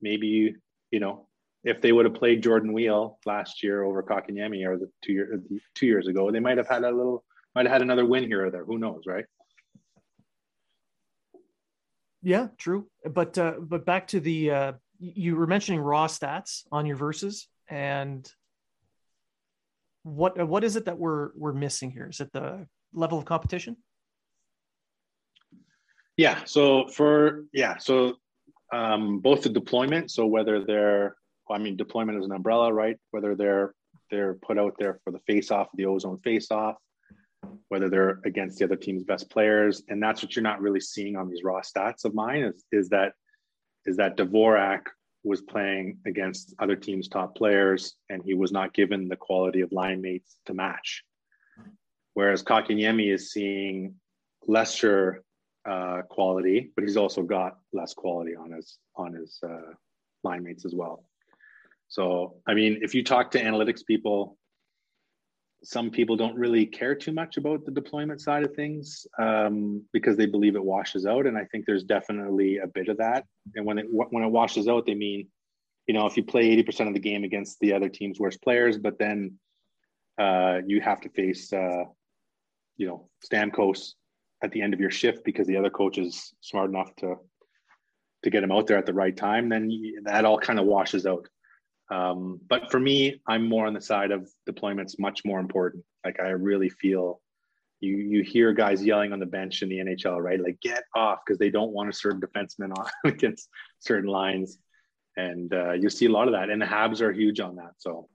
maybe 0.00 0.26
you, 0.28 0.56
you 0.90 1.00
know, 1.00 1.26
if 1.64 1.80
they 1.80 1.92
would 1.92 2.04
have 2.04 2.14
played 2.14 2.42
Jordan 2.42 2.72
Weal 2.72 3.18
last 3.26 3.62
year 3.62 3.82
over 3.82 4.02
Kotkaniemi 4.02 4.66
or 4.66 4.78
the 4.78 4.90
two 5.02 5.12
year 5.12 5.40
two 5.74 5.86
years 5.86 6.06
ago, 6.06 6.30
they 6.30 6.40
might 6.40 6.58
have 6.58 6.68
had 6.68 6.84
a 6.84 6.90
little, 6.90 7.24
might 7.54 7.66
have 7.66 7.72
had 7.72 7.82
another 7.82 8.06
win 8.06 8.24
here 8.24 8.46
or 8.46 8.50
there. 8.50 8.64
Who 8.64 8.78
knows, 8.78 9.02
right? 9.06 9.24
Yeah, 12.22 12.48
true. 12.58 12.86
But 13.04 13.36
uh, 13.38 13.54
but 13.60 13.84
back 13.84 14.08
to 14.08 14.20
the 14.20 14.50
uh, 14.50 14.72
you 14.98 15.36
were 15.36 15.46
mentioning 15.46 15.80
raw 15.80 16.06
stats 16.06 16.62
on 16.70 16.86
your 16.86 16.96
verses, 16.96 17.48
and 17.68 18.30
what 20.02 20.46
what 20.46 20.64
is 20.64 20.76
it 20.76 20.86
that 20.86 20.98
we're 20.98 21.30
we're 21.34 21.52
missing 21.52 21.90
here? 21.90 22.08
Is 22.10 22.20
it 22.20 22.32
the 22.32 22.66
level 22.92 23.18
of 23.18 23.24
competition? 23.24 23.76
Yeah. 26.20 26.44
So 26.44 26.86
for 26.88 27.46
yeah, 27.50 27.78
so 27.78 28.16
um, 28.74 29.20
both 29.20 29.40
the 29.40 29.48
deployment. 29.48 30.10
So 30.10 30.26
whether 30.26 30.62
they're, 30.62 31.16
I 31.50 31.56
mean, 31.56 31.78
deployment 31.78 32.18
is 32.18 32.26
an 32.26 32.32
umbrella, 32.32 32.70
right? 32.74 32.98
Whether 33.10 33.34
they're 33.34 33.72
they're 34.10 34.34
put 34.34 34.58
out 34.58 34.74
there 34.78 35.00
for 35.02 35.12
the 35.12 35.20
face 35.20 35.50
off, 35.50 35.68
the 35.76 35.86
ozone 35.86 36.18
face 36.18 36.50
off, 36.50 36.76
whether 37.68 37.88
they're 37.88 38.20
against 38.26 38.58
the 38.58 38.66
other 38.66 38.76
team's 38.76 39.02
best 39.02 39.30
players, 39.30 39.82
and 39.88 40.02
that's 40.02 40.22
what 40.22 40.36
you're 40.36 40.42
not 40.42 40.60
really 40.60 40.78
seeing 40.78 41.16
on 41.16 41.30
these 41.30 41.42
raw 41.42 41.62
stats 41.62 42.04
of 42.04 42.12
mine 42.12 42.42
is 42.42 42.64
is 42.70 42.90
that 42.90 43.14
is 43.86 43.96
that 43.96 44.18
Dvorak 44.18 44.82
was 45.24 45.40
playing 45.40 46.00
against 46.06 46.54
other 46.58 46.76
teams' 46.76 47.08
top 47.08 47.34
players, 47.34 47.94
and 48.10 48.22
he 48.22 48.34
was 48.34 48.52
not 48.52 48.74
given 48.74 49.08
the 49.08 49.16
quality 49.16 49.62
of 49.62 49.72
line 49.72 50.02
mates 50.02 50.36
to 50.44 50.52
match. 50.52 51.02
Whereas 52.12 52.42
Kotkaniemi 52.42 53.10
is 53.10 53.32
seeing 53.32 53.94
lesser 54.46 55.24
uh, 55.68 56.02
quality, 56.08 56.70
but 56.74 56.84
he's 56.84 56.96
also 56.96 57.22
got 57.22 57.58
less 57.72 57.94
quality 57.94 58.34
on 58.34 58.52
his 58.52 58.78
on 58.96 59.14
his 59.14 59.38
uh, 59.42 59.72
line 60.24 60.42
mates 60.42 60.64
as 60.64 60.74
well. 60.74 61.04
So, 61.88 62.36
I 62.46 62.54
mean, 62.54 62.80
if 62.82 62.94
you 62.94 63.02
talk 63.02 63.32
to 63.32 63.42
analytics 63.42 63.84
people, 63.84 64.38
some 65.62 65.90
people 65.90 66.16
don't 66.16 66.36
really 66.36 66.64
care 66.64 66.94
too 66.94 67.12
much 67.12 67.36
about 67.36 67.64
the 67.64 67.72
deployment 67.72 68.20
side 68.20 68.44
of 68.44 68.54
things 68.54 69.06
um, 69.18 69.82
because 69.92 70.16
they 70.16 70.26
believe 70.26 70.56
it 70.56 70.64
washes 70.64 71.04
out, 71.04 71.26
and 71.26 71.36
I 71.36 71.44
think 71.44 71.66
there's 71.66 71.84
definitely 71.84 72.58
a 72.58 72.66
bit 72.66 72.88
of 72.88 72.98
that. 72.98 73.26
And 73.54 73.66
when 73.66 73.78
it 73.78 73.86
when 73.90 74.24
it 74.24 74.30
washes 74.30 74.68
out, 74.68 74.86
they 74.86 74.94
mean, 74.94 75.28
you 75.86 75.94
know, 75.94 76.06
if 76.06 76.16
you 76.16 76.22
play 76.22 76.56
80% 76.62 76.88
of 76.88 76.94
the 76.94 77.00
game 77.00 77.24
against 77.24 77.58
the 77.60 77.72
other 77.72 77.88
team's 77.88 78.18
worst 78.18 78.40
players, 78.42 78.78
but 78.78 78.98
then 78.98 79.38
uh, 80.18 80.60
you 80.66 80.80
have 80.80 81.00
to 81.02 81.08
face, 81.10 81.52
uh, 81.52 81.84
you 82.76 82.86
know, 82.86 83.08
Stamkos 83.26 83.94
at 84.42 84.52
the 84.52 84.62
end 84.62 84.74
of 84.74 84.80
your 84.80 84.90
shift 84.90 85.24
because 85.24 85.46
the 85.46 85.56
other 85.56 85.70
coach 85.70 85.98
is 85.98 86.34
smart 86.40 86.70
enough 86.70 86.94
to 86.96 87.16
to 88.22 88.30
get 88.30 88.42
him 88.42 88.52
out 88.52 88.66
there 88.66 88.76
at 88.76 88.86
the 88.86 88.92
right 88.92 89.16
time, 89.16 89.48
then 89.48 89.70
that 90.04 90.26
all 90.26 90.38
kind 90.38 90.58
of 90.58 90.66
washes 90.66 91.06
out. 91.06 91.26
Um, 91.90 92.38
but 92.48 92.70
for 92.70 92.78
me, 92.78 93.22
I'm 93.26 93.48
more 93.48 93.66
on 93.66 93.72
the 93.72 93.80
side 93.80 94.10
of 94.10 94.30
deployments 94.48 94.98
much 94.98 95.24
more 95.24 95.40
important. 95.40 95.84
Like 96.04 96.20
I 96.20 96.28
really 96.30 96.68
feel 96.68 97.20
you 97.80 97.96
you 97.96 98.22
hear 98.22 98.52
guys 98.52 98.84
yelling 98.84 99.12
on 99.12 99.20
the 99.20 99.26
bench 99.26 99.62
in 99.62 99.70
the 99.70 99.78
NHL, 99.78 100.22
right? 100.22 100.40
Like 100.40 100.60
get 100.60 100.84
off 100.94 101.20
because 101.24 101.38
they 101.38 101.50
don't 101.50 101.72
want 101.72 101.88
a 101.88 101.92
certain 101.92 102.20
defenseman 102.20 102.72
on 102.78 102.86
against 103.04 103.48
certain 103.78 104.10
lines, 104.10 104.58
and 105.16 105.52
uh, 105.52 105.72
you 105.72 105.88
see 105.88 106.06
a 106.06 106.10
lot 106.10 106.28
of 106.28 106.34
that. 106.34 106.50
And 106.50 106.60
the 106.60 106.66
Habs 106.66 107.00
are 107.00 107.12
huge 107.12 107.40
on 107.40 107.56
that. 107.56 107.72
So 107.78 108.08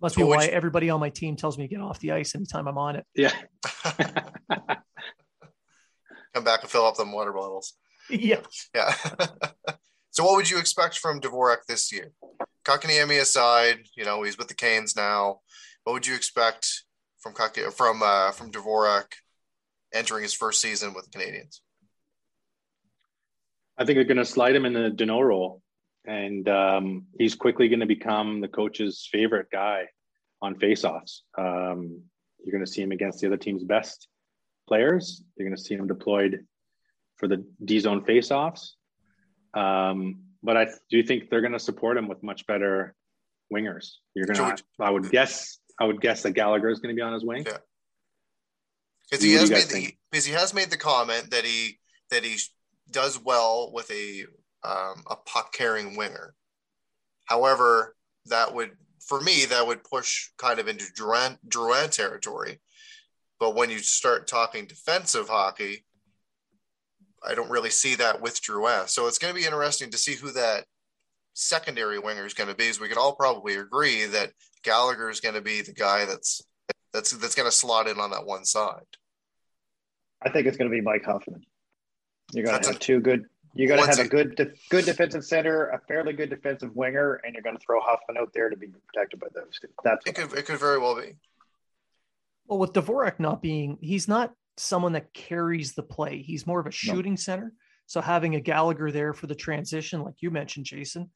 must 0.00 0.16
be 0.16 0.22
why 0.22 0.46
everybody 0.46 0.90
on 0.90 1.00
my 1.00 1.10
team 1.10 1.36
tells 1.36 1.58
me 1.58 1.66
to 1.66 1.74
get 1.74 1.82
off 1.82 1.98
the 2.00 2.12
ice 2.12 2.34
anytime 2.34 2.68
I'm 2.68 2.78
on 2.78 2.96
it. 2.96 3.06
Yeah. 3.14 3.32
Come 6.34 6.44
back 6.44 6.62
and 6.62 6.70
fill 6.70 6.86
up 6.86 6.96
them 6.96 7.12
water 7.12 7.32
bottles. 7.32 7.74
Yeah. 8.08 8.40
Yeah. 8.74 8.94
so 10.10 10.24
what 10.24 10.36
would 10.36 10.50
you 10.50 10.58
expect 10.58 10.98
from 10.98 11.20
Dvorak 11.20 11.64
this 11.66 11.92
year? 11.92 12.12
Kotkaniemi 12.64 13.20
aside, 13.20 13.80
you 13.96 14.04
know, 14.04 14.22
he's 14.22 14.38
with 14.38 14.48
the 14.48 14.54
Canes 14.54 14.94
now. 14.94 15.40
What 15.84 15.94
would 15.94 16.06
you 16.06 16.14
expect 16.14 16.84
from 17.18 17.34
Kak- 17.34 17.72
from 17.74 18.02
uh, 18.02 18.32
from 18.32 18.52
Dvorak 18.52 19.06
entering 19.92 20.22
his 20.22 20.34
first 20.34 20.60
season 20.60 20.94
with 20.94 21.10
the 21.10 21.18
Canadiens? 21.18 21.60
I 23.78 23.84
think 23.84 23.96
they're 23.96 24.04
going 24.04 24.18
to 24.18 24.24
slide 24.24 24.54
him 24.54 24.64
in 24.64 24.72
the 24.72 24.90
Danault 24.90 25.26
role, 25.26 25.62
and 26.08 26.48
um, 26.48 27.06
he's 27.18 27.34
quickly 27.34 27.68
going 27.68 27.80
to 27.80 27.86
become 27.86 28.40
the 28.40 28.48
coach's 28.48 29.06
favorite 29.12 29.48
guy 29.52 29.84
on 30.40 30.54
faceoffs. 30.54 31.20
Um, 31.36 32.02
you're 32.42 32.52
going 32.52 32.64
to 32.64 32.70
see 32.70 32.82
him 32.82 32.92
against 32.92 33.20
the 33.20 33.26
other 33.26 33.36
team's 33.36 33.62
best 33.62 34.08
players. 34.66 35.22
You're 35.36 35.48
going 35.48 35.56
to 35.56 35.62
see 35.62 35.74
him 35.74 35.86
deployed 35.86 36.46
for 37.16 37.28
the 37.28 37.44
D 37.62 37.78
zone 37.78 38.04
faceoffs. 38.04 38.70
Um, 39.54 40.20
but 40.42 40.56
I 40.56 40.68
do 40.90 41.02
think 41.02 41.28
they're 41.28 41.40
going 41.42 41.52
to 41.52 41.58
support 41.58 41.96
him 41.98 42.08
with 42.08 42.22
much 42.22 42.46
better 42.46 42.94
wingers. 43.52 43.90
You're 44.14 44.26
going 44.26 44.56
to, 44.56 44.62
I 44.80 44.90
would 44.90 45.10
guess, 45.10 45.58
I 45.78 45.84
would 45.84 46.00
guess 46.00 46.22
that 46.22 46.32
Gallagher 46.32 46.70
is 46.70 46.78
going 46.80 46.94
to 46.94 46.98
be 46.98 47.02
on 47.02 47.12
his 47.12 47.24
wing. 47.24 47.44
Yeah. 47.46 47.58
Because 49.10 49.24
he 49.24 49.34
has 49.34 49.50
made 49.50 49.68
the, 49.68 49.94
because 50.10 50.24
he 50.24 50.32
has 50.32 50.54
made 50.54 50.70
the 50.70 50.76
comment 50.76 51.30
that 51.30 51.44
he 51.44 51.78
that 52.10 52.24
he 52.24 52.36
does 52.90 53.18
well 53.18 53.70
with 53.72 53.90
a 53.90 54.24
um, 54.68 55.02
a 55.10 55.16
puck 55.16 55.52
carrying 55.52 55.96
winger. 55.96 56.34
However, 57.24 57.96
that 58.26 58.54
would 58.54 58.72
for 59.00 59.20
me 59.20 59.46
that 59.46 59.66
would 59.66 59.82
push 59.84 60.28
kind 60.36 60.58
of 60.58 60.68
into 60.68 60.84
Drouin 60.92 61.90
territory. 61.90 62.60
But 63.40 63.54
when 63.54 63.70
you 63.70 63.78
start 63.78 64.26
talking 64.26 64.66
defensive 64.66 65.28
hockey, 65.28 65.84
I 67.26 67.34
don't 67.34 67.50
really 67.50 67.70
see 67.70 67.94
that 67.96 68.20
with 68.20 68.42
Drouin. 68.42 68.88
So 68.88 69.06
it's 69.06 69.18
going 69.18 69.32
to 69.32 69.40
be 69.40 69.46
interesting 69.46 69.90
to 69.90 69.98
see 69.98 70.14
who 70.14 70.32
that 70.32 70.64
secondary 71.34 71.98
winger 71.98 72.26
is 72.26 72.34
going 72.34 72.50
to 72.50 72.56
be. 72.56 72.68
As 72.68 72.80
we 72.80 72.88
can 72.88 72.98
all 72.98 73.14
probably 73.14 73.54
agree 73.54 74.04
that 74.06 74.32
Gallagher 74.62 75.08
is 75.08 75.20
going 75.20 75.36
to 75.36 75.40
be 75.40 75.62
the 75.62 75.72
guy 75.72 76.04
that's 76.04 76.42
that's 76.92 77.12
that's 77.12 77.34
going 77.34 77.48
to 77.48 77.56
slot 77.56 77.88
in 77.88 77.98
on 77.98 78.10
that 78.10 78.26
one 78.26 78.44
side. 78.44 78.82
I 80.20 80.30
think 80.30 80.46
it's 80.46 80.56
going 80.56 80.70
to 80.70 80.76
be 80.76 80.82
Mike 80.82 81.04
Hoffman. 81.04 81.42
You're 82.32 82.44
going 82.44 82.60
to 82.60 82.66
have 82.66 82.76
a, 82.76 82.78
two 82.78 83.00
good. 83.00 83.24
You're 83.54 83.68
going 83.68 83.80
to 83.80 83.86
have 83.86 83.98
a 83.98 84.08
good 84.08 84.36
de- 84.36 84.52
good 84.70 84.84
defensive 84.84 85.24
center, 85.24 85.68
a 85.68 85.80
fairly 85.88 86.12
good 86.12 86.30
defensive 86.30 86.74
winger, 86.74 87.20
and 87.24 87.34
you're 87.34 87.42
going 87.42 87.56
to 87.56 87.62
throw 87.64 87.80
Hoffman 87.80 88.16
out 88.18 88.32
there 88.32 88.48
to 88.50 88.56
be 88.56 88.68
protected 88.68 89.20
by 89.20 89.28
those 89.34 89.58
two. 89.60 89.68
That's 89.84 90.06
it. 90.06 90.14
Could, 90.14 90.32
it 90.38 90.46
could 90.46 90.58
very 90.58 90.78
well 90.78 90.96
be. 90.96 91.14
Well, 92.46 92.58
with 92.58 92.72
Dvorak 92.72 93.18
not 93.18 93.42
being, 93.42 93.78
he's 93.80 94.08
not 94.08 94.32
someone 94.56 94.92
that 94.92 95.12
carries 95.12 95.74
the 95.74 95.82
play. 95.82 96.22
He's 96.22 96.46
more 96.46 96.60
of 96.60 96.66
a 96.66 96.70
shooting 96.70 97.12
no. 97.12 97.16
center. 97.16 97.52
So 97.86 98.00
having 98.00 98.34
a 98.34 98.40
Gallagher 98.40 98.90
there 98.90 99.12
for 99.12 99.26
the 99.26 99.34
transition, 99.34 100.02
like 100.02 100.16
you 100.20 100.30
mentioned, 100.30 100.66
Jason, 100.66 101.10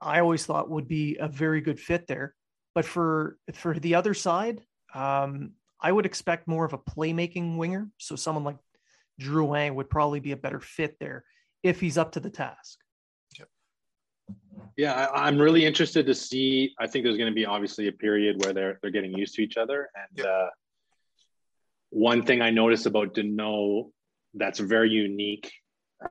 I 0.00 0.20
always 0.20 0.44
thought 0.46 0.70
would 0.70 0.88
be 0.88 1.16
a 1.18 1.28
very 1.28 1.60
good 1.60 1.78
fit 1.78 2.06
there. 2.06 2.34
But 2.74 2.84
for 2.84 3.38
for 3.52 3.78
the 3.78 3.94
other 3.94 4.14
side, 4.14 4.60
um, 4.94 5.52
I 5.80 5.92
would 5.92 6.06
expect 6.06 6.48
more 6.48 6.64
of 6.64 6.72
a 6.72 6.78
playmaking 6.78 7.56
winger. 7.56 7.88
So 7.98 8.16
someone 8.16 8.42
like 8.42 8.56
Drouin 9.20 9.74
would 9.74 9.90
probably 9.90 10.20
be 10.20 10.32
a 10.32 10.36
better 10.36 10.60
fit 10.60 10.96
there 10.98 11.24
if 11.64 11.80
he's 11.80 11.98
up 11.98 12.12
to 12.12 12.20
the 12.20 12.30
task. 12.30 12.78
Yeah, 14.76 14.92
I, 14.92 15.28
am 15.28 15.38
really 15.38 15.64
interested 15.64 16.06
to 16.06 16.14
see. 16.14 16.74
I 16.80 16.86
think 16.86 17.04
there's 17.04 17.16
going 17.16 17.30
to 17.30 17.34
be 17.34 17.46
obviously 17.46 17.86
a 17.88 17.92
period 17.92 18.44
where 18.44 18.52
they're 18.52 18.78
they're 18.82 18.90
getting 18.90 19.16
used 19.16 19.34
to 19.36 19.42
each 19.42 19.56
other, 19.56 19.88
and 19.94 20.18
yep. 20.18 20.26
uh, 20.26 20.48
one 21.90 22.24
thing 22.24 22.42
I 22.42 22.50
noticed 22.50 22.86
about 22.86 23.14
Danault 23.14 23.90
that's 24.34 24.58
very 24.58 24.90
unique 24.90 25.52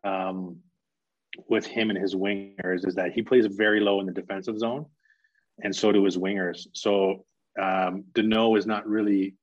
um, 0.05 0.59
with 1.49 1.65
him 1.65 1.89
and 1.89 1.99
his 1.99 2.15
wingers 2.15 2.87
is 2.87 2.95
that 2.95 3.11
he 3.11 3.21
plays 3.21 3.45
very 3.47 3.81
low 3.81 3.99
in 3.99 4.05
the 4.05 4.13
defensive 4.13 4.57
zone, 4.57 4.85
and 5.61 5.75
so 5.75 5.91
do 5.91 6.05
his 6.05 6.17
wingers. 6.17 6.67
So 6.73 7.25
um, 7.61 8.05
Danault 8.13 8.57
is 8.57 8.65
not 8.65 8.87
really 8.87 9.35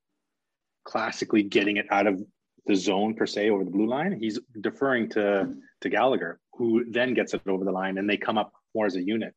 classically 0.84 1.42
getting 1.42 1.76
it 1.76 1.86
out 1.90 2.06
of 2.06 2.22
the 2.70 2.76
zone 2.76 3.14
per 3.14 3.26
se 3.26 3.50
over 3.50 3.64
the 3.64 3.70
blue 3.70 3.88
line. 3.88 4.12
He's 4.12 4.38
deferring 4.60 5.08
to 5.10 5.54
to 5.80 5.88
Gallagher, 5.88 6.38
who 6.54 6.84
then 6.88 7.14
gets 7.14 7.34
it 7.34 7.42
over 7.48 7.64
the 7.64 7.72
line, 7.72 7.98
and 7.98 8.08
they 8.08 8.16
come 8.16 8.38
up 8.38 8.52
more 8.74 8.86
as 8.86 8.94
a 8.94 9.02
unit. 9.02 9.34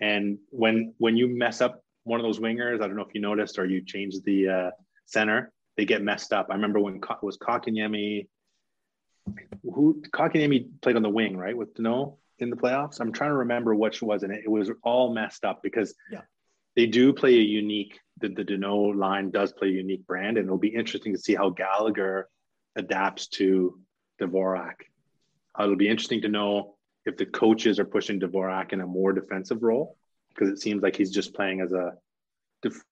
And 0.00 0.38
when 0.50 0.94
when 0.98 1.16
you 1.16 1.28
mess 1.28 1.60
up 1.60 1.84
one 2.04 2.18
of 2.20 2.24
those 2.24 2.40
wingers, 2.40 2.76
I 2.76 2.86
don't 2.86 2.96
know 2.96 3.02
if 3.02 3.14
you 3.14 3.20
noticed 3.20 3.58
or 3.58 3.66
you 3.66 3.84
changed 3.84 4.24
the 4.24 4.48
uh, 4.48 4.70
center, 5.04 5.52
they 5.76 5.84
get 5.84 6.02
messed 6.02 6.32
up. 6.32 6.46
I 6.50 6.54
remember 6.54 6.80
when 6.80 6.94
it 6.96 7.22
was 7.22 7.36
Kotkaniemi, 7.36 8.26
who 9.62 10.02
Kotkaniemi 10.10 10.80
played 10.80 10.96
on 10.96 11.02
the 11.02 11.10
wing, 11.10 11.36
right, 11.36 11.56
with 11.56 11.74
Danault 11.74 12.16
in 12.38 12.48
the 12.48 12.56
playoffs. 12.56 13.00
I'm 13.00 13.12
trying 13.12 13.30
to 13.30 13.36
remember 13.36 13.74
which 13.74 14.00
was, 14.00 14.22
and 14.22 14.32
it, 14.32 14.44
it 14.46 14.50
was 14.50 14.70
all 14.82 15.12
messed 15.12 15.44
up 15.44 15.60
because 15.62 15.94
yeah. 16.10 16.22
they 16.76 16.86
do 16.86 17.12
play 17.12 17.34
a 17.34 17.42
unique. 17.42 17.98
The, 18.20 18.28
the 18.28 18.44
Danault 18.44 18.96
line 18.96 19.30
does 19.30 19.52
play 19.52 19.68
a 19.68 19.72
unique 19.72 20.06
brand, 20.06 20.38
and 20.38 20.46
it'll 20.46 20.56
be 20.56 20.74
interesting 20.82 21.12
to 21.12 21.20
see 21.20 21.34
how 21.34 21.50
Gallagher 21.50 22.28
adapts 22.78 23.26
to 23.26 23.78
Dvorak. 24.20 24.74
Uh, 25.58 25.64
it'll 25.64 25.76
be 25.76 25.88
interesting 25.88 26.22
to 26.22 26.28
know 26.28 26.76
if 27.04 27.16
the 27.16 27.26
coaches 27.26 27.78
are 27.78 27.84
pushing 27.84 28.20
Dvorak 28.20 28.72
in 28.72 28.80
a 28.80 28.86
more 28.86 29.12
defensive 29.12 29.62
role 29.62 29.96
because 30.28 30.48
it 30.48 30.60
seems 30.60 30.82
like 30.82 30.96
he's 30.96 31.10
just 31.10 31.34
playing 31.34 31.60
as 31.60 31.72
a 31.72 31.92
def- 32.62 32.84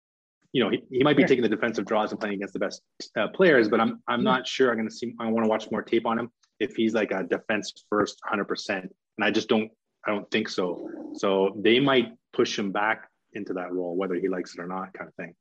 you 0.53 0.65
know, 0.65 0.71
he, 0.71 0.83
he 0.91 1.05
might 1.05 1.17
be 1.17 1.25
taking 1.25 1.43
the 1.43 1.49
defensive 1.49 1.85
draws 1.85 2.13
and 2.13 2.21
playing 2.21 2.37
against 2.37 2.55
the 2.55 2.59
best 2.59 2.83
uh, 3.17 3.29
players, 3.29 3.69
but 3.69 3.81
I'm 3.81 4.03
I'm 4.09 4.25
not 4.25 4.47
sure. 4.47 4.71
I'm 4.71 4.77
going 4.77 4.89
to 4.89 4.95
see. 4.95 5.15
I 5.21 5.31
want 5.31 5.45
to 5.45 5.49
watch 5.49 5.71
more 5.71 5.83
tape 5.83 6.07
on 6.07 6.19
him 6.19 6.31
if 6.59 6.75
he's 6.75 6.95
like 6.95 7.11
a 7.11 7.25
defense 7.25 7.85
first, 7.91 8.19
hundred 8.25 8.47
percent. 8.47 8.85
And 9.19 9.25
I 9.25 9.31
just 9.31 9.49
don't. 9.49 9.71
I 10.07 10.13
don't 10.13 10.31
think 10.31 10.49
so. 10.49 10.89
So 11.15 11.55
they 11.61 11.79
might 11.79 12.13
push 12.33 12.59
him 12.59 12.73
back 12.73 13.11
into 13.33 13.55
that 13.55 13.73
role, 13.73 13.97
whether 13.97 14.15
he 14.15 14.29
likes 14.29 14.55
it 14.55 14.61
or 14.61 14.67
not, 14.67 14.95
kind 14.95 15.09
of 15.09 15.15
thing. 15.15 15.35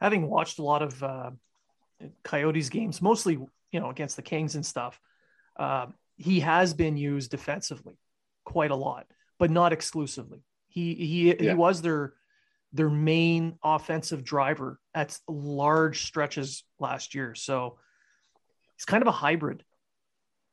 Having 0.00 0.28
watched 0.28 0.58
a 0.58 0.62
lot 0.62 0.82
of 0.82 1.02
uh, 1.02 1.30
Coyotes 2.22 2.68
games, 2.68 3.02
mostly 3.02 3.38
you 3.72 3.80
know 3.80 3.90
against 3.90 4.16
the 4.16 4.22
Kings 4.22 4.54
and 4.54 4.64
stuff, 4.64 5.00
uh, 5.58 5.86
he 6.16 6.40
has 6.40 6.74
been 6.74 6.96
used 6.96 7.30
defensively 7.30 7.98
quite 8.44 8.70
a 8.70 8.76
lot, 8.76 9.06
but 9.38 9.50
not 9.50 9.72
exclusively. 9.72 10.42
He 10.68 10.94
he 10.94 11.28
yeah. 11.28 11.50
he 11.50 11.54
was 11.54 11.82
their 11.82 12.14
their 12.72 12.90
main 12.90 13.58
offensive 13.62 14.24
driver 14.24 14.78
at 14.94 15.18
large 15.26 16.04
stretches 16.06 16.64
last 16.78 17.14
year. 17.14 17.34
So 17.34 17.78
he's 18.76 18.84
kind 18.84 19.02
of 19.02 19.08
a 19.08 19.12
hybrid. 19.12 19.64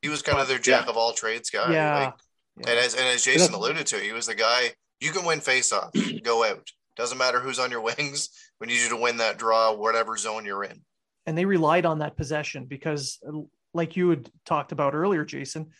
He 0.02 0.08
was 0.08 0.22
kind 0.22 0.38
of 0.38 0.48
their 0.48 0.58
jack 0.58 0.84
yeah. 0.84 0.90
of 0.90 0.96
all 0.96 1.12
trades 1.12 1.50
guy. 1.50 1.72
Yeah. 1.72 1.98
Like, 1.98 2.14
yeah. 2.58 2.70
And 2.70 2.78
as 2.78 2.94
and 2.94 3.04
as 3.04 3.24
Jason 3.24 3.54
alluded 3.54 3.86
to, 3.88 3.96
he 3.96 4.12
was 4.12 4.26
the 4.26 4.34
guy 4.34 4.72
you 5.00 5.12
can 5.12 5.26
win 5.26 5.40
faceoff, 5.40 6.22
go 6.22 6.44
out. 6.44 6.68
Doesn't 6.96 7.18
matter 7.18 7.40
who's 7.40 7.58
on 7.58 7.70
your 7.70 7.80
wings. 7.98 8.30
We 8.60 8.68
need 8.68 8.82
you 8.82 8.88
to 8.90 8.96
win 8.96 9.18
that 9.18 9.38
draw, 9.38 9.74
whatever 9.74 10.16
zone 10.16 10.46
you're 10.46 10.64
in. 10.64 10.80
And 11.26 11.36
they 11.36 11.44
relied 11.44 11.86
on 11.86 11.98
that 11.98 12.16
possession 12.16 12.66
because, 12.66 13.18
like 13.74 13.96
you 13.96 14.10
had 14.10 14.30
talked 14.44 14.72
about 14.72 14.94
earlier, 14.94 15.24
Jason, 15.24 15.70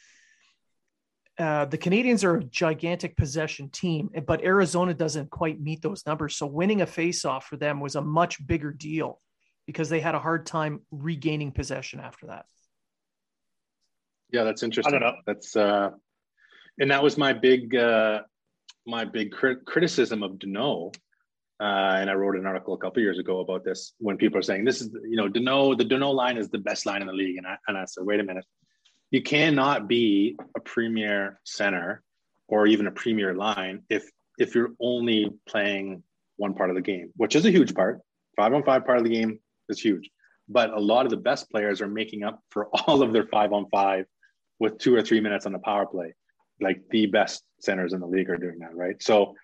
uh, 1.39 1.67
the 1.67 1.79
Canadiens 1.79 2.25
are 2.25 2.37
a 2.37 2.45
gigantic 2.45 3.17
possession 3.17 3.69
team, 3.69 4.11
but 4.27 4.43
Arizona 4.43 4.95
doesn't 4.95 5.31
quite 5.31 5.61
meet 5.61 5.83
those 5.83 6.05
numbers. 6.07 6.37
So 6.37 6.47
winning 6.47 6.81
a 6.81 6.87
faceoff 6.87 7.45
for 7.45 7.57
them 7.57 7.79
was 7.79 7.95
a 7.95 8.01
much 8.01 8.45
bigger 8.47 8.73
deal 8.73 9.21
because 9.67 9.89
they 9.89 10.01
had 10.01 10.15
a 10.15 10.19
hard 10.19 10.47
time 10.47 10.81
regaining 10.91 11.53
possession 11.53 12.01
after 12.01 12.27
that. 12.29 12.47
Yeah, 14.33 14.45
that's 14.45 14.63
interesting. 14.63 14.95
I 14.95 14.99
don't 14.99 15.09
know. 15.09 15.21
That's 15.27 15.55
uh, 15.55 15.91
and 16.79 16.91
that 16.91 17.03
was 17.03 17.19
my 17.19 17.33
big 17.33 17.75
uh, 17.77 18.23
my 18.87 19.05
big 19.05 19.33
crit- 19.33 19.65
criticism 19.65 20.23
of 20.23 20.33
Danault. 20.33 20.97
Uh, 21.59 21.97
and 21.99 22.11
I 22.11 22.15
wrote 22.15 22.37
an 22.37 22.47
article 22.47 22.75
a 22.75 22.79
couple 22.79 23.03
years 23.03 23.19
ago 23.19 23.41
about 23.41 23.65
this 23.65 23.95
when 23.99 24.19
people 24.19 24.39
are 24.39 24.43
saying 24.43 24.65
this 24.67 24.83
is 24.83 24.91
you 25.09 25.17
know 25.17 25.29
Danault 25.29 25.79
the 25.79 25.85
Danault 25.85 26.15
line 26.15 26.37
is 26.37 26.51
the 26.51 26.59
best 26.59 26.85
line 26.85 27.01
in 27.01 27.07
the 27.07 27.15
league, 27.15 27.39
and 27.39 27.47
I 27.47 27.57
and 27.67 27.79
I 27.79 27.87
said 27.87 28.05
wait 28.05 28.21
a 28.21 28.25
minute, 28.25 28.45
you 29.11 29.23
cannot 29.23 29.89
be 29.89 30.37
a 30.55 30.61
premier 30.61 31.41
center 31.45 32.03
or 32.49 32.67
even 32.67 32.87
a 32.87 32.91
premier 32.91 33.35
line 33.35 33.83
if 33.89 34.11
if 34.39 34.55
you're 34.55 34.73
only 34.81 35.31
playing 35.49 36.03
one 36.37 36.53
part 36.53 36.69
of 36.69 36.77
the 36.77 36.83
game, 36.83 37.11
which 37.17 37.35
is 37.35 37.47
a 37.47 37.51
huge 37.51 37.75
part. 37.75 38.01
Five 38.37 38.53
on 38.53 38.63
five 38.63 38.85
part 38.85 38.99
of 38.99 39.05
the 39.05 39.11
game 39.11 39.41
is 39.71 39.81
huge, 39.81 40.11
but 40.49 40.71
a 40.75 40.81
lot 40.81 41.07
of 41.07 41.11
the 41.11 41.17
best 41.17 41.51
players 41.51 41.81
are 41.81 41.89
making 41.89 42.23
up 42.23 42.41
for 42.51 42.67
all 42.87 43.03
of 43.03 43.15
their 43.15 43.27
five 43.29 43.55
on 43.55 43.67
five 43.71 44.05
with 44.59 44.79
two 44.79 44.95
or 44.95 45.01
three 45.01 45.21
minutes 45.21 45.47
on 45.47 45.53
the 45.53 45.59
power 45.59 45.87
play 45.87 46.13
like 46.61 46.81
the 46.91 47.07
best 47.07 47.45
centers 47.61 47.93
in 47.93 48.01
the 48.01 48.07
league 48.07 48.31
are 48.31 48.37
doing 48.37 48.59
that, 48.61 48.75
right? 48.75 49.01
So 49.03 49.35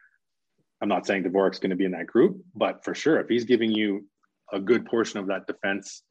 I'm 0.83 0.89
not 0.89 1.07
saying 1.07 1.22
Dvorak's 1.22 1.61
going 1.61 1.70
to 1.70 1.76
be 1.76 1.85
in 1.85 1.93
that 1.93 2.09
group, 2.09 2.43
but 2.57 2.85
for 2.85 2.93
sure, 2.93 3.20
if 3.20 3.28
he's 3.28 3.45
giving 3.45 3.70
you 3.70 4.05
a 4.53 4.59
good 4.59 4.85
portion 4.85 5.20
of 5.20 5.28
that 5.28 5.47
defense, 5.47 6.03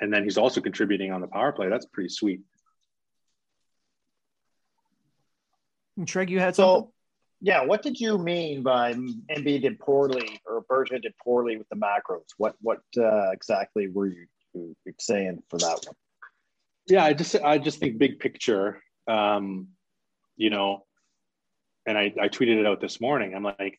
and 0.00 0.12
then 0.12 0.24
he's 0.24 0.36
also 0.36 0.60
contributing 0.60 1.12
on 1.12 1.20
the 1.20 1.28
power 1.28 1.52
play, 1.52 1.68
that's 1.68 1.86
pretty 1.86 2.08
sweet. 2.08 2.40
Treg, 6.00 6.28
you 6.28 6.40
had 6.40 6.56
so, 6.56 6.62
something? 6.62 6.92
Yeah, 7.40 7.64
what 7.64 7.82
did 7.82 8.00
you 8.00 8.18
mean 8.18 8.62
by 8.64 8.94
MB 8.94 9.62
did 9.62 9.78
poorly 9.78 10.40
or 10.44 10.64
Bergevin 10.70 11.02
did 11.02 11.14
poorly 11.22 11.56
with 11.56 11.68
the 11.68 11.76
macros? 11.76 12.24
What 12.36 12.56
what 12.60 12.80
uh, 12.98 13.30
exactly 13.30 13.88
were 13.88 14.08
you, 14.08 14.26
you 14.54 14.74
saying 14.98 15.42
for 15.48 15.58
that 15.58 15.80
one? 15.86 15.94
Yeah, 16.88 17.04
I 17.04 17.12
just 17.12 17.36
I 17.36 17.58
just 17.58 17.78
think 17.78 17.98
big 17.98 18.18
picture. 18.18 18.82
Um, 19.06 19.68
you 20.36 20.50
know, 20.50 20.84
and 21.86 21.96
I, 21.96 22.12
I 22.20 22.28
tweeted 22.28 22.58
it 22.58 22.66
out 22.66 22.80
this 22.80 23.00
morning. 23.00 23.34
I'm 23.34 23.42
like, 23.42 23.78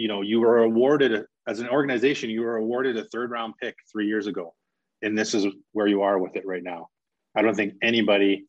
you 0.00 0.08
know, 0.08 0.22
you 0.22 0.40
were 0.40 0.58
awarded 0.58 1.24
as 1.46 1.60
an 1.60 1.68
organization, 1.68 2.30
you 2.30 2.40
were 2.40 2.56
awarded 2.56 2.96
a 2.96 3.04
third 3.04 3.30
round 3.30 3.54
pick 3.60 3.74
three 3.92 4.06
years 4.06 4.26
ago, 4.26 4.54
and 5.02 5.16
this 5.16 5.34
is 5.34 5.46
where 5.72 5.86
you 5.86 6.00
are 6.02 6.18
with 6.18 6.36
it 6.36 6.46
right 6.46 6.62
now. 6.62 6.88
I 7.36 7.42
don't 7.42 7.54
think 7.54 7.74
anybody 7.82 8.46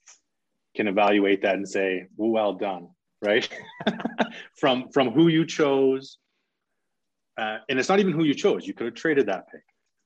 can 0.77 0.87
evaluate 0.87 1.41
that 1.41 1.55
and 1.55 1.67
say, 1.67 2.07
well 2.15 2.53
done, 2.53 2.87
right? 3.21 3.47
from 4.59 4.89
from 4.93 5.11
who 5.11 5.27
you 5.27 5.45
chose, 5.45 6.17
uh, 7.37 7.57
and 7.67 7.77
it's 7.77 7.89
not 7.89 7.99
even 7.99 8.13
who 8.13 8.23
you 8.23 8.33
chose. 8.33 8.65
You 8.65 8.73
could 8.73 8.85
have 8.85 8.95
traded 8.95 9.25
that 9.25 9.51
pick, 9.51 9.63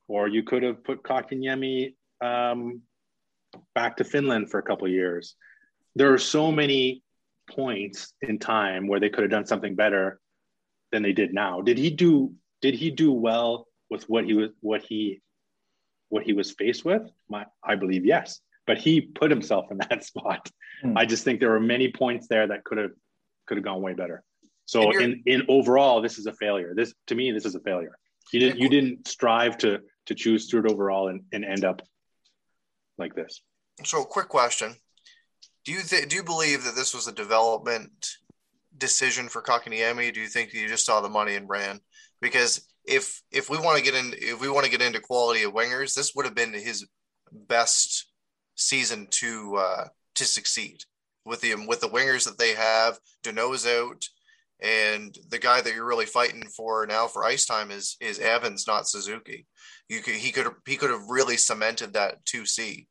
or 0.08 0.28
you 0.28 0.42
could 0.42 0.64
have 0.64 0.84
put 0.84 1.04
Kotkaniemi 1.04 1.94
um, 2.22 2.82
back 3.76 3.98
to 3.98 4.04
Finland 4.04 4.50
for 4.50 4.60
a 4.60 4.64
couple 4.64 4.88
years 4.88 5.36
there 5.96 6.14
are 6.14 6.18
so 6.18 6.52
many 6.52 7.02
points 7.50 8.14
in 8.22 8.38
time 8.38 8.88
where 8.88 9.00
they 9.00 9.10
could 9.10 9.24
have 9.24 9.32
done 9.32 9.46
something 9.46 9.76
better 9.76 10.20
than 10.96 11.04
they 11.04 11.12
did 11.12 11.34
now. 11.34 11.62
Did 11.62 11.78
he 11.78 11.90
do 11.90 12.34
did 12.62 12.74
he 12.74 12.90
do 12.90 13.12
well 13.12 13.68
with 13.90 14.10
what 14.10 14.24
he 14.24 14.34
was 14.34 14.50
what 14.62 14.82
he 14.82 15.22
what 16.08 16.24
he 16.24 16.32
was 16.32 16.52
faced 16.52 16.86
with? 16.86 17.04
My 17.30 17.46
I 17.62 17.76
believe 17.76 18.06
yes. 18.06 18.40
But 18.66 18.78
he 18.78 19.02
put 19.02 19.30
himself 19.30 19.66
in 19.72 19.78
that 19.90 20.06
spot. 20.06 20.50
Hmm. 20.82 20.98
I 20.98 21.06
just 21.06 21.26
think 21.26 21.40
there 21.42 21.52
were 21.52 21.60
many 21.60 21.92
points 21.92 22.28
there 22.28 22.48
that 22.48 22.64
could 22.64 22.78
have 22.78 22.92
could 23.46 23.58
have 23.58 23.66
gone 23.66 23.82
way 23.82 23.94
better. 23.94 24.24
So 24.66 24.98
in 24.98 25.22
in 25.26 25.44
overall, 25.50 26.02
this 26.02 26.18
is 26.18 26.26
a 26.28 26.34
failure. 26.34 26.74
This 26.74 26.94
to 27.08 27.16
me, 27.16 27.32
this 27.32 27.46
is 27.46 27.56
a 27.56 27.60
failure. 27.60 27.98
You 28.32 28.40
didn't 28.40 28.60
you 28.60 28.70
didn't 28.70 29.08
strive 29.08 29.58
to 29.60 29.82
to 30.06 30.16
choose 30.16 30.46
Stewart 30.46 30.72
overall 30.72 31.10
and, 31.10 31.24
and 31.34 31.44
end 31.44 31.66
up 31.66 31.82
like 32.98 33.14
this. 33.16 33.42
So 33.84 34.06
quick 34.06 34.30
question. 34.30 34.76
Do 35.66 35.74
you 35.74 35.82
th- 35.82 36.08
do 36.08 36.16
you 36.16 36.24
believe 36.24 36.64
that 36.64 36.76
this 36.76 36.94
was 36.96 37.08
a 37.08 37.12
development 37.12 38.18
decision 38.78 39.30
for 39.30 39.42
Kotkaniemi? 39.42 40.14
Do 40.14 40.22
you 40.22 40.28
think 40.28 40.54
you 40.54 40.68
just 40.68 40.86
saw 40.86 41.02
the 41.02 41.10
money 41.10 41.36
and 41.36 41.50
ran? 41.50 41.80
Because 42.22 42.68
if 42.86 43.22
if 43.32 43.50
we 43.50 43.58
want 43.58 43.78
to 43.78 43.84
get 43.84 43.96
in 43.96 44.14
if 44.18 44.40
we 44.40 44.50
want 44.50 44.66
to 44.66 44.72
get 44.72 44.82
into 44.82 45.00
quality 45.00 45.44
of 45.44 45.54
wingers, 45.54 45.94
this 45.94 46.14
would 46.16 46.26
have 46.26 46.36
been 46.36 46.54
his 46.54 46.88
best 47.32 48.08
season 48.56 49.08
to 49.12 49.56
uh, 49.58 49.86
to 50.16 50.26
succeed 50.26 50.84
with 51.26 51.42
the 51.42 51.56
with 51.68 51.82
the 51.82 51.90
wingers 51.90 52.26
that 52.26 52.38
they 52.38 52.54
have. 52.54 52.98
Danault's 53.24 53.68
out, 53.68 54.06
and 54.62 55.18
the 55.30 55.40
guy 55.40 55.62
that 55.62 55.74
you're 55.74 55.88
really 55.88 56.06
fighting 56.06 56.44
for 56.56 56.86
now 56.86 57.08
for 57.08 57.26
ice 57.26 57.46
time 57.46 57.72
is 57.72 57.98
is 58.00 58.20
Evans, 58.20 58.66
not 58.68 58.88
Suzuki. 58.88 59.46
You 59.90 60.02
could 60.02 60.16
he 60.16 60.32
could 60.32 60.48
he 60.66 60.78
could 60.78 60.92
have 60.92 61.10
really 61.10 61.38
cemented 61.38 61.94
that 61.94 62.26
two 62.26 62.46
C 62.46 62.88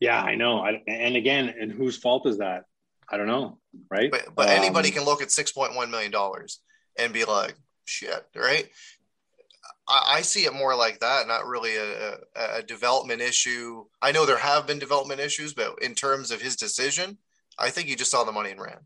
yeah, 0.00 0.20
I 0.20 0.34
know. 0.34 0.60
I, 0.60 0.82
and 0.86 1.16
again, 1.16 1.54
and 1.58 1.72
whose 1.72 1.96
fault 1.96 2.26
is 2.26 2.38
that? 2.38 2.64
I 3.08 3.16
don't 3.16 3.26
know, 3.26 3.58
right? 3.90 4.10
But, 4.10 4.34
but 4.34 4.48
um, 4.48 4.56
anybody 4.56 4.90
can 4.90 5.04
look 5.04 5.22
at 5.22 5.30
six 5.30 5.52
point 5.52 5.74
one 5.74 5.90
million 5.90 6.10
dollars 6.10 6.60
and 6.98 7.12
be 7.12 7.24
like, 7.24 7.54
"Shit," 7.84 8.26
right? 8.34 8.68
I, 9.88 10.16
I, 10.16 10.20
see 10.22 10.44
it 10.44 10.52
more 10.52 10.74
like 10.74 11.00
that, 11.00 11.28
not 11.28 11.46
really 11.46 11.76
a, 11.76 12.16
a, 12.34 12.62
development 12.62 13.20
issue. 13.20 13.84
I 14.02 14.10
know 14.10 14.26
there 14.26 14.36
have 14.36 14.66
been 14.66 14.78
development 14.78 15.20
issues, 15.20 15.54
but 15.54 15.80
in 15.82 15.94
terms 15.94 16.30
of 16.30 16.40
his 16.40 16.56
decision, 16.56 17.18
I 17.58 17.70
think 17.70 17.88
he 17.88 17.94
just 17.94 18.10
saw 18.10 18.24
the 18.24 18.32
money 18.32 18.50
and 18.50 18.60
ran. 18.60 18.78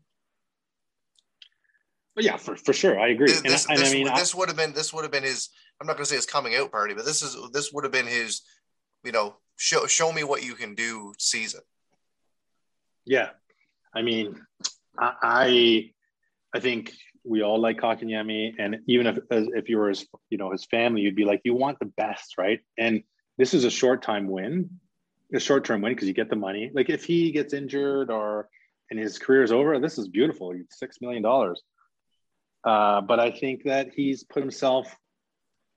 But 2.13 2.25
yeah, 2.25 2.37
for, 2.37 2.55
for 2.55 2.73
sure, 2.73 2.99
I 2.99 3.09
agree. 3.09 3.27
This, 3.27 3.41
and, 3.41 3.49
this, 3.49 3.65
and 3.69 3.79
I 3.79 3.91
mean, 3.91 4.07
this 4.15 4.35
would 4.35 4.49
have 4.49 4.57
been 4.57 4.73
this 4.73 4.93
would 4.93 5.03
have 5.03 5.11
been 5.11 5.23
his. 5.23 5.49
I'm 5.79 5.87
not 5.87 5.95
going 5.95 6.03
to 6.03 6.09
say 6.09 6.17
his 6.17 6.25
coming 6.25 6.55
out 6.55 6.71
party, 6.71 6.93
but 6.93 7.05
this 7.05 7.21
is 7.21 7.37
this 7.51 7.71
would 7.71 7.83
have 7.83 7.93
been 7.93 8.05
his, 8.05 8.41
you 9.03 9.11
know, 9.11 9.37
show 9.55 9.87
show 9.87 10.11
me 10.11 10.23
what 10.23 10.43
you 10.43 10.53
can 10.53 10.75
do 10.75 11.13
season. 11.17 11.61
Yeah, 13.05 13.29
I 13.93 14.01
mean, 14.01 14.39
I 14.97 15.91
I, 16.53 16.59
think 16.59 16.93
we 17.23 17.41
all 17.41 17.59
like 17.59 17.79
Kotkaniemi, 17.79 18.55
and 18.59 18.79
even 18.87 19.07
if 19.07 19.19
if 19.29 19.69
you 19.69 19.77
were 19.77 19.89
his 19.89 20.05
you 20.29 20.37
know 20.37 20.51
his 20.51 20.65
family, 20.65 21.01
you'd 21.01 21.15
be 21.15 21.25
like 21.25 21.41
you 21.43 21.55
want 21.55 21.79
the 21.79 21.85
best, 21.85 22.37
right? 22.37 22.59
And 22.77 23.03
this 23.37 23.53
is 23.53 23.63
a 23.63 23.71
short 23.71 24.01
time 24.01 24.27
win, 24.27 24.69
a 25.33 25.39
short 25.39 25.65
term 25.65 25.81
win 25.81 25.93
because 25.93 26.07
you 26.07 26.13
get 26.13 26.29
the 26.29 26.35
money. 26.35 26.71
Like 26.73 26.89
if 26.89 27.03
he 27.03 27.31
gets 27.31 27.53
injured 27.53 28.09
or 28.09 28.49
and 28.89 28.99
his 28.99 29.17
career 29.17 29.43
is 29.43 29.51
over, 29.51 29.79
this 29.79 29.97
is 29.97 30.07
beautiful. 30.07 30.53
Six 30.69 30.99
million 31.01 31.23
dollars. 31.23 31.61
Uh, 32.63 33.01
but 33.01 33.19
I 33.19 33.31
think 33.31 33.63
that 33.63 33.89
he's 33.95 34.23
put 34.23 34.43
himself. 34.43 34.95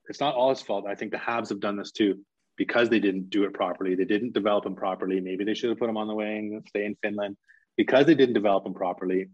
It's 0.09 0.21
not 0.21 0.35
all 0.35 0.51
his 0.51 0.61
fault. 0.61 0.85
I 0.87 0.95
think 0.95 1.13
the 1.13 1.19
Habs 1.19 1.49
have 1.49 1.61
done 1.61 1.77
this 1.77 1.93
too 1.93 2.21
because 2.57 2.89
they 2.89 3.01
didn't 3.01 3.31
do 3.31 3.45
it 3.45 3.53
properly, 3.53 3.95
they 3.95 4.05
didn't 4.05 4.33
develop 4.33 4.67
him 4.67 4.77
properly. 4.77 5.21
Maybe 5.21 5.45
they 5.45 5.55
should 5.55 5.71
have 5.71 5.79
put 5.79 5.89
him 5.89 5.97
on 5.97 6.07
the 6.07 6.15
wing, 6.15 6.63
stay 6.69 6.85
in 6.85 6.97
Finland. 7.03 7.37
Because 7.77 8.07
they 8.07 8.15
didn't 8.15 8.35
develop 8.35 8.67
him 8.67 8.75
properly, 8.75 9.29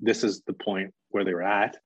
this 0.00 0.22
is 0.22 0.42
the 0.46 0.52
point 0.52 0.94
where 1.10 1.24
they 1.24 1.34
were 1.34 1.42
at. 1.42 1.76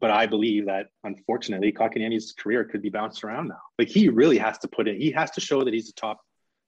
But 0.00 0.10
I 0.10 0.26
believe 0.26 0.66
that 0.66 0.88
unfortunately, 1.02 1.72
Kotkaniemi's 1.72 2.34
career 2.38 2.64
could 2.64 2.82
be 2.82 2.90
bounced 2.90 3.24
around 3.24 3.48
now. 3.48 3.60
Like 3.78 3.88
he 3.88 4.08
really 4.08 4.38
has 4.38 4.58
to 4.58 4.68
put 4.68 4.88
in, 4.88 5.00
he 5.00 5.12
has 5.12 5.30
to 5.32 5.40
show 5.40 5.64
that 5.64 5.72
he's 5.72 5.88
a 5.88 5.94
top 5.94 6.20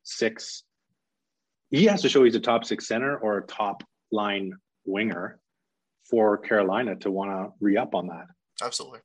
six. 0.04 0.62
He 1.70 1.84
has 1.86 2.02
to 2.02 2.08
show 2.08 2.24
he's 2.24 2.36
a 2.36 2.40
top 2.40 2.64
six 2.64 2.86
center 2.86 3.18
or 3.18 3.38
a 3.38 3.46
top 3.46 3.82
line 4.10 4.52
winger 4.86 5.38
for 6.08 6.38
Carolina 6.38 6.96
to 6.96 7.10
want 7.10 7.30
to 7.30 7.52
re 7.60 7.76
up 7.76 7.94
on 7.94 8.06
that. 8.06 8.26
Absolutely. 8.62 9.00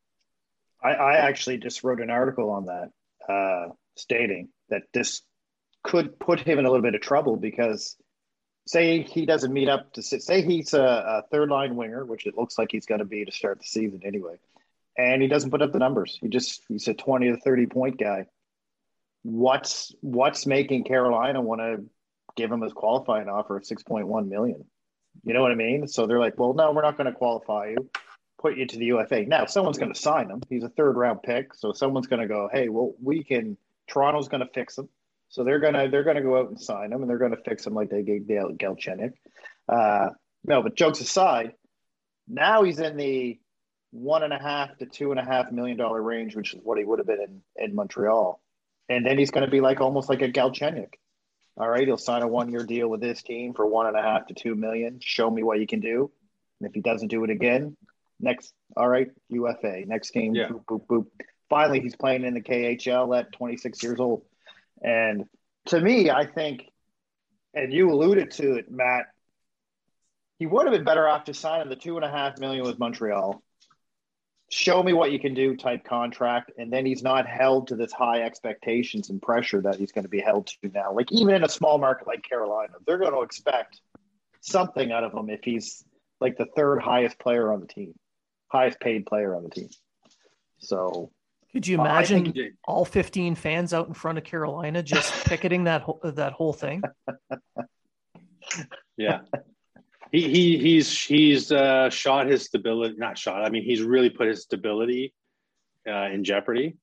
I, 0.84 0.92
I 0.92 1.14
actually 1.18 1.58
just 1.58 1.84
wrote 1.84 2.00
an 2.00 2.10
article 2.10 2.52
on 2.52 2.66
that, 2.66 2.90
uh, 3.28 3.74
stating 3.98 4.50
that 4.70 4.84
this 4.94 5.24
could 5.84 6.20
put 6.20 6.40
him 6.40 6.60
in 6.60 6.66
a 6.66 6.70
little 6.70 6.84
bit 6.84 6.96
of 6.96 7.02
trouble 7.02 7.36
because 7.36 7.96
say 8.68 9.02
he 9.02 9.26
doesn't 9.26 9.52
meet 9.52 9.68
up 9.68 9.94
to 9.94 10.02
say 10.02 10.42
he's 10.42 10.74
a, 10.74 10.82
a 10.82 11.24
third 11.32 11.50
line 11.50 11.76
winger, 11.76 12.06
which 12.06 12.26
it 12.26 12.38
looks 12.38 12.58
like 12.58 12.70
he's 12.72 12.86
going 12.86 13.00
to 13.00 13.06
be 13.06 13.26
to 13.26 13.32
start 13.32 13.60
the 13.60 13.66
season 13.66 14.02
anyway, 14.06 14.36
and 14.98 15.22
he 15.22 15.28
doesn't 15.28 15.52
put 15.52 15.62
up 15.62 15.72
the 15.72 15.80
numbers. 15.80 16.18
He 16.22 16.28
just 16.28 16.64
he's 16.68 16.88
a 16.88 16.94
twenty 16.94 17.30
to 17.30 17.38
thirty 17.38 17.66
point 17.66 18.00
guy. 18.00 18.26
What's 19.24 19.94
what's 20.02 20.46
making 20.46 20.84
Carolina 20.86 21.42
want 21.42 21.62
to 21.62 21.84
give 22.36 22.52
him 22.52 22.62
his 22.62 22.74
qualifying 22.74 23.30
offer 23.30 23.58
of 23.58 23.66
six 23.66 23.84
point 23.84 24.08
one 24.08 24.30
million? 24.30 24.66
You 25.24 25.34
know 25.34 25.42
what 25.42 25.52
I 25.52 25.56
mean? 25.56 25.88
So 25.88 26.08
they're 26.08 26.20
like, 26.20 26.40
well, 26.40 26.54
no, 26.54 26.72
we're 26.72 26.84
not 26.84 26.98
going 26.98 27.12
to 27.12 27.18
qualify 27.18 27.72
you 27.72 27.90
put 28.42 28.58
you 28.58 28.66
to 28.66 28.78
the 28.78 28.86
UFA. 28.86 29.26
Now, 29.26 29.46
someone's 29.46 29.78
going 29.78 29.94
to 29.94 30.00
sign 30.00 30.30
him. 30.30 30.42
He's 30.50 30.64
a 30.64 30.70
third 30.70 30.98
round 30.98 31.22
pick, 31.22 31.54
so 31.54 31.74
someone's 31.74 32.08
going 32.08 32.22
to 32.22 32.28
go, 32.28 32.50
"Hey, 32.52 32.70
well, 32.70 32.96
we 33.02 33.24
can 33.24 33.56
Toronto's 33.88 34.28
going 34.28 34.42
to 34.42 34.52
fix 34.54 34.78
him. 34.78 34.90
So 35.32 35.44
they're 35.44 35.60
gonna 35.60 35.90
they're 35.90 36.04
gonna 36.04 36.22
go 36.22 36.38
out 36.38 36.50
and 36.50 36.60
sign 36.60 36.92
him, 36.92 37.02
and 37.02 37.10
they're 37.10 37.18
gonna 37.18 37.38
fix 37.44 37.66
him 37.66 37.74
like 37.74 37.90
they 37.90 38.04
gave 38.04 38.28
Dale 38.28 38.52
Galchenyuk. 38.52 39.14
Uh, 39.68 40.10
no, 40.44 40.62
but 40.62 40.76
jokes 40.76 41.00
aside, 41.00 41.54
now 42.28 42.64
he's 42.64 42.80
in 42.80 42.98
the 42.98 43.40
one 43.92 44.24
and 44.24 44.34
a 44.34 44.40
half 44.40 44.78
to 44.78 44.86
two 44.86 45.12
and 45.12 45.20
a 45.20 45.24
half 45.24 45.52
million 45.52 45.78
dollar 45.78 46.02
range, 46.02 46.36
which 46.36 46.54
is 46.54 46.60
what 46.64 46.78
he 46.78 46.84
would 46.84 47.00
have 47.00 47.08
been 47.08 47.22
in, 47.22 47.42
in 47.64 47.76
Montreal. 47.76 48.42
And 48.90 49.06
then 49.06 49.18
he's 49.18 49.32
going 49.32 49.46
to 49.46 49.52
be 49.52 49.62
like 49.62 49.80
almost 49.80 50.10
like 50.10 50.22
a 50.22 50.32
Galchenyuk. 50.32 50.94
All 51.58 51.70
right, 51.70 51.86
he'll 51.86 51.98
sign 51.98 52.22
a 52.22 52.28
one 52.28 52.50
year 52.50 52.66
deal 52.66 52.88
with 52.88 53.02
this 53.02 53.22
team 53.22 53.54
for 53.54 53.68
one 53.68 53.88
and 53.88 53.98
a 53.98 54.02
half 54.02 54.28
to 54.28 54.34
two 54.34 54.56
million. 54.56 55.00
Show 55.02 55.30
me 55.30 55.44
what 55.44 55.60
you 55.60 55.68
can 55.68 55.82
do. 55.82 56.10
And 56.60 56.70
if 56.70 56.74
he 56.74 56.82
doesn't 56.82 57.10
do 57.10 57.24
it 57.24 57.30
again, 57.30 57.76
next, 58.20 58.54
all 58.78 58.88
right, 58.88 59.10
UFA, 59.30 59.84
next 59.86 60.12
game, 60.12 60.34
yeah. 60.34 60.48
boop, 60.48 60.66
boop, 60.66 60.86
boop. 60.88 61.06
Finally, 61.50 61.82
he's 61.82 61.96
playing 61.96 62.24
in 62.24 62.34
the 62.34 62.42
KHL 62.42 63.18
at 63.18 63.34
26 63.34 63.84
years 63.84 64.00
old. 64.00 64.24
And 64.82 65.26
to 65.68 65.80
me, 65.80 66.10
I 66.10 66.26
think, 66.26 66.64
and 67.54 67.72
you 67.72 67.92
alluded 67.92 68.32
to 68.32 68.56
it, 68.56 68.72
Matt, 68.72 69.08
he 70.40 70.48
would 70.48 70.66
have 70.66 70.74
been 70.74 70.84
better 70.84 71.08
off 71.08 71.26
just 71.26 71.40
signing 71.40 71.70
the 71.70 71.76
two 71.76 71.98
and 71.98 72.06
a 72.06 72.10
half 72.10 72.40
million 72.40 72.66
with 72.66 72.80
Montreal. 72.80 73.44
Show 74.50 74.82
me 74.84 74.92
what 74.92 75.12
you 75.12 75.20
can 75.20 75.34
do 75.34 75.56
type 75.56 75.86
contract, 75.86 76.52
and 76.58 76.74
then 76.74 76.86
he's 76.86 77.04
not 77.04 77.26
held 77.28 77.68
to 77.68 77.76
this 77.76 77.94
high 77.94 78.24
expectations 78.24 79.10
and 79.10 79.22
pressure 79.22 79.62
that 79.62 79.76
he's 79.76 79.92
going 79.92 80.04
to 80.04 80.10
be 80.10 80.20
held 80.20 80.48
to 80.48 80.70
now. 80.74 80.94
Like 80.94 81.12
even 81.12 81.36
in 81.36 81.44
a 81.44 81.50
small 81.50 81.78
market 81.78 82.08
like 82.08 82.24
Carolina, 82.24 82.74
they're 82.86 82.98
going 82.98 83.14
to 83.14 83.22
expect 83.22 83.80
something 84.42 84.92
out 84.92 85.04
of 85.04 85.14
him 85.14 85.30
if 85.30 85.42
he's 85.44 85.86
like 86.20 86.38
the 86.38 86.48
third 86.56 86.82
highest 86.82 87.20
player 87.20 87.54
on 87.54 87.62
the 87.62 87.68
team, 87.68 87.94
highest 88.48 88.80
paid 88.80 89.06
player 89.06 89.36
on 89.36 89.44
the 89.44 89.50
team. 89.50 89.70
So 90.58 91.12
could 91.54 91.68
you 91.68 91.80
imagine 91.80 92.34
all 92.64 92.86
15 92.86 93.36
fans 93.36 93.74
out 93.74 93.88
in 93.88 93.94
front 93.94 94.18
of 94.18 94.24
Carolina 94.24 94.82
just 94.82 95.12
picketing 95.26 95.66
that 95.66 95.82
whole, 95.82 96.00
that 96.04 96.34
whole 96.34 96.54
thing? 96.54 96.82
yeah. 98.98 99.20
He, 100.12 100.30
he 100.30 100.58
he's 100.58 101.02
he's 101.02 101.52
uh, 101.54 101.90
shot 101.90 102.28
his 102.28 102.44
stability 102.44 102.96
not 102.98 103.18
shot 103.18 103.46
I 103.46 103.50
mean 103.50 103.64
he's 103.64 103.82
really 103.82 104.10
put 104.10 104.28
his 104.28 104.42
stability 104.42 105.14
uh, 105.88 106.10
in 106.12 106.24
jeopardy. 106.24 106.78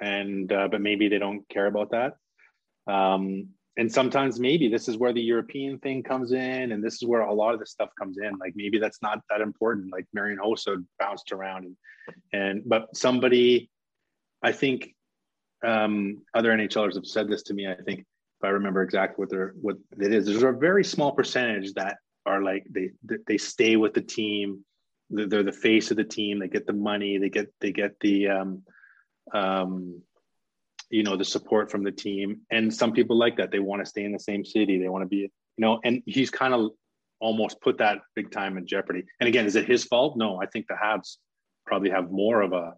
And 0.00 0.52
uh, 0.52 0.68
but 0.68 0.80
maybe 0.80 1.08
they 1.08 1.18
don't 1.18 1.48
care 1.48 1.66
about 1.66 1.90
that. 1.90 2.14
Um, 2.92 3.48
and 3.76 3.92
sometimes 3.92 4.40
maybe 4.40 4.68
this 4.68 4.88
is 4.88 4.96
where 4.96 5.12
the 5.12 5.20
European 5.20 5.78
thing 5.78 6.02
comes 6.02 6.32
in 6.32 6.72
and 6.72 6.82
this 6.82 6.94
is 6.94 7.04
where 7.04 7.20
a 7.20 7.32
lot 7.32 7.54
of 7.54 7.60
the 7.60 7.66
stuff 7.66 7.90
comes 7.98 8.18
in. 8.18 8.36
Like 8.38 8.54
maybe 8.56 8.78
that's 8.78 9.02
not 9.02 9.20
that 9.30 9.40
important. 9.40 9.92
Like 9.92 10.06
Marian 10.12 10.38
Hossa 10.38 10.84
bounced 10.98 11.32
around 11.32 11.64
and 11.64 11.76
and 12.32 12.62
but 12.66 12.96
somebody 12.96 13.70
I 14.42 14.52
think 14.52 14.94
um, 15.66 16.22
other 16.34 16.50
NHLers 16.50 16.94
have 16.94 17.06
said 17.06 17.28
this 17.28 17.42
to 17.44 17.54
me. 17.54 17.66
I 17.66 17.74
think 17.74 18.00
if 18.00 18.44
I 18.44 18.48
remember 18.48 18.82
exactly 18.82 19.16
what 19.22 19.30
they're 19.30 19.54
what 19.60 19.76
it 20.00 20.12
is, 20.12 20.26
there's 20.26 20.42
a 20.42 20.52
very 20.52 20.84
small 20.84 21.12
percentage 21.12 21.74
that 21.74 21.98
are 22.26 22.42
like 22.42 22.64
they 22.70 22.90
they 23.26 23.38
stay 23.38 23.76
with 23.76 23.94
the 23.94 24.00
team. 24.00 24.64
They're 25.10 25.42
the 25.42 25.52
face 25.52 25.90
of 25.90 25.96
the 25.96 26.04
team. 26.04 26.38
They 26.38 26.48
get 26.48 26.66
the 26.66 26.72
money. 26.72 27.18
They 27.18 27.30
get 27.30 27.52
they 27.60 27.72
get 27.72 27.98
the 28.00 28.28
um, 28.28 28.62
um, 29.32 30.02
you 30.90 31.02
know 31.02 31.16
the 31.16 31.24
support 31.24 31.70
from 31.70 31.82
the 31.82 31.90
team. 31.90 32.42
And 32.50 32.72
some 32.72 32.92
people 32.92 33.18
like 33.18 33.36
that. 33.38 33.50
They 33.50 33.58
want 33.58 33.82
to 33.82 33.90
stay 33.90 34.04
in 34.04 34.12
the 34.12 34.20
same 34.20 34.44
city. 34.44 34.78
They 34.78 34.88
want 34.88 35.02
to 35.02 35.08
be 35.08 35.16
you 35.16 35.30
know. 35.58 35.80
And 35.84 36.02
he's 36.06 36.30
kind 36.30 36.54
of 36.54 36.70
almost 37.20 37.60
put 37.60 37.78
that 37.78 37.98
big 38.14 38.30
time 38.30 38.56
in 38.56 38.66
jeopardy. 38.66 39.04
And 39.18 39.28
again, 39.28 39.46
is 39.46 39.56
it 39.56 39.66
his 39.66 39.84
fault? 39.84 40.16
No, 40.16 40.40
I 40.40 40.46
think 40.46 40.66
the 40.68 40.74
Habs 40.74 41.16
probably 41.66 41.90
have 41.90 42.10
more 42.12 42.42
of 42.42 42.52
a 42.52 42.74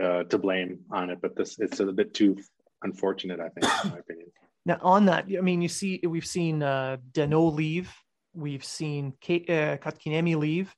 uh, 0.00 0.24
to 0.24 0.38
blame 0.38 0.80
on 0.90 1.10
it, 1.10 1.18
but 1.20 1.36
this 1.36 1.58
it's 1.58 1.80
a 1.80 1.86
bit 1.86 2.14
too 2.14 2.36
unfortunate, 2.82 3.40
I 3.40 3.48
think, 3.48 3.84
in 3.84 3.90
my 3.90 3.98
opinion. 3.98 4.28
Now, 4.66 4.78
on 4.80 5.04
that, 5.04 5.26
I 5.36 5.42
mean, 5.42 5.60
you 5.60 5.68
see, 5.68 6.00
we've 6.08 6.24
seen 6.24 6.62
uh, 6.62 6.96
Danault 7.12 7.54
leave, 7.54 7.92
we've 8.32 8.64
seen 8.64 9.12
Kate, 9.20 9.44
uh, 9.50 9.76
Kotkaniemi 9.76 10.36
leave. 10.36 10.74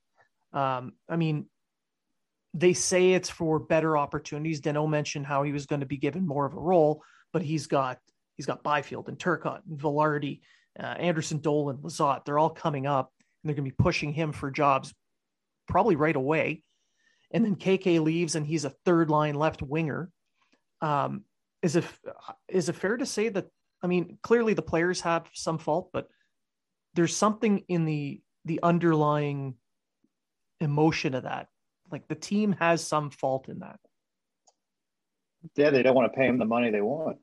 Um, 0.52 0.94
I 1.08 1.14
mean, 1.14 1.46
they 2.52 2.72
say 2.72 3.12
it's 3.12 3.30
for 3.30 3.60
better 3.60 3.96
opportunities. 3.96 4.60
Danault 4.60 4.90
mentioned 4.90 5.24
how 5.24 5.44
he 5.44 5.52
was 5.52 5.66
going 5.66 5.82
to 5.82 5.86
be 5.86 5.98
given 5.98 6.26
more 6.26 6.46
of 6.46 6.54
a 6.54 6.58
role, 6.58 7.00
but 7.32 7.42
he's 7.42 7.68
got 7.68 7.98
he's 8.36 8.46
got 8.46 8.64
Byfield 8.64 9.08
and 9.08 9.20
Turcotte 9.20 9.60
and 9.70 9.78
Vilardi, 9.78 10.40
uh, 10.80 10.96
Anderson 10.98 11.38
Dolan, 11.38 11.76
Lizotte. 11.76 12.24
They're 12.24 12.40
all 12.40 12.50
coming 12.50 12.88
up, 12.88 13.12
and 13.20 13.48
they're 13.48 13.54
going 13.54 13.70
to 13.70 13.76
be 13.76 13.82
pushing 13.84 14.12
him 14.12 14.32
for 14.32 14.50
jobs 14.50 14.92
probably 15.68 15.94
right 15.94 16.16
away 16.16 16.62
and 17.30 17.44
then 17.44 17.56
KK 17.56 18.02
leaves 18.02 18.34
and 18.34 18.46
he's 18.46 18.64
a 18.64 18.70
third 18.84 19.10
line 19.10 19.34
left 19.34 19.62
winger. 19.62 20.10
Um, 20.80 21.24
is 21.62 21.76
it 21.76 21.84
is 22.48 22.68
it 22.68 22.74
fair 22.74 22.96
to 22.96 23.06
say 23.06 23.28
that 23.28 23.46
I 23.82 23.86
mean 23.86 24.18
clearly 24.22 24.54
the 24.54 24.62
players 24.62 25.00
have 25.00 25.26
some 25.32 25.58
fault, 25.58 25.90
but 25.92 26.08
there's 26.94 27.16
something 27.16 27.64
in 27.68 27.84
the 27.84 28.20
the 28.44 28.60
underlying 28.62 29.54
emotion 30.60 31.14
of 31.14 31.24
that. 31.24 31.48
Like 31.90 32.08
the 32.08 32.14
team 32.14 32.52
has 32.52 32.86
some 32.86 33.10
fault 33.10 33.48
in 33.48 33.60
that. 33.60 33.78
Yeah, 35.56 35.70
they 35.70 35.82
don't 35.82 35.94
want 35.94 36.12
to 36.12 36.16
pay 36.16 36.26
him 36.26 36.38
the 36.38 36.44
money 36.44 36.70
they 36.70 36.80
want. 36.80 37.18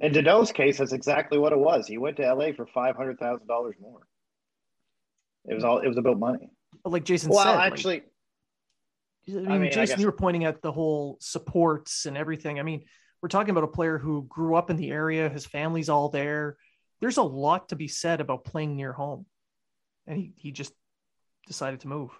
In 0.00 0.12
Danault's 0.12 0.52
case, 0.52 0.78
that's 0.78 0.92
exactly 0.92 1.38
what 1.38 1.52
it 1.52 1.58
was. 1.58 1.86
He 1.86 1.98
went 1.98 2.16
to 2.16 2.34
LA 2.34 2.52
for 2.52 2.66
five 2.66 2.96
hundred 2.96 3.18
thousand 3.18 3.46
dollars 3.46 3.76
more. 3.80 4.06
It 5.46 5.54
was 5.54 5.64
all 5.64 5.78
it 5.78 5.88
was 5.88 5.98
about 5.98 6.18
money. 6.18 6.50
But 6.84 6.92
like 6.92 7.04
Jason 7.04 7.30
well, 7.30 7.42
said, 7.42 7.56
actually, 7.56 7.94
like, 7.94 8.10
I, 9.28 9.32
mean, 9.32 9.50
I 9.50 9.58
mean, 9.58 9.72
Jason, 9.72 10.00
you 10.00 10.06
were 10.06 10.12
pointing 10.12 10.44
at 10.44 10.60
the 10.60 10.70
whole 10.70 11.16
supports 11.20 12.04
and 12.04 12.16
everything. 12.16 12.60
I 12.60 12.62
mean, 12.62 12.84
we're 13.22 13.28
talking 13.28 13.50
about 13.50 13.64
a 13.64 13.68
player 13.68 13.96
who 13.96 14.26
grew 14.28 14.54
up 14.54 14.68
in 14.68 14.76
the 14.76 14.90
area, 14.90 15.30
his 15.30 15.46
family's 15.46 15.88
all 15.88 16.10
there. 16.10 16.58
There's 17.00 17.16
a 17.16 17.22
lot 17.22 17.70
to 17.70 17.76
be 17.76 17.88
said 17.88 18.20
about 18.20 18.44
playing 18.44 18.76
near 18.76 18.92
home, 18.92 19.24
and 20.06 20.18
he 20.18 20.34
he 20.36 20.52
just 20.52 20.72
decided 21.46 21.80
to 21.80 21.88
move. 21.88 22.10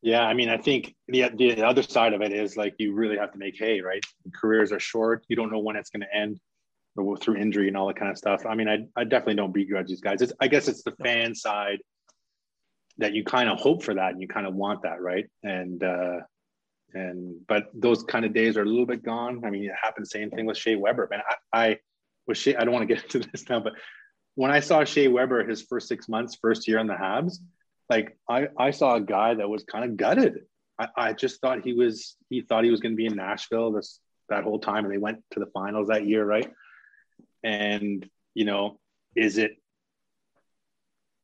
Yeah, 0.00 0.22
I 0.22 0.34
mean, 0.34 0.48
I 0.48 0.56
think 0.56 0.94
the 1.08 1.30
the 1.34 1.64
other 1.64 1.82
side 1.82 2.12
of 2.12 2.22
it 2.22 2.32
is 2.32 2.56
like 2.56 2.76
you 2.78 2.94
really 2.94 3.18
have 3.18 3.32
to 3.32 3.38
make 3.38 3.58
hay, 3.58 3.80
right? 3.80 4.04
Careers 4.32 4.70
are 4.70 4.78
short. 4.78 5.24
You 5.28 5.34
don't 5.34 5.50
know 5.50 5.58
when 5.58 5.74
it's 5.74 5.90
going 5.90 6.02
to 6.02 6.16
end 6.16 6.38
through 7.20 7.36
injury 7.36 7.68
and 7.68 7.76
all 7.76 7.86
that 7.86 7.96
kind 7.96 8.10
of 8.10 8.18
stuff. 8.18 8.46
I 8.46 8.54
mean, 8.54 8.68
I, 8.68 8.86
I 8.96 9.04
definitely 9.04 9.36
don't 9.36 9.52
begrudge 9.52 9.88
these 9.88 10.00
guys. 10.00 10.22
It's, 10.22 10.32
I 10.40 10.48
guess 10.48 10.68
it's 10.68 10.82
the 10.82 10.92
fan 11.02 11.34
side 11.34 11.78
that 12.98 13.14
you 13.14 13.24
kind 13.24 13.48
of 13.48 13.58
hope 13.58 13.82
for 13.82 13.94
that 13.94 14.12
and 14.12 14.20
you 14.20 14.28
kind 14.28 14.46
of 14.46 14.54
want 14.54 14.82
that, 14.82 15.00
right? 15.00 15.26
And 15.42 15.82
uh, 15.82 16.20
and 16.94 17.36
but 17.46 17.70
those 17.74 18.02
kind 18.02 18.24
of 18.24 18.32
days 18.32 18.56
are 18.56 18.62
a 18.62 18.66
little 18.66 18.86
bit 18.86 19.02
gone. 19.02 19.44
I 19.44 19.50
mean, 19.50 19.64
it 19.64 19.72
happened 19.80 20.04
the 20.06 20.10
same 20.10 20.30
thing 20.30 20.46
with 20.46 20.56
Shea 20.56 20.76
Weber. 20.76 21.08
Man, 21.10 21.20
I, 21.52 21.66
I 21.66 21.78
was 22.26 22.38
Shea. 22.38 22.56
I 22.56 22.64
don't 22.64 22.72
want 22.72 22.88
to 22.88 22.94
get 22.94 23.04
into 23.14 23.20
this 23.30 23.48
now, 23.48 23.60
but 23.60 23.74
when 24.34 24.50
I 24.50 24.60
saw 24.60 24.84
Shea 24.84 25.08
Weber 25.08 25.46
his 25.46 25.62
first 25.62 25.88
six 25.88 26.08
months, 26.08 26.38
first 26.40 26.68
year 26.68 26.78
on 26.78 26.86
the 26.86 26.94
Habs, 26.94 27.38
like 27.88 28.16
I 28.28 28.48
I 28.56 28.70
saw 28.70 28.96
a 28.96 29.00
guy 29.00 29.34
that 29.34 29.48
was 29.48 29.64
kind 29.64 29.84
of 29.84 29.96
gutted. 29.96 30.40
I, 30.78 30.88
I 30.96 31.12
just 31.12 31.40
thought 31.40 31.62
he 31.62 31.72
was 31.72 32.16
he 32.30 32.42
thought 32.42 32.64
he 32.64 32.70
was 32.70 32.80
going 32.80 32.92
to 32.92 32.96
be 32.96 33.06
in 33.06 33.16
Nashville 33.16 33.72
this 33.72 34.00
that 34.28 34.44
whole 34.44 34.58
time, 34.58 34.84
and 34.84 34.92
they 34.92 34.98
went 34.98 35.22
to 35.32 35.40
the 35.40 35.46
finals 35.46 35.88
that 35.88 36.06
year, 36.06 36.24
right? 36.24 36.50
And, 37.42 38.08
you 38.34 38.44
know, 38.44 38.78
is 39.14 39.38
it 39.38 39.56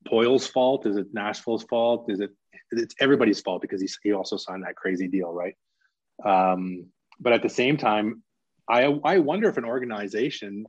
Poile's 0.07 0.47
fault? 0.47 0.87
Is 0.87 0.97
it 0.97 1.09
Nashville's 1.13 1.65
fault? 1.65 2.11
Is 2.11 2.21
it, 2.21 2.31
it's 2.71 2.95
everybody's 3.01 3.41
fault 3.41 3.63
because 3.63 3.81
he, 3.81 3.89
he 4.03 4.13
also 4.13 4.37
signed 4.37 4.65
that 4.65 4.77
crazy 4.77 5.09
deal, 5.09 5.33
right? 5.33 5.55
Um, 6.25 6.87
but 7.21 7.33
at 7.33 7.43
the 7.43 7.49
same 7.49 7.77
time, 7.77 8.23
I, 8.69 8.85
I 9.05 9.19
wonder 9.19 9.49
if 9.49 9.57
an 9.57 9.65
organization 9.65 10.67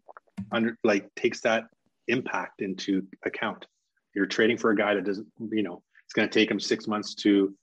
under 0.51 0.77
like 0.83 1.13
takes 1.15 1.41
that 1.41 1.65
impact 2.07 2.61
into 2.61 3.07
account. 3.25 3.65
You're 4.13 4.25
trading 4.25 4.57
for 4.57 4.71
a 4.71 4.75
guy 4.75 4.95
that 4.95 5.05
doesn't, 5.05 5.27
you 5.51 5.63
know, 5.63 5.81
it's 6.05 6.13
going 6.13 6.27
to 6.27 6.33
take 6.33 6.49
him 6.49 6.59
six 6.59 6.87
months 6.87 7.15
to 7.15 7.55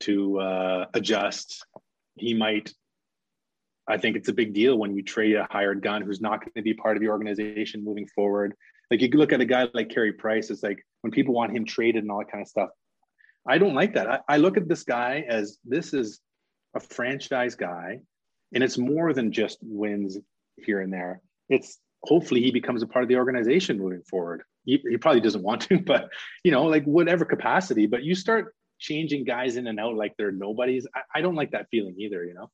to 0.00 0.38
uh, 0.40 0.86
adjust. 0.94 1.64
He 2.14 2.34
might 2.34 2.72
I 3.88 3.98
think 3.98 4.16
it's 4.16 4.28
a 4.28 4.32
big 4.32 4.52
deal 4.52 4.78
when 4.78 4.94
you 4.96 5.02
trade 5.02 5.36
a 5.36 5.46
hired 5.50 5.82
gun 5.82 6.02
who's 6.02 6.20
not 6.20 6.40
going 6.40 6.52
to 6.56 6.62
be 6.62 6.74
part 6.74 6.96
of 6.96 7.02
the 7.02 7.08
organization 7.08 7.84
moving 7.84 8.06
forward. 8.08 8.54
Like 8.90 9.00
you 9.00 9.08
look 9.08 9.32
at 9.32 9.40
a 9.40 9.44
guy 9.44 9.68
like 9.74 9.90
Carey 9.90 10.12
Price, 10.12 10.50
it's 10.50 10.62
like 10.62 10.84
when 11.02 11.12
people 11.12 11.34
want 11.34 11.56
him 11.56 11.64
traded 11.64 12.02
and 12.02 12.10
all 12.10 12.18
that 12.18 12.30
kind 12.30 12.42
of 12.42 12.48
stuff. 12.48 12.70
I 13.48 13.58
don't 13.58 13.74
like 13.74 13.94
that. 13.94 14.10
I, 14.10 14.20
I 14.28 14.36
look 14.38 14.56
at 14.56 14.68
this 14.68 14.82
guy 14.82 15.24
as 15.28 15.58
this 15.64 15.94
is 15.94 16.20
a 16.74 16.80
franchise 16.80 17.54
guy, 17.54 18.00
and 18.52 18.64
it's 18.64 18.76
more 18.76 19.12
than 19.12 19.32
just 19.32 19.58
wins 19.62 20.18
here 20.56 20.80
and 20.80 20.92
there. 20.92 21.20
It's 21.48 21.78
hopefully 22.02 22.42
he 22.42 22.50
becomes 22.50 22.82
a 22.82 22.86
part 22.86 23.04
of 23.04 23.08
the 23.08 23.16
organization 23.16 23.78
moving 23.78 24.02
forward. 24.02 24.42
He, 24.64 24.82
he 24.88 24.96
probably 24.96 25.20
doesn't 25.20 25.42
want 25.42 25.62
to, 25.62 25.78
but 25.86 26.08
you 26.42 26.50
know, 26.50 26.64
like 26.64 26.84
whatever 26.84 27.24
capacity. 27.24 27.86
But 27.86 28.02
you 28.02 28.16
start 28.16 28.54
changing 28.78 29.24
guys 29.24 29.56
in 29.56 29.68
and 29.68 29.78
out 29.78 29.94
like 29.94 30.14
they're 30.18 30.32
nobodies. 30.32 30.86
I, 30.94 31.18
I 31.18 31.20
don't 31.20 31.36
like 31.36 31.52
that 31.52 31.68
feeling 31.70 31.94
either. 31.98 32.24
You 32.24 32.34
know. 32.34 32.50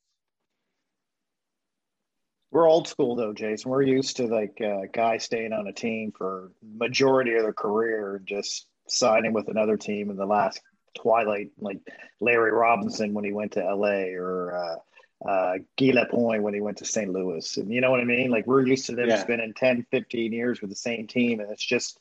We're 2.53 2.69
old 2.69 2.87
school 2.87 3.17
though, 3.17 3.33
Jason. 3.33 3.71
We're 3.71 3.83
used 3.83 4.19
to 4.19 4.27
like 4.27 4.61
a 4.61 4.87
guy 4.93 5.17
staying 5.17 5.55
on 5.55 5.67
a 5.67 5.73
team 5.73 6.13
for 6.17 6.53
majority 6.63 7.35
of 7.35 7.43
their 7.43 7.55
career 7.55 8.17
and 8.17 8.27
just 8.27 8.67
signing 8.87 9.33
with 9.33 9.49
another 9.49 9.79
team 9.79 10.11
in 10.11 10.17
the 10.17 10.27
last 10.27 10.61
twilight, 10.95 11.51
like 11.59 11.79
Larry 12.21 12.53
Robinson 12.53 13.15
when 13.15 13.25
he 13.25 13.33
went 13.33 13.53
to 13.53 13.75
LA 13.75 14.13
or 14.15 14.55
uh, 14.55 15.27
uh, 15.27 15.55
Guy 15.79 15.93
Lapointe 15.93 16.43
when 16.43 16.53
he 16.53 16.61
went 16.61 16.77
to 16.79 16.85
St. 16.85 17.11
Louis. 17.11 17.57
And 17.57 17.73
you 17.73 17.81
know 17.81 17.91
what 17.91 18.01
I 18.01 18.05
mean? 18.05 18.31
Like 18.31 18.47
we're 18.47 18.67
used 18.67 18.85
to 18.87 18.97
them 18.97 19.09
yeah. 19.09 19.23
spending 19.23 19.55
10, 19.55 19.87
15 19.91 20.33
years 20.33 20.61
with 20.61 20.69
the 20.69 20.77
same 20.77 21.07
team. 21.07 21.41
And 21.41 21.51
it's 21.51 21.65
just 21.65 21.99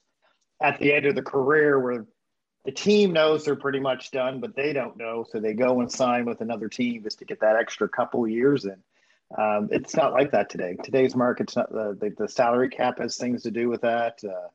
at 0.62 0.80
the 0.80 0.94
end 0.94 1.06
of 1.06 1.16
the 1.16 1.22
career 1.22 1.80
where 1.80 2.06
the 2.66 2.74
team 2.74 3.14
knows 3.14 3.46
they're 3.46 3.56
pretty 3.56 3.80
much 3.80 4.12
done, 4.12 4.42
but 4.42 4.54
they 4.54 4.74
don't 4.74 4.98
know. 4.98 5.26
So 5.32 5.40
they 5.40 5.54
go 5.54 5.80
and 5.80 5.90
sign 5.90 6.26
with 6.26 6.42
another 6.42 6.68
team 6.68 7.04
just 7.04 7.20
to 7.20 7.26
get 7.26 7.40
that 7.40 7.56
extra 7.56 7.88
couple 7.88 8.28
years 8.28 8.66
in. 8.66 8.84
Um, 9.38 9.70
it's 9.72 9.96
not 9.96 10.14
like 10.14 10.32
that 10.32 10.50
today. 10.50 10.76
Today's 10.84 11.16
market's 11.16 11.56
not 11.56 11.72
the, 11.72 11.98
the, 12.00 12.14
the 12.18 12.28
salary 12.28 12.70
cap 12.70 13.00
has 13.00 13.18
things 13.18 13.44
to 13.44 13.52
do 13.52 13.70
with 13.70 13.82
that. 13.82 14.20
Uh, 14.24 14.50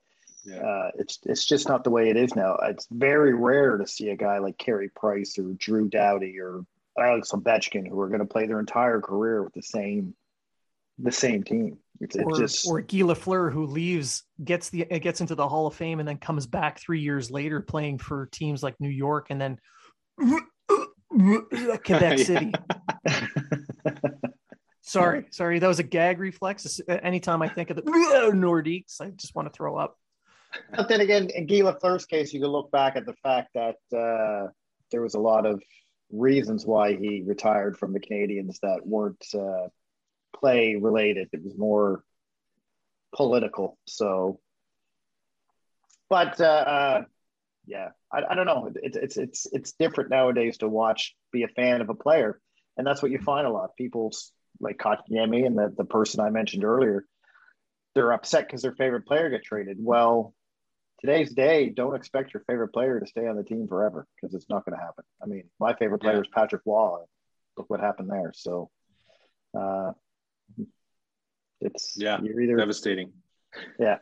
yeah. 0.44 0.56
uh, 0.58 0.90
it's 0.96 1.18
it's 1.24 1.44
just 1.44 1.68
not 1.68 1.82
the 1.82 1.90
way 1.90 2.08
it 2.10 2.16
is 2.16 2.36
now. 2.36 2.56
It's 2.62 2.86
very 2.90 3.34
rare 3.34 3.78
to 3.78 3.86
see 3.86 4.10
a 4.10 4.16
guy 4.16 4.38
like 4.38 4.58
Carey 4.58 4.88
Price 4.88 5.38
or 5.38 5.52
Drew 5.54 5.88
Doughty 5.88 6.38
or 6.38 6.64
Alex 6.98 7.32
Ovechkin 7.32 7.88
who 7.88 8.00
are 8.00 8.08
going 8.08 8.20
to 8.20 8.26
play 8.26 8.46
their 8.46 8.60
entire 8.60 9.00
career 9.00 9.42
with 9.42 9.54
the 9.54 9.62
same 9.62 10.14
the 10.98 11.12
same 11.12 11.42
team. 11.42 11.78
It's, 12.00 12.16
or, 12.16 12.36
just... 12.36 12.66
or 12.68 12.80
Guy 12.80 12.98
Lafleur 12.98 13.50
who 13.52 13.66
leaves, 13.66 14.24
gets 14.42 14.70
the 14.70 14.84
gets 14.84 15.20
into 15.20 15.34
the 15.34 15.48
Hall 15.48 15.66
of 15.66 15.74
Fame, 15.74 15.98
and 15.98 16.08
then 16.08 16.18
comes 16.18 16.46
back 16.46 16.78
three 16.80 17.00
years 17.00 17.30
later 17.30 17.60
playing 17.60 17.98
for 17.98 18.26
teams 18.26 18.62
like 18.62 18.78
New 18.80 18.88
York, 18.88 19.28
and 19.30 19.40
then 19.40 19.58
Quebec 21.08 22.18
City. 22.18 22.52
sorry, 24.86 25.26
sorry, 25.30 25.58
that 25.58 25.68
was 25.68 25.78
a 25.78 25.84
gag 25.84 26.18
reflex. 26.18 26.80
Anytime 26.88 27.42
I 27.42 27.48
think 27.48 27.70
of 27.70 27.76
the 27.76 27.82
Nordiques, 27.82 29.00
I 29.00 29.10
just 29.10 29.34
want 29.34 29.52
to 29.52 29.56
throw 29.56 29.76
up. 29.76 29.98
But 30.74 30.88
then 30.88 31.00
again, 31.00 31.28
in 31.34 31.46
Guy 31.46 31.56
Lafleur's 31.56 32.06
case, 32.06 32.32
you 32.32 32.40
can 32.40 32.48
look 32.48 32.70
back 32.70 32.96
at 32.96 33.04
the 33.04 33.14
fact 33.22 33.50
that 33.54 33.76
uh, 33.96 34.50
there 34.90 35.02
was 35.02 35.14
a 35.14 35.20
lot 35.20 35.44
of 35.46 35.62
reasons 36.10 36.64
why 36.64 36.96
he 36.96 37.22
retired 37.26 37.76
from 37.76 37.92
the 37.92 38.00
Canadiens 38.00 38.60
that 38.60 38.86
weren't 38.86 39.24
uh, 39.34 39.68
play 40.34 40.76
related. 40.76 41.28
It 41.32 41.42
was 41.42 41.56
more 41.56 42.04
political. 43.14 43.78
So, 43.86 44.40
but 46.08 46.40
uh, 46.40 46.44
uh, 46.44 47.02
yeah, 47.66 47.88
I, 48.12 48.22
I 48.30 48.34
don't 48.34 48.46
know. 48.46 48.70
It's 48.76 48.96
it's 48.96 49.16
it's 49.16 49.46
it's 49.52 49.72
different 49.72 50.10
nowadays 50.10 50.58
to 50.58 50.68
watch, 50.68 51.14
be 51.32 51.42
a 51.42 51.48
fan 51.48 51.80
of 51.80 51.90
a 51.90 51.94
player, 51.94 52.40
and 52.76 52.86
that's 52.86 53.02
what 53.02 53.10
you 53.10 53.18
find 53.18 53.46
a 53.46 53.50
lot. 53.50 53.76
People 53.76 54.12
like 54.60 54.78
Kotkaniemi 54.78 55.46
and 55.46 55.56
the 55.56 55.72
the 55.76 55.84
person 55.84 56.20
I 56.20 56.30
mentioned 56.30 56.64
earlier, 56.64 57.04
they're 57.94 58.12
upset 58.12 58.46
because 58.46 58.62
their 58.62 58.74
favorite 58.74 59.06
player 59.06 59.30
got 59.30 59.42
traded. 59.42 59.78
Well, 59.80 60.34
today's 61.00 61.32
day, 61.32 61.70
don't 61.70 61.94
expect 61.94 62.34
your 62.34 62.42
favorite 62.46 62.72
player 62.72 63.00
to 63.00 63.06
stay 63.06 63.26
on 63.26 63.36
the 63.36 63.42
team 63.42 63.66
forever 63.68 64.06
because 64.14 64.34
it's 64.34 64.48
not 64.48 64.64
going 64.64 64.78
to 64.78 64.84
happen. 64.84 65.04
I 65.22 65.26
mean, 65.26 65.44
my 65.58 65.74
favorite 65.74 66.00
player 66.00 66.16
yeah. 66.16 66.20
is 66.20 66.28
Patrick 66.32 66.62
Roy. 66.66 67.00
Look 67.56 67.70
what 67.70 67.80
happened 67.80 68.10
there. 68.10 68.32
So, 68.34 68.70
uh, 69.58 69.92
it's 71.60 71.94
yeah, 71.96 72.18
you're 72.22 72.40
either 72.40 72.56
devastating. 72.56 73.12
Yeah, 73.78 73.98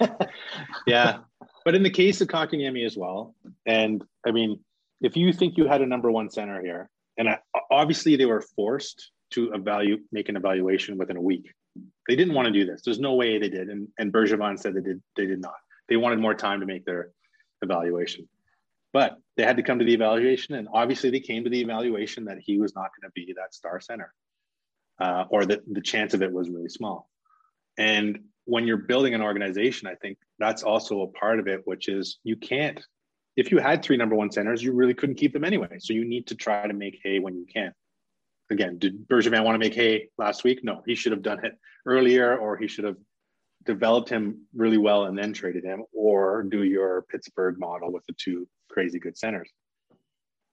yeah. 0.86 1.18
But 1.64 1.74
in 1.74 1.82
the 1.82 1.90
case 1.90 2.20
of 2.20 2.28
Kotkaniemi 2.28 2.84
as 2.84 2.96
well, 2.96 3.34
and 3.64 4.04
I 4.26 4.32
mean, 4.32 4.60
if 5.00 5.16
you 5.16 5.32
think 5.32 5.56
you 5.56 5.66
had 5.66 5.80
a 5.80 5.86
number 5.86 6.10
one 6.10 6.30
center 6.30 6.60
here, 6.60 6.90
and 7.16 7.28
I, 7.28 7.38
obviously 7.70 8.16
they 8.16 8.26
were 8.26 8.42
forced 8.56 9.10
to 9.32 9.52
evaluate, 9.52 10.02
make 10.12 10.28
an 10.28 10.36
evaluation 10.36 10.98
within 10.98 11.16
a 11.16 11.20
week. 11.20 11.52
They 12.08 12.16
didn't 12.16 12.34
want 12.34 12.46
to 12.46 12.52
do 12.52 12.64
this. 12.64 12.82
There's 12.82 13.00
no 13.00 13.14
way 13.14 13.38
they 13.38 13.48
did, 13.48 13.68
and 13.68 13.88
and 13.98 14.12
Bergevin 14.12 14.58
said 14.58 14.74
they 14.74 14.80
did. 14.80 15.02
They 15.16 15.26
did 15.26 15.40
not. 15.40 15.54
They 15.88 15.96
wanted 15.96 16.18
more 16.18 16.34
time 16.34 16.60
to 16.60 16.66
make 16.66 16.84
their 16.84 17.10
evaluation, 17.62 18.28
but 18.92 19.16
they 19.36 19.44
had 19.44 19.56
to 19.56 19.62
come 19.62 19.78
to 19.78 19.84
the 19.84 19.94
evaluation, 19.94 20.54
and 20.54 20.68
obviously 20.72 21.10
they 21.10 21.20
came 21.20 21.44
to 21.44 21.50
the 21.50 21.60
evaluation 21.60 22.24
that 22.26 22.38
he 22.38 22.58
was 22.58 22.74
not 22.74 22.90
going 22.94 23.08
to 23.08 23.12
be 23.14 23.34
that 23.36 23.54
star 23.54 23.80
center 23.80 24.12
uh, 25.00 25.24
or 25.30 25.44
that 25.46 25.60
the 25.66 25.80
chance 25.80 26.14
of 26.14 26.22
it 26.22 26.32
was 26.32 26.48
really 26.48 26.68
small. 26.68 27.08
And 27.78 28.20
when 28.44 28.66
you're 28.66 28.76
building 28.76 29.14
an 29.14 29.22
organization, 29.22 29.88
I 29.88 29.94
think 29.96 30.18
that's 30.38 30.62
also 30.62 31.02
a 31.02 31.06
part 31.08 31.38
of 31.38 31.48
it, 31.48 31.62
which 31.64 31.88
is 31.88 32.18
you 32.24 32.36
can't, 32.36 32.80
if 33.36 33.50
you 33.50 33.58
had 33.58 33.82
three 33.82 33.96
number 33.96 34.14
one 34.14 34.30
centers, 34.30 34.62
you 34.62 34.72
really 34.72 34.94
couldn't 34.94 35.16
keep 35.16 35.32
them 35.32 35.44
anyway. 35.44 35.78
So 35.78 35.92
you 35.92 36.04
need 36.04 36.26
to 36.28 36.34
try 36.34 36.66
to 36.66 36.74
make 36.74 37.00
hay 37.02 37.18
when 37.18 37.34
you 37.34 37.46
can. 37.52 37.72
Again, 38.52 38.78
did 38.78 39.08
Bergevin 39.08 39.44
want 39.44 39.54
to 39.54 39.58
make 39.58 39.74
hay 39.74 40.08
last 40.18 40.44
week? 40.44 40.62
No, 40.62 40.82
he 40.86 40.94
should 40.94 41.12
have 41.12 41.22
done 41.22 41.42
it 41.42 41.54
earlier, 41.86 42.36
or 42.36 42.58
he 42.58 42.68
should 42.68 42.84
have 42.84 42.96
developed 43.64 44.10
him 44.10 44.42
really 44.54 44.76
well 44.76 45.04
and 45.04 45.16
then 45.16 45.32
traded 45.32 45.64
him, 45.64 45.84
or 45.94 46.42
do 46.42 46.62
your 46.62 47.02
Pittsburgh 47.10 47.58
model 47.58 47.90
with 47.90 48.04
the 48.06 48.14
two 48.18 48.46
crazy 48.68 48.98
good 48.98 49.16
centers. 49.16 49.50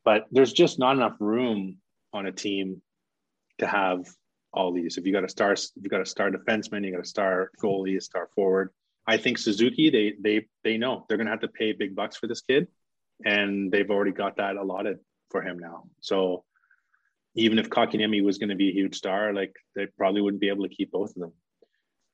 But 0.06 0.28
there's 0.32 0.54
just 0.54 0.80
not 0.80 0.95
enough 0.95 1.18
room 1.20 1.78
on 2.14 2.26
a 2.26 2.32
team 2.32 2.82
to 3.58 3.68
have 3.68 4.08
all 4.54 4.72
these. 4.72 4.97
If 4.97 5.06
you 5.06 5.12
got 5.12 5.26
a 5.26 5.30
star, 5.30 5.56
you 5.76 5.89
got 5.89 6.02
a 6.02 6.06
star 6.06 6.32
defenseman, 6.32 6.86
you 6.86 6.91
got 6.91 7.02
a 7.02 7.06
star 7.06 7.52
goalie, 7.62 7.97
a 7.97 8.02
star 8.02 8.30
forward. 8.34 8.72
I 9.06 9.18
think 9.18 9.38
Suzuki, 9.38 9.89
they 9.89 10.14
they 10.20 10.47
they 10.64 10.78
know 10.78 11.06
they're 11.08 11.18
gonna 11.18 11.32
have 11.32 11.41
to 11.41 11.50
pay 11.50 11.74
big 11.74 11.95
bucks 11.95 12.16
for 12.16 12.28
this 12.28 12.41
kid, 12.41 12.68
and 13.26 13.72
they've 13.72 13.89
already 13.89 14.12
got 14.12 14.38
that 14.38 14.56
allotted 14.56 15.00
for 15.32 15.41
him 15.41 15.60
now. 15.60 15.84
So 16.00 16.45
even 17.36 17.60
if 17.60 17.70
Kotkaniemi 17.70 18.24
was 18.24 18.38
going 18.38 18.50
to 18.50 18.56
be 18.56 18.70
a 18.70 18.74
huge 18.74 18.96
star, 18.96 19.34
like 19.34 19.54
they 19.76 19.88
probably 19.98 20.22
wouldn't 20.22 20.42
be 20.42 20.50
able 20.50 20.68
to 20.68 20.76
keep 20.76 20.92
both 20.92 21.10
of 21.12 21.16
them. 21.16 21.34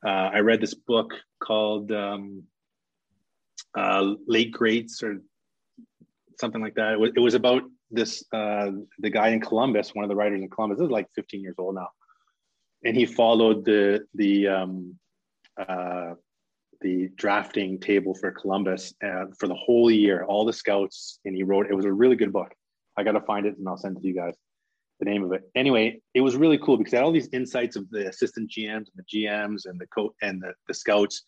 Uh, 0.05 0.29
I 0.33 0.39
read 0.39 0.61
this 0.61 0.73
book 0.73 1.13
called 1.41 1.91
um, 1.91 2.43
uh, 3.75 4.13
Late 4.27 4.51
Greats 4.51 5.01
or 5.01 5.21
something 6.39 6.61
like 6.61 6.75
that. 6.75 6.93
It 6.93 6.99
was, 6.99 7.11
it 7.15 7.19
was 7.19 7.33
about 7.33 7.63
this 7.91 8.23
uh, 8.33 8.71
the 8.99 9.09
guy 9.09 9.29
in 9.29 9.41
Columbus, 9.41 9.95
one 9.95 10.03
of 10.03 10.09
the 10.09 10.15
writers 10.15 10.41
in 10.41 10.49
Columbus. 10.49 10.79
This 10.79 10.85
is 10.85 10.91
like 10.91 11.07
15 11.15 11.41
years 11.41 11.55
old 11.57 11.75
now 11.75 11.89
and 12.85 12.95
he 12.95 13.05
followed 13.05 13.65
the 13.65 14.05
the 14.13 14.47
um, 14.47 14.97
uh, 15.57 16.13
the 16.81 17.09
drafting 17.15 17.79
table 17.79 18.13
for 18.13 18.31
Columbus 18.31 18.93
uh, 19.03 19.25
for 19.37 19.47
the 19.47 19.55
whole 19.55 19.89
year, 19.89 20.23
all 20.23 20.45
the 20.45 20.53
scouts, 20.53 21.19
and 21.25 21.35
he 21.35 21.43
wrote. 21.43 21.67
It 21.69 21.73
was 21.73 21.85
a 21.85 21.91
really 21.91 22.15
good 22.15 22.31
book. 22.31 22.53
I 22.97 23.03
got 23.03 23.13
to 23.13 23.21
find 23.21 23.45
it 23.45 23.57
and 23.57 23.67
I'll 23.67 23.77
send 23.77 23.97
it 23.97 24.01
to 24.01 24.07
you 24.07 24.15
guys. 24.15 24.35
The 24.99 25.05
name 25.05 25.23
of 25.23 25.33
it. 25.33 25.43
Anyway, 25.55 26.01
it 26.13 26.21
was 26.21 26.35
really 26.35 26.57
cool 26.57 26.77
because 26.77 26.93
it 26.93 26.97
had 26.97 27.03
all 27.05 27.11
these 27.11 27.29
insights 27.33 27.75
of 27.75 27.89
the 27.89 28.07
assistant 28.07 28.49
GMs 28.49 28.87
and 28.87 28.95
the 28.95 29.03
GMs 29.03 29.65
and 29.65 29.79
the 29.79 29.87
coach 29.87 30.13
and 30.21 30.41
the, 30.41 30.53
the 30.67 30.73
scouts. 30.73 31.23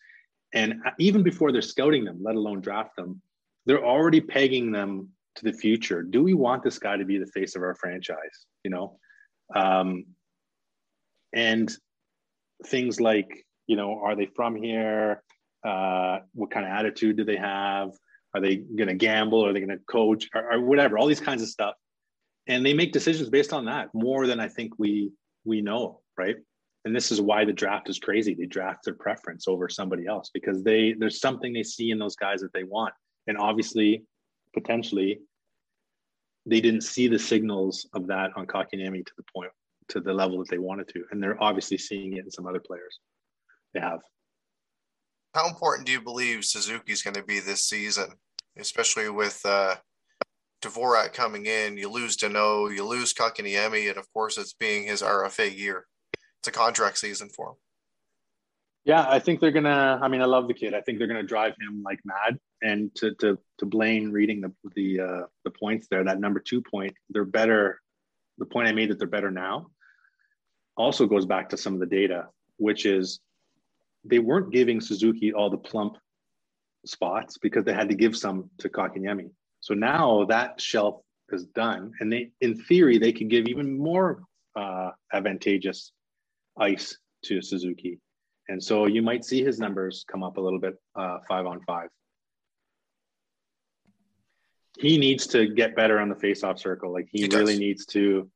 And 0.54 0.76
even 1.00 1.22
before 1.22 1.52
they're 1.52 1.62
scouting 1.62 2.06
them, 2.06 2.20
let 2.22 2.36
alone 2.36 2.62
draft 2.62 2.96
them, 2.96 3.22
they're 3.66 3.86
already 3.86 4.22
pegging 4.22 4.72
them 4.72 5.10
to 5.36 5.44
the 5.44 5.52
future. 5.52 6.02
Do 6.02 6.24
we 6.24 6.34
want 6.34 6.64
this 6.64 6.80
guy 6.80 6.96
to 6.96 7.04
be 7.04 7.18
the 7.18 7.28
face 7.28 7.56
of 7.58 7.62
our 7.62 7.76
franchise? 7.76 8.46
You 8.64 8.72
know, 8.72 9.00
um, 9.54 10.06
and 11.34 11.72
things 12.66 13.00
like 13.00 13.46
you 13.68 13.76
know 13.76 14.00
are 14.04 14.16
they 14.16 14.26
from 14.26 14.56
here 14.56 15.22
uh, 15.66 16.20
what 16.34 16.52
kind 16.52 16.66
of 16.66 16.72
attitude 16.72 17.18
do 17.18 17.24
they 17.24 17.38
have 17.38 17.92
are 18.34 18.42
they 18.42 18.56
going 18.56 18.88
to 18.88 18.94
gamble 18.94 19.46
are 19.46 19.54
they 19.54 19.60
going 19.60 19.78
to 19.78 19.84
coach 19.90 20.28
or, 20.34 20.54
or, 20.54 20.62
whatever 20.62 20.98
all 20.98 21.08
these 21.08 21.20
kinds 21.20 21.42
of 21.42 21.48
stuff 21.48 21.76
and 22.48 22.66
they 22.66 22.74
make 22.74 22.92
decisions 22.92 23.30
based 23.30 23.54
on 23.54 23.66
that 23.66 23.90
more 23.94 24.28
than 24.28 24.40
i 24.40 24.48
think 24.48 24.74
we 24.78 25.12
we 25.46 25.62
know 25.62 26.02
right 26.18 26.38
and 26.86 26.96
this 26.96 27.12
is 27.12 27.20
why 27.20 27.44
the 27.44 27.54
draft 27.54 27.90
is 27.90 28.00
crazy 28.00 28.34
they 28.34 28.46
draft 28.46 28.84
their 28.86 28.94
preference 28.96 29.48
over 29.48 29.68
somebody 29.70 30.06
else 30.06 30.30
because 30.34 30.64
they 30.64 30.94
there's 31.00 31.20
something 31.20 31.54
they 31.54 31.64
see 31.64 31.92
in 31.92 32.00
those 32.00 32.16
guys 32.16 32.42
that 32.42 32.54
they 32.54 32.64
want 32.64 32.94
and 33.28 33.38
obviously 33.38 34.04
potentially 34.54 35.20
they 36.48 36.62
didn't 36.62 36.82
see 36.82 37.08
the 37.08 37.20
signals 37.20 37.88
of 37.94 38.08
that 38.08 38.32
on 38.38 38.48
Kotkaniemi 38.48 39.06
to 39.06 39.12
the 39.18 39.24
point 39.34 39.52
to 39.90 40.00
the 40.00 40.14
level 40.14 40.40
that 40.40 40.50
they 40.50 40.58
wanted 40.58 40.88
to. 40.90 41.04
And 41.12 41.22
they're 41.22 41.42
obviously 41.42 41.78
seeing 41.78 42.14
it 42.14 42.26
in 42.26 42.32
some 42.32 42.48
other 42.48 42.60
players 42.60 43.00
they 43.74 43.80
have. 43.80 44.00
How 45.34 45.48
important 45.48 45.86
do 45.86 45.92
you 45.92 46.02
believe 46.02 46.46
Suzuki's 46.46 47.04
going 47.04 47.14
to 47.16 47.24
be 47.24 47.40
this 47.40 47.66
season, 47.66 48.08
especially 48.58 49.10
with 49.10 49.40
uh, 49.46 49.76
Dvorak 50.68 51.14
coming 51.14 51.46
in? 51.46 51.78
You 51.78 51.90
lose 51.90 52.18
Danault, 52.18 52.76
you 52.76 52.86
lose 52.86 53.14
Kotkaniemi, 53.14 53.90
and 53.90 53.98
of 53.98 54.12
course, 54.14 54.38
it's 54.38 54.54
being 54.54 54.86
his 54.86 55.02
RFA 55.02 55.56
year. 55.58 55.86
It's 56.40 56.48
a 56.48 56.52
contract 56.52 56.98
season 56.98 57.30
for 57.30 57.50
him. 57.50 57.56
Yeah, 58.86 59.06
I 59.08 59.20
think 59.20 59.42
they're 59.42 59.52
gonna. 59.52 60.00
I 60.02 60.08
mean, 60.08 60.22
I 60.22 60.26
love 60.26 60.48
the 60.48 60.54
kid. 60.54 60.74
I 60.74 60.82
think 60.82 60.98
they're 60.98 61.08
gonna 61.08 61.24
drive 61.24 61.54
him 61.60 61.84
like 61.84 62.00
mad. 62.06 62.40
And 62.62 62.94
to 62.96 63.14
to 63.16 63.38
to 63.58 63.66
Blaine 63.66 64.12
reading 64.12 64.42
the 64.42 64.54
the 64.76 65.00
uh, 65.02 65.26
the 65.44 65.52
points 65.52 65.88
there, 65.92 66.04
that 66.04 66.20
number 66.20 66.40
two 66.40 66.62
point, 66.62 66.94
they're 67.10 67.26
better. 67.26 67.82
The 68.38 68.46
point 68.46 68.68
I 68.68 68.72
made 68.72 68.90
that 68.90 69.00
they're 69.00 69.08
better 69.08 69.32
now 69.32 69.72
also 70.78 71.06
goes 71.06 71.26
back 71.26 71.50
to 71.50 71.58
some 71.58 71.74
of 71.74 71.80
the 71.80 71.86
data, 71.86 72.28
which 72.58 72.86
is 72.86 73.20
they 74.06 74.20
weren't 74.20 74.54
giving 74.54 74.80
Suzuki 74.80 75.34
all 75.34 75.50
the 75.50 75.58
plump 75.58 75.98
spots 76.86 77.38
because 77.38 77.66
they 77.66 77.74
had 77.74 77.90
to 77.90 77.96
give 77.96 78.16
some 78.16 78.50
to 78.60 78.70
Kotkaniemi. 78.70 79.32
So 79.60 79.74
now 79.74 80.26
that 80.26 80.62
shelf 80.62 81.02
is 81.30 81.46
done, 81.46 81.92
and 82.00 82.12
they, 82.12 82.32
in 82.42 82.56
theory, 82.56 82.98
they 82.98 83.12
could 83.12 83.30
give 83.30 83.48
even 83.48 83.78
more 83.78 84.24
uh, 84.56 84.92
advantageous 85.14 85.92
ice 86.58 86.98
to 87.26 87.42
Suzuki. 87.42 88.00
And 88.50 88.64
so 88.64 88.86
you 88.86 89.02
might 89.02 89.26
see 89.26 89.44
his 89.44 89.60
numbers 89.60 90.06
come 90.10 90.24
up 90.24 90.38
a 90.38 90.42
little 90.42 90.60
bit 90.60 90.76
uh, 90.96 91.18
five 91.28 91.46
on 91.46 91.62
five. 91.62 91.90
he 94.80 94.98
needs 94.98 95.28
to 95.28 95.48
get 95.48 95.76
better 95.76 96.00
on 96.00 96.10
the 96.10 96.16
face-off 96.16 96.60
circle. 96.60 96.94
Like 96.94 97.08
he, 97.12 97.22
he 97.22 97.36
really 97.36 97.58
needs 97.58 97.86
to, 97.88 98.30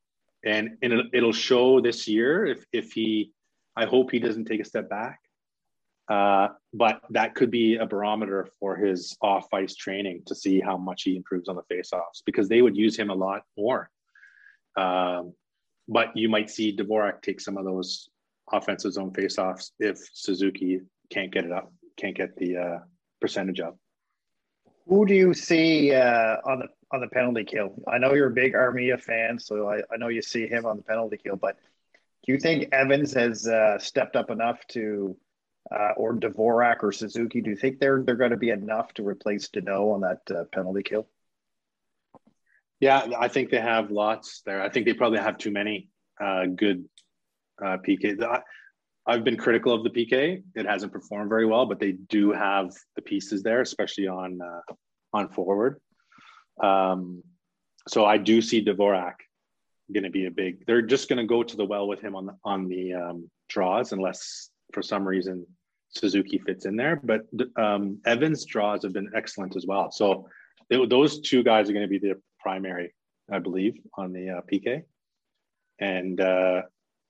and 0.43 0.77
and 0.81 0.93
it'll, 0.93 1.09
it'll 1.13 1.33
show 1.33 1.81
this 1.81 2.07
year 2.07 2.45
if 2.45 2.65
if 2.73 2.91
he. 2.91 3.31
I 3.75 3.85
hope 3.85 4.11
he 4.11 4.19
doesn't 4.19 4.45
take 4.45 4.59
a 4.59 4.65
step 4.65 4.89
back. 4.89 5.20
Uh, 6.09 6.49
but 6.73 7.01
that 7.09 7.35
could 7.35 7.51
be 7.51 7.75
a 7.75 7.85
barometer 7.85 8.47
for 8.59 8.75
his 8.75 9.15
off 9.21 9.47
ice 9.53 9.75
training 9.75 10.23
to 10.25 10.35
see 10.35 10.59
how 10.59 10.77
much 10.77 11.03
he 11.03 11.15
improves 11.15 11.47
on 11.47 11.55
the 11.55 11.63
face-offs 11.63 12.21
because 12.25 12.49
they 12.49 12.61
would 12.61 12.75
use 12.75 12.97
him 12.97 13.09
a 13.09 13.15
lot 13.15 13.43
more. 13.57 13.89
Um, 14.75 15.33
but 15.87 16.15
you 16.15 16.27
might 16.29 16.49
see 16.49 16.75
Dvorak 16.75 17.21
take 17.21 17.39
some 17.39 17.57
of 17.57 17.65
those 17.65 18.09
offensive 18.51 18.93
zone 18.93 19.13
face-offs 19.13 19.71
if 19.79 19.97
Suzuki 20.13 20.81
can't 21.09 21.31
get 21.31 21.45
it 21.45 21.51
up, 21.51 21.71
can't 21.97 22.15
get 22.15 22.35
the 22.37 22.57
uh, 22.57 22.79
percentage 23.19 23.59
up. 23.59 23.77
Who 24.87 25.05
do 25.05 25.13
you 25.13 25.33
see 25.33 25.93
uh, 25.93 26.37
on 26.45 26.59
the 26.59 26.67
on 26.91 26.99
the 26.99 27.07
penalty 27.07 27.45
kill? 27.45 27.75
I 27.87 27.97
know 27.97 28.13
you're 28.13 28.27
a 28.27 28.33
big 28.33 28.53
Armia 28.53 28.99
fan, 28.99 29.39
so 29.39 29.69
I, 29.69 29.77
I 29.93 29.97
know 29.97 30.09
you 30.09 30.21
see 30.21 30.47
him 30.47 30.65
on 30.65 30.77
the 30.77 30.83
penalty 30.83 31.17
kill. 31.17 31.37
But 31.37 31.55
do 32.25 32.33
you 32.33 32.39
think 32.39 32.69
Evans 32.73 33.13
has 33.13 33.47
uh, 33.47 33.79
stepped 33.79 34.15
up 34.15 34.29
enough 34.29 34.65
to, 34.69 35.15
uh, 35.73 35.91
or 35.95 36.15
Dvorak 36.15 36.77
or 36.83 36.91
Suzuki? 36.91 37.41
Do 37.41 37.49
you 37.49 37.55
think 37.55 37.79
they're 37.79 38.03
they're 38.03 38.15
going 38.15 38.31
to 38.31 38.37
be 38.37 38.49
enough 38.49 38.93
to 38.95 39.07
replace 39.07 39.49
Danault 39.49 39.95
on 39.95 40.01
that 40.01 40.35
uh, 40.35 40.43
penalty 40.51 40.83
kill? 40.83 41.07
Yeah, 42.79 43.07
I 43.17 43.27
think 43.27 43.51
they 43.51 43.61
have 43.61 43.91
lots 43.91 44.41
there. 44.45 44.61
I 44.61 44.69
think 44.69 44.85
they 44.85 44.93
probably 44.93 45.19
have 45.19 45.37
too 45.37 45.51
many 45.51 45.89
uh, 46.19 46.45
good 46.47 46.85
uh, 47.63 47.77
PK. 47.87 48.17
I've 49.05 49.23
been 49.23 49.37
critical 49.37 49.73
of 49.73 49.83
the 49.83 49.89
PK. 49.89 50.43
It 50.55 50.65
hasn't 50.65 50.91
performed 50.91 51.29
very 51.29 51.45
well, 51.45 51.65
but 51.65 51.79
they 51.79 51.91
do 51.91 52.31
have 52.31 52.71
the 52.95 53.01
pieces 53.01 53.43
there, 53.43 53.61
especially 53.61 54.07
on 54.07 54.39
uh, 54.41 54.73
on 55.13 55.29
forward. 55.29 55.79
Um, 56.61 57.23
so 57.87 58.05
I 58.05 58.17
do 58.17 58.41
see 58.41 58.63
Dvorak 58.63 59.15
going 59.91 60.03
to 60.03 60.09
be 60.09 60.25
a 60.25 60.31
big. 60.31 60.65
They're 60.65 60.81
just 60.81 61.09
going 61.09 61.17
to 61.17 61.25
go 61.25 61.43
to 61.43 61.57
the 61.57 61.65
well 61.65 61.87
with 61.87 62.01
him 62.01 62.15
on 62.15 62.25
the 62.25 62.37
on 62.43 62.67
the 62.67 62.93
um, 62.93 63.29
draws, 63.49 63.91
unless 63.91 64.49
for 64.73 64.81
some 64.81 65.07
reason 65.07 65.45
Suzuki 65.91 66.39
fits 66.39 66.65
in 66.65 66.75
there. 66.75 66.99
But 67.03 67.21
um, 67.55 67.99
Evans' 68.05 68.45
draws 68.45 68.83
have 68.83 68.93
been 68.93 69.11
excellent 69.15 69.55
as 69.55 69.65
well. 69.65 69.91
So 69.91 70.27
they, 70.69 70.83
those 70.85 71.21
two 71.21 71.43
guys 71.43 71.69
are 71.69 71.73
going 71.73 71.87
to 71.87 71.89
be 71.89 71.99
the 71.99 72.19
primary, 72.39 72.93
I 73.31 73.39
believe, 73.39 73.77
on 73.95 74.13
the 74.13 74.29
uh, 74.29 74.41
PK. 74.51 74.83
And 75.79 76.19
uh, 76.19 76.61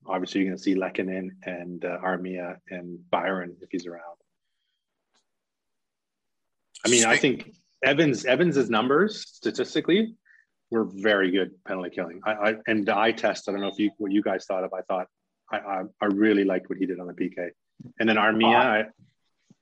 obviously, 0.05 0.41
you're 0.41 0.49
going 0.49 0.57
to 0.57 0.63
see 0.63 0.75
Lehkonen 0.75 1.29
and 1.43 1.83
uh, 1.85 1.99
Armia 2.03 2.57
and 2.69 2.99
Byron 3.09 3.55
if 3.61 3.69
he's 3.71 3.85
around. 3.85 4.01
I 6.85 6.89
mean, 6.89 7.05
I 7.05 7.17
think 7.17 7.53
Evans 7.83 8.25
Evans's 8.25 8.69
numbers 8.69 9.27
statistically 9.27 10.15
were 10.71 10.85
very 10.85 11.29
good 11.29 11.51
penalty 11.65 11.91
killing. 11.91 12.21
I, 12.25 12.31
I 12.31 12.55
and 12.65 12.85
the 12.85 12.97
eye 12.97 13.11
test. 13.11 13.47
I 13.47 13.51
don't 13.51 13.61
know 13.61 13.67
if 13.67 13.77
you 13.77 13.91
what 13.97 14.11
you 14.11 14.23
guys 14.23 14.45
thought 14.45 14.63
of. 14.63 14.73
I 14.73 14.81
thought 14.81 15.07
I, 15.51 15.57
I, 15.57 15.81
I 16.01 16.05
really 16.05 16.43
liked 16.43 16.69
what 16.69 16.79
he 16.79 16.87
did 16.87 16.99
on 16.99 17.05
the 17.05 17.13
PK. 17.13 17.51
And 17.99 18.07
then 18.07 18.15
Armia, 18.15 18.55
I, 18.55 18.83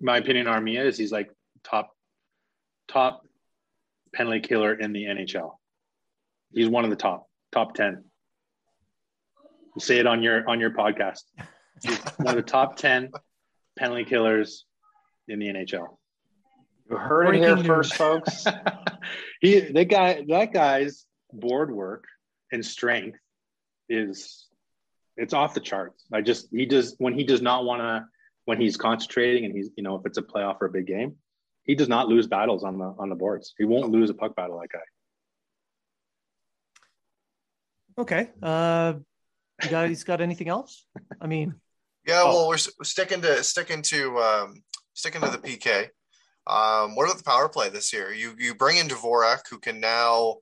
my 0.01 0.17
opinion, 0.17 0.47
Armia 0.47 0.85
is 0.85 0.97
he's 0.97 1.11
like 1.11 1.31
top 1.63 1.91
top 2.87 3.21
penalty 4.13 4.39
killer 4.39 4.73
in 4.73 4.93
the 4.93 5.05
NHL. 5.05 5.51
He's 6.53 6.69
one 6.69 6.83
of 6.83 6.89
the 6.89 6.95
top 6.95 7.27
top 7.51 7.73
ten 7.73 8.03
You 9.75 9.81
say 9.81 9.99
it 9.99 10.07
on 10.07 10.23
your 10.23 10.49
on 10.49 10.59
your 10.59 10.71
podcast. 10.71 11.23
He's 11.81 11.99
one 12.17 12.29
of 12.29 12.35
the 12.35 12.41
top 12.41 12.77
ten 12.77 13.11
penalty 13.77 14.05
killers 14.05 14.65
in 15.27 15.39
the 15.39 15.47
NHL. 15.47 15.97
You 16.89 16.97
heard 16.97 17.35
it 17.35 17.39
here 17.39 17.57
first, 17.57 17.93
folks. 17.93 18.45
he 19.41 19.59
that 19.59 19.85
guy 19.85 20.25
that 20.27 20.53
guy's 20.53 21.05
board 21.31 21.71
work 21.71 22.05
and 22.51 22.65
strength 22.65 23.19
is 23.87 24.47
it's 25.19 25.33
off 25.33 25.53
the 25.53 25.59
charts. 25.59 26.05
I 26.13 26.21
just 26.21 26.47
he 26.51 26.65
does 26.65 26.95
when 26.97 27.13
he 27.13 27.23
does 27.23 27.41
not 27.41 27.65
want 27.65 27.81
to 27.81 28.05
when 28.45 28.59
he's 28.59 28.77
concentrating 28.77 29.45
and 29.45 29.55
he's 29.55 29.69
you 29.75 29.83
know 29.83 29.95
if 29.95 30.05
it's 30.05 30.17
a 30.17 30.21
playoff 30.21 30.57
or 30.61 30.67
a 30.67 30.71
big 30.71 30.87
game, 30.87 31.15
he 31.63 31.75
does 31.75 31.89
not 31.89 32.07
lose 32.07 32.25
battles 32.27 32.63
on 32.63 32.77
the 32.77 32.95
on 32.97 33.09
the 33.09 33.15
boards. 33.15 33.53
He 33.57 33.65
won't 33.65 33.91
lose 33.91 34.09
a 34.09 34.13
puck 34.13 34.35
battle 34.35 34.55
like 34.55 34.71
that 34.71 34.77
guy. 34.77 34.83
Okay. 38.01 38.29
Uh, 38.41 38.93
you 39.61 39.69
guys 39.69 40.03
got 40.05 40.21
anything 40.21 40.47
else? 40.47 40.85
I 41.19 41.27
mean, 41.27 41.53
yeah. 42.07 42.23
Well, 42.23 42.47
we're 42.47 42.57
sticking 42.57 43.21
to 43.21 43.43
sticking 43.43 43.81
to 43.83 44.17
um, 44.19 44.63
sticking 44.93 45.21
to 45.21 45.29
the 45.29 45.37
PK. 45.37 45.89
Um, 46.47 46.95
what 46.95 47.03
about 47.03 47.17
the 47.17 47.23
power 47.23 47.49
play 47.49 47.69
this 47.69 47.91
year? 47.91 48.13
You 48.13 48.35
you 48.37 48.55
bring 48.55 48.77
in 48.77 48.87
Dvorak, 48.87 49.41
who 49.49 49.59
can 49.59 49.81
now 49.81 50.37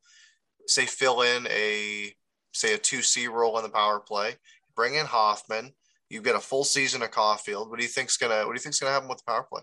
say 0.67 0.85
fill 0.85 1.23
in 1.23 1.47
a 1.47 2.13
say 2.53 2.73
a 2.73 2.77
two 2.77 3.01
C 3.01 3.27
role 3.27 3.57
in 3.57 3.63
the 3.63 3.69
power 3.69 3.99
play. 3.99 4.35
Bring 4.77 4.93
in 4.93 5.07
Hoffman. 5.07 5.73
You 6.09 6.21
get 6.21 6.35
a 6.35 6.39
full 6.39 6.63
season 6.63 7.01
of 7.01 7.11
Caufield. 7.11 7.69
What 7.69 7.79
do 7.79 7.83
you 7.83 7.89
think's 7.89 8.15
gonna 8.15 8.45
What 8.45 8.53
do 8.53 8.53
you 8.53 8.59
think's 8.59 8.79
gonna 8.79 8.93
happen 8.93 9.09
with 9.09 9.17
the 9.17 9.23
power 9.27 9.43
play? 9.43 9.61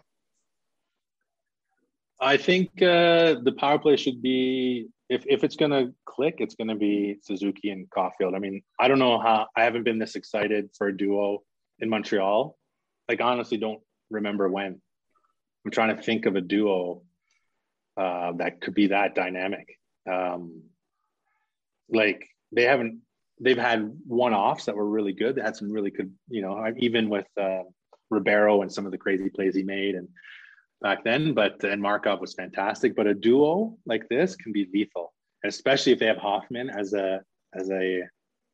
I 2.21 2.37
think 2.37 2.71
uh, 2.83 3.41
the 3.43 3.55
power 3.57 3.79
play 3.79 3.97
should 3.97 4.21
be 4.21 4.89
if 5.09 5.25
if 5.27 5.45
it's 5.45 5.57
gonna 5.57 5.93
click, 6.05 6.37
it's 6.39 6.57
gonna 6.57 6.75
be 6.75 7.19
Suzuki 7.23 7.71
and 7.71 7.89
Caufield. 7.91 8.35
I 8.35 8.41
mean, 8.41 8.63
I 8.79 8.89
don't 8.89 8.99
know 8.99 9.19
how 9.19 9.47
I 9.57 9.63
haven't 9.63 9.85
been 9.85 9.99
this 9.99 10.17
excited 10.17 10.71
for 10.77 10.89
a 10.89 10.97
duo 10.97 11.43
in 11.79 11.89
Montreal. 11.89 12.59
Like 13.09 13.21
honestly, 13.21 13.57
don't 13.57 13.81
remember 14.11 14.49
when. 14.49 14.81
I'm 15.65 15.71
trying 15.71 15.97
to 15.97 16.03
think 16.03 16.27
of 16.27 16.37
a 16.37 16.41
duo 16.41 17.03
uh, 17.97 18.33
that 18.33 18.61
could 18.61 18.75
be 18.75 18.89
that 18.89 19.15
dynamic. 19.15 19.79
Um, 20.11 20.65
like 21.89 22.27
they 22.53 22.65
haven't 22.65 23.01
they've 23.45 23.59
had 23.59 23.93
one-offs 24.07 24.65
that 24.65 24.77
were 24.77 24.89
really 24.89 25.13
good. 25.13 25.37
They 25.37 25.43
had 25.43 25.57
some 25.57 25.71
really 25.71 25.91
good, 25.91 26.13
you 26.29 26.43
know, 26.43 26.73
even 26.79 27.09
with 27.09 27.27
uh, 27.41 27.63
Ribeiro 28.11 28.63
and 28.63 28.73
some 28.73 28.87
of 28.87 28.93
the 28.93 28.99
crazy 28.99 29.29
plays 29.29 29.55
he 29.55 29.63
made 29.63 29.95
and 29.95 30.09
back 30.85 31.03
then, 31.03 31.35
but 31.35 31.65
and 31.65 31.81
Markov 31.81 32.21
was 32.21 32.35
fantastic. 32.35 32.95
But 32.95 33.07
a 33.07 33.15
duo 33.15 33.77
like 33.87 34.09
this 34.09 34.37
can 34.37 34.53
be 34.53 34.69
lethal, 34.73 35.13
especially 35.45 35.93
if 35.93 35.99
they 35.99 36.07
have 36.07 36.19
Hoffman 36.19 36.71
as 36.71 36.93
a 36.93 37.21
as 37.55 37.71
a, 37.71 38.03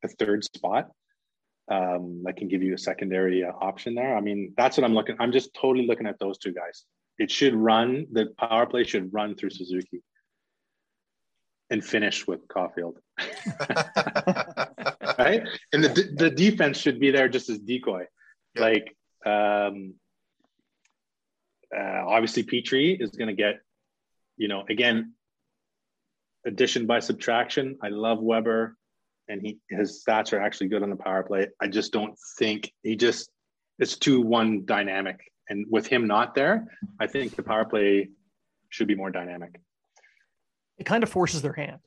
a 0.04 0.08
third 0.18 0.44
spot. 0.44 0.90
Um, 1.70 2.22
that 2.24 2.36
can 2.36 2.48
give 2.48 2.64
you 2.64 2.74
a 2.74 2.78
secondary 2.78 3.44
uh, 3.44 3.52
option 3.52 3.94
there. 3.94 4.16
I 4.16 4.20
mean, 4.20 4.54
that's 4.56 4.76
what 4.76 4.82
I'm 4.82 4.94
looking. 4.94 5.14
I'm 5.20 5.30
just 5.30 5.54
totally 5.54 5.86
looking 5.86 6.08
at 6.08 6.18
those 6.18 6.36
two 6.36 6.52
guys. 6.52 6.84
It 7.18 7.30
should 7.30 7.54
run. 7.54 8.06
The 8.10 8.26
power 8.38 8.66
play 8.66 8.82
should 8.82 9.12
run 9.14 9.36
through 9.36 9.50
Suzuki 9.50 10.02
and 11.70 11.84
finish 11.84 12.26
with 12.26 12.40
Caufield. 12.48 12.96
right? 15.24 15.42
And 15.72 15.84
the 15.84 16.12
the 16.16 16.30
defense 16.30 16.78
should 16.78 17.00
be 17.00 17.10
there 17.10 17.28
just 17.28 17.48
as 17.48 17.58
decoy. 17.58 18.06
Yep. 18.54 18.62
Like 18.62 18.96
um, 19.26 19.94
uh, 21.76 22.04
obviously, 22.06 22.42
Petry 22.42 23.00
is 23.00 23.10
going 23.10 23.28
to 23.28 23.34
get, 23.34 23.60
you 24.36 24.48
know, 24.48 24.64
again, 24.68 25.14
addition 26.46 26.86
by 26.86 27.00
subtraction. 27.00 27.78
I 27.82 27.88
love 27.88 28.20
Weber, 28.20 28.76
and 29.28 29.40
he 29.40 29.58
his 29.68 30.02
stats 30.04 30.32
are 30.32 30.40
actually 30.40 30.68
good 30.68 30.82
on 30.82 30.90
the 30.90 30.96
power 30.96 31.22
play. 31.22 31.48
I 31.60 31.68
just 31.68 31.92
don't 31.92 32.14
think 32.38 32.72
he 32.82 32.96
just 32.96 33.30
it's 33.78 33.96
two 33.96 34.20
one 34.20 34.64
dynamic, 34.64 35.20
and 35.48 35.66
with 35.70 35.86
him 35.86 36.06
not 36.06 36.34
there, 36.34 36.66
I 36.98 37.06
think 37.06 37.36
the 37.36 37.42
power 37.42 37.64
play 37.64 38.10
should 38.68 38.88
be 38.88 38.94
more 38.94 39.10
dynamic. 39.10 39.60
It 40.78 40.86
kind 40.86 41.02
of 41.02 41.10
forces 41.10 41.42
their 41.42 41.52
hand. 41.52 41.80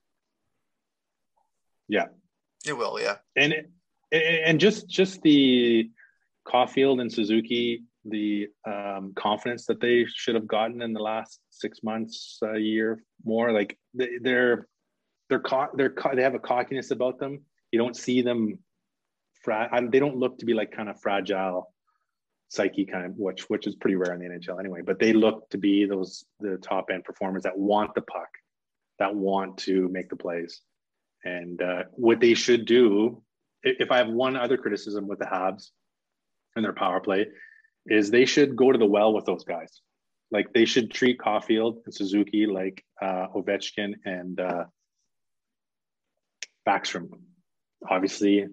Yeah, 1.88 2.06
it 2.66 2.78
will. 2.78 3.00
Yeah, 3.00 3.18
and 3.36 3.54
and 4.12 4.60
just 4.60 4.88
just 4.88 5.22
the 5.22 5.90
Caufield 6.48 7.02
and 7.02 7.12
Suzuki 7.12 7.84
the 8.06 8.48
um, 8.68 9.14
confidence 9.16 9.66
that 9.66 9.80
they 9.80 10.06
should 10.14 10.36
have 10.36 10.48
gotten 10.48 10.82
in 10.82 10.94
the 10.94 11.00
last 11.00 11.40
six 11.50 11.84
months, 11.84 12.40
a 12.44 12.60
year 12.60 13.02
more. 13.24 13.52
Like 13.52 13.78
they, 13.94 14.18
they're 14.22 14.68
they're 15.30 15.40
caught 15.40 15.76
they're 15.78 15.94
they 16.14 16.22
have 16.22 16.36
a 16.36 16.40
cockiness 16.40 16.92
about 16.92 17.20
them. 17.20 17.42
You 17.72 17.80
don't 17.80 17.96
see 17.96 18.22
them. 18.22 18.60
Fra- 19.44 19.70
they 19.90 20.00
don't 20.00 20.18
look 20.18 20.38
to 20.40 20.46
be 20.46 20.54
like 20.54 20.72
kind 20.72 20.90
of 20.90 21.00
fragile 21.02 21.70
psyche 22.50 22.86
kind 22.86 23.06
of 23.06 23.14
which 23.18 23.50
which 23.50 23.66
is 23.66 23.76
pretty 23.76 23.96
rare 23.96 24.14
in 24.14 24.20
the 24.20 24.28
NHL 24.28 24.60
anyway. 24.60 24.82
But 24.86 25.00
they 25.00 25.14
look 25.14 25.50
to 25.50 25.58
be 25.58 25.86
those 25.86 26.24
the 26.40 26.58
top 26.58 26.90
end 26.92 27.04
performers 27.04 27.44
that 27.44 27.58
want 27.58 27.96
the 27.96 28.02
puck, 28.02 28.30
that 29.00 29.14
want 29.16 29.58
to 29.60 29.90
make 29.90 30.10
the 30.10 30.16
plays, 30.16 30.62
and 31.24 31.62
uh, 31.62 31.84
what 31.92 32.20
they 32.20 32.34
should 32.34 32.66
do. 32.66 33.22
If 33.64 33.92
I 33.92 33.98
have 33.98 34.10
one 34.10 34.36
other 34.36 34.58
criticism 34.58 35.08
with 35.08 35.20
the 35.20 35.26
Habs 35.26 35.70
and 36.56 36.66
their 36.66 36.74
power 36.74 37.00
play, 37.00 37.28
is 37.86 38.10
they 38.10 38.26
should 38.26 38.56
go 38.56 38.72
to 38.72 38.78
the 38.78 38.86
well 38.86 39.14
with 39.14 39.26
those 39.26 39.44
guys. 39.44 39.82
Like 40.32 40.52
they 40.54 40.66
should 40.66 40.92
treat 40.92 41.20
Caufield 41.20 41.78
and 41.86 41.94
Suzuki 41.94 42.46
like 42.48 42.84
uh, 43.02 43.28
Ovechkin 43.36 43.94
and 44.06 44.40
uh, 44.40 44.66
Backstrom. 46.68 47.10
Obviously, 47.90 48.48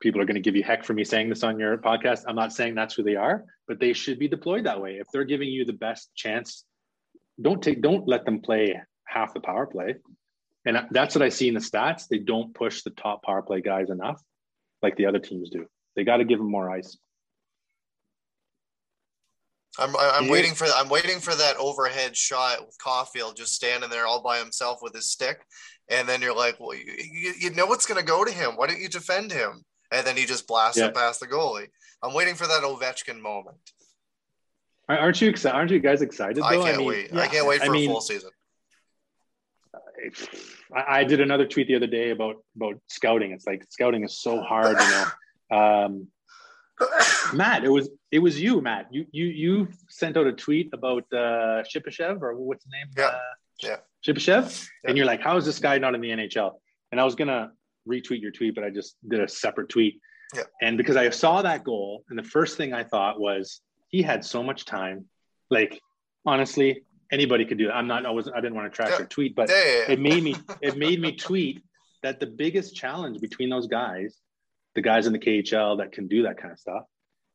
people 0.00 0.20
are 0.20 0.24
going 0.24 0.36
to 0.36 0.40
give 0.40 0.56
you 0.56 0.62
heck 0.62 0.84
for 0.84 0.94
me 0.94 1.04
saying 1.04 1.28
this 1.28 1.42
on 1.42 1.58
your 1.58 1.76
podcast. 1.78 2.24
I'm 2.26 2.36
not 2.36 2.52
saying 2.52 2.74
that's 2.74 2.94
who 2.94 3.02
they 3.02 3.16
are, 3.16 3.44
but 3.66 3.80
they 3.80 3.92
should 3.92 4.18
be 4.18 4.28
deployed 4.28 4.64
that 4.64 4.80
way. 4.80 4.94
If 5.00 5.08
they're 5.12 5.24
giving 5.24 5.48
you 5.48 5.64
the 5.64 5.72
best 5.72 6.10
chance, 6.14 6.64
don't 7.40 7.62
take, 7.62 7.82
don't 7.82 8.06
let 8.06 8.24
them 8.24 8.40
play 8.40 8.80
half 9.06 9.34
the 9.34 9.40
power 9.40 9.66
play. 9.66 9.96
And 10.68 10.86
that's 10.90 11.14
what 11.14 11.22
I 11.22 11.30
see 11.30 11.48
in 11.48 11.54
the 11.54 11.60
stats. 11.60 12.08
They 12.08 12.18
don't 12.18 12.52
push 12.52 12.82
the 12.82 12.90
top 12.90 13.22
power 13.22 13.40
play 13.40 13.62
guys 13.62 13.88
enough 13.88 14.22
like 14.82 14.96
the 14.96 15.06
other 15.06 15.18
teams 15.18 15.48
do. 15.48 15.66
They 15.96 16.04
got 16.04 16.18
to 16.18 16.24
give 16.24 16.38
them 16.38 16.50
more 16.50 16.70
ice. 16.70 16.98
I'm 19.78 19.96
I'm 19.96 20.26
yeah. 20.26 20.30
waiting 20.30 20.52
for 20.52 20.66
I'm 20.76 20.90
waiting 20.90 21.20
for 21.20 21.34
that 21.34 21.56
overhead 21.56 22.14
shot 22.14 22.66
with 22.66 22.76
Caufield 22.84 23.34
just 23.34 23.54
standing 23.54 23.88
there 23.88 24.06
all 24.06 24.22
by 24.22 24.38
himself 24.38 24.80
with 24.82 24.92
his 24.92 25.10
stick, 25.10 25.40
and 25.88 26.06
then 26.06 26.20
you're 26.20 26.36
like, 26.36 26.60
well, 26.60 26.74
you, 26.74 27.32
you 27.38 27.50
know 27.50 27.64
what's 27.64 27.86
going 27.86 28.00
to 28.00 28.04
go 28.04 28.22
to 28.22 28.30
him. 28.30 28.50
Why 28.56 28.66
don't 28.66 28.80
you 28.80 28.90
defend 28.90 29.32
him? 29.32 29.64
And 29.90 30.06
then 30.06 30.18
he 30.18 30.26
just 30.26 30.46
blasts 30.46 30.76
yeah. 30.76 30.88
it 30.88 30.94
past 30.94 31.20
the 31.20 31.28
goalie. 31.28 31.68
I'm 32.02 32.12
waiting 32.12 32.34
for 32.34 32.46
that 32.46 32.62
Ovechkin 32.62 33.20
moment. 33.20 33.56
Aren't 34.88 35.20
you 35.22 35.30
excited? 35.30 35.56
Aren't 35.56 35.70
you 35.70 35.78
guys 35.78 36.02
excited? 36.02 36.36
Though? 36.36 36.44
I 36.44 36.56
can't 36.56 36.74
I 36.74 36.76
mean, 36.76 36.86
wait. 36.86 37.10
Yeah. 37.12 37.20
I 37.20 37.28
can't 37.28 37.46
wait 37.46 37.60
for 37.60 37.66
I 37.66 37.68
mean, 37.70 37.88
a 37.88 37.92
full 37.92 38.02
season. 38.02 38.30
I, 40.74 41.00
I, 41.00 41.04
did 41.04 41.20
another 41.20 41.46
tweet 41.46 41.68
the 41.68 41.76
other 41.76 41.86
day 41.86 42.10
about 42.10 42.36
about 42.56 42.80
scouting. 42.88 43.32
It's 43.32 43.46
like 43.46 43.64
scouting 43.70 44.04
is 44.04 44.20
so 44.20 44.40
hard, 44.40 44.76
you 44.78 44.88
know. 44.88 45.06
Um, 45.50 46.08
Matt, 47.32 47.64
it 47.64 47.70
was 47.70 47.90
it 48.10 48.20
was 48.20 48.40
you, 48.40 48.60
Matt. 48.60 48.86
You 48.90 49.06
you 49.10 49.26
you 49.26 49.68
sent 49.88 50.16
out 50.16 50.26
a 50.26 50.32
tweet 50.32 50.70
about 50.72 51.04
uh 51.12 51.62
Shipachyov 51.70 52.22
or 52.22 52.36
what's 52.36 52.64
the 52.64 52.70
name? 52.70 52.86
Yeah. 52.96 53.04
Uh, 53.04 53.18
yeah. 53.62 53.76
Yeah. 54.82 54.90
And 54.90 54.96
you're 54.96 55.06
like, 55.06 55.20
how 55.20 55.36
is 55.36 55.44
this 55.44 55.58
guy 55.58 55.78
not 55.78 55.94
in 55.94 56.00
the 56.00 56.10
NHL? 56.10 56.52
And 56.92 57.00
I 57.00 57.04
was 57.04 57.14
gonna 57.14 57.50
retweet 57.88 58.20
your 58.20 58.30
tweet, 58.30 58.54
but 58.54 58.64
I 58.64 58.70
just 58.70 58.96
did 59.08 59.20
a 59.20 59.28
separate 59.28 59.68
tweet. 59.68 60.00
Yeah. 60.34 60.42
And 60.62 60.76
because 60.76 60.96
I 60.96 61.08
saw 61.10 61.42
that 61.42 61.64
goal, 61.64 62.04
and 62.10 62.18
the 62.18 62.22
first 62.22 62.56
thing 62.56 62.72
I 62.72 62.84
thought 62.84 63.18
was 63.18 63.60
he 63.88 64.02
had 64.02 64.24
so 64.24 64.42
much 64.42 64.64
time. 64.66 65.06
Like, 65.50 65.80
honestly, 66.26 66.82
anybody 67.12 67.44
could 67.44 67.58
do 67.58 67.66
that. 67.66 67.76
I'm 67.76 67.86
not 67.86 68.06
I 68.06 68.10
was 68.10 68.28
I 68.28 68.40
didn't 68.40 68.54
want 68.54 68.70
to 68.70 68.76
track 68.76 68.90
yeah. 68.90 68.98
your 68.98 69.06
tweet, 69.06 69.34
but 69.34 69.48
it 69.50 70.00
made 70.00 70.22
me 70.22 70.34
it 70.60 70.76
made 70.76 71.00
me 71.00 71.12
tweet 71.12 71.62
that 72.02 72.20
the 72.20 72.26
biggest 72.26 72.76
challenge 72.76 73.20
between 73.20 73.48
those 73.48 73.66
guys 73.66 74.16
the 74.74 74.82
guys 74.82 75.06
in 75.06 75.12
the 75.12 75.18
KHL 75.18 75.78
that 75.78 75.92
can 75.92 76.06
do 76.06 76.22
that 76.22 76.38
kind 76.38 76.52
of 76.52 76.58
stuff. 76.58 76.84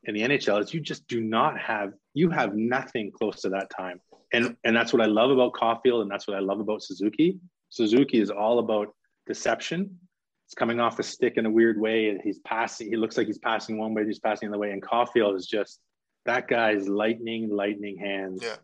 In 0.06 0.14
the 0.14 0.22
NHL 0.22 0.62
is 0.62 0.74
you 0.74 0.80
just 0.80 1.08
do 1.08 1.22
not 1.22 1.60
have 1.60 1.94
you 2.14 2.30
have 2.30 2.56
nothing 2.56 3.12
close 3.12 3.42
to 3.42 3.50
that 3.50 3.70
time. 3.70 4.00
And 4.32 4.56
and 4.64 4.76
that's 4.76 4.94
what 4.94 5.02
I 5.02 5.06
love 5.06 5.32
about 5.32 5.54
Caufield 5.54 6.02
and 6.02 6.12
that's 6.12 6.28
what 6.28 6.38
I 6.38 6.40
love 6.40 6.60
about 6.60 6.84
Suzuki. 6.84 7.40
Suzuki 7.70 8.20
is 8.20 8.30
all 8.30 8.60
about 8.60 8.94
deception. 9.28 9.98
It's 10.46 10.56
coming 10.56 10.80
off 10.80 10.98
the 10.98 11.04
stick 11.04 11.38
in 11.38 11.46
a 11.46 11.50
weird 11.50 11.80
way. 11.80 12.18
He's 12.24 12.40
passing, 12.40 12.88
he 12.90 12.96
looks 12.98 13.18
like 13.18 13.28
he's 13.28 13.38
passing 13.38 13.78
one 13.78 13.94
way, 13.94 14.06
he's 14.06 14.20
passing 14.20 14.50
the 14.50 14.56
other 14.56 14.62
way. 14.62 14.72
And 14.72 14.82
Caufield 14.82 15.36
is 15.36 15.48
just 15.48 15.80
that 16.26 16.48
guy's 16.48 16.88
lightning, 16.88 17.50
lightning 17.50 17.98
hands. 17.98 18.42
Yeah. 18.44 18.56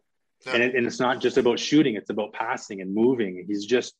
Yeah. 0.45 0.53
And, 0.53 0.63
it, 0.63 0.75
and 0.75 0.87
it's 0.87 0.99
not 0.99 1.19
just 1.19 1.37
about 1.37 1.59
shooting, 1.59 1.95
it's 1.95 2.09
about 2.09 2.33
passing 2.33 2.81
and 2.81 2.93
moving. 2.93 3.45
He's 3.47 3.65
just 3.65 3.95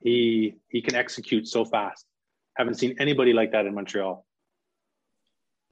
he 0.00 0.56
he 0.68 0.82
can 0.82 0.94
execute 0.94 1.46
so 1.48 1.64
fast. 1.64 2.04
Haven't 2.56 2.74
seen 2.74 2.96
anybody 2.98 3.32
like 3.32 3.52
that 3.52 3.66
in 3.66 3.74
Montreal. 3.74 4.24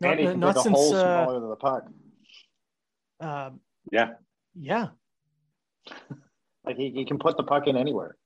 Not, 0.00 0.18
and 0.18 0.40
not 0.40 0.58
since 0.58 0.76
hole 0.76 0.94
uh, 0.94 1.24
smaller 1.24 1.40
than 1.40 1.48
the 1.48 1.56
puck. 1.56 1.84
Uh, 3.20 3.50
yeah. 3.90 4.10
Yeah. 4.54 4.88
like 6.64 6.76
he, 6.76 6.90
he 6.90 7.04
can 7.04 7.18
put 7.18 7.36
the 7.36 7.42
puck 7.42 7.66
in 7.66 7.76
anywhere. 7.76 8.16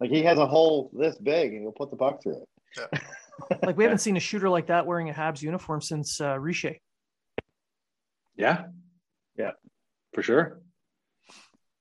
Like 0.00 0.10
he 0.10 0.22
has 0.24 0.38
a 0.38 0.46
hole 0.46 0.90
this 0.92 1.16
big 1.16 1.52
and 1.52 1.62
he'll 1.62 1.72
put 1.72 1.90
the 1.90 1.96
puck 1.96 2.22
through 2.22 2.42
it. 2.42 2.48
Yeah. 2.76 3.00
like 3.62 3.76
we 3.76 3.84
haven't 3.84 3.98
seen 4.06 4.16
a 4.16 4.20
shooter 4.20 4.48
like 4.48 4.66
that 4.66 4.86
wearing 4.86 5.08
a 5.10 5.12
Habs 5.12 5.42
uniform 5.42 5.80
since 5.80 6.20
uh, 6.20 6.38
Richer. 6.38 6.74
Yeah. 8.36 8.64
Yeah. 9.38 9.52
For 10.12 10.22
sure. 10.22 10.60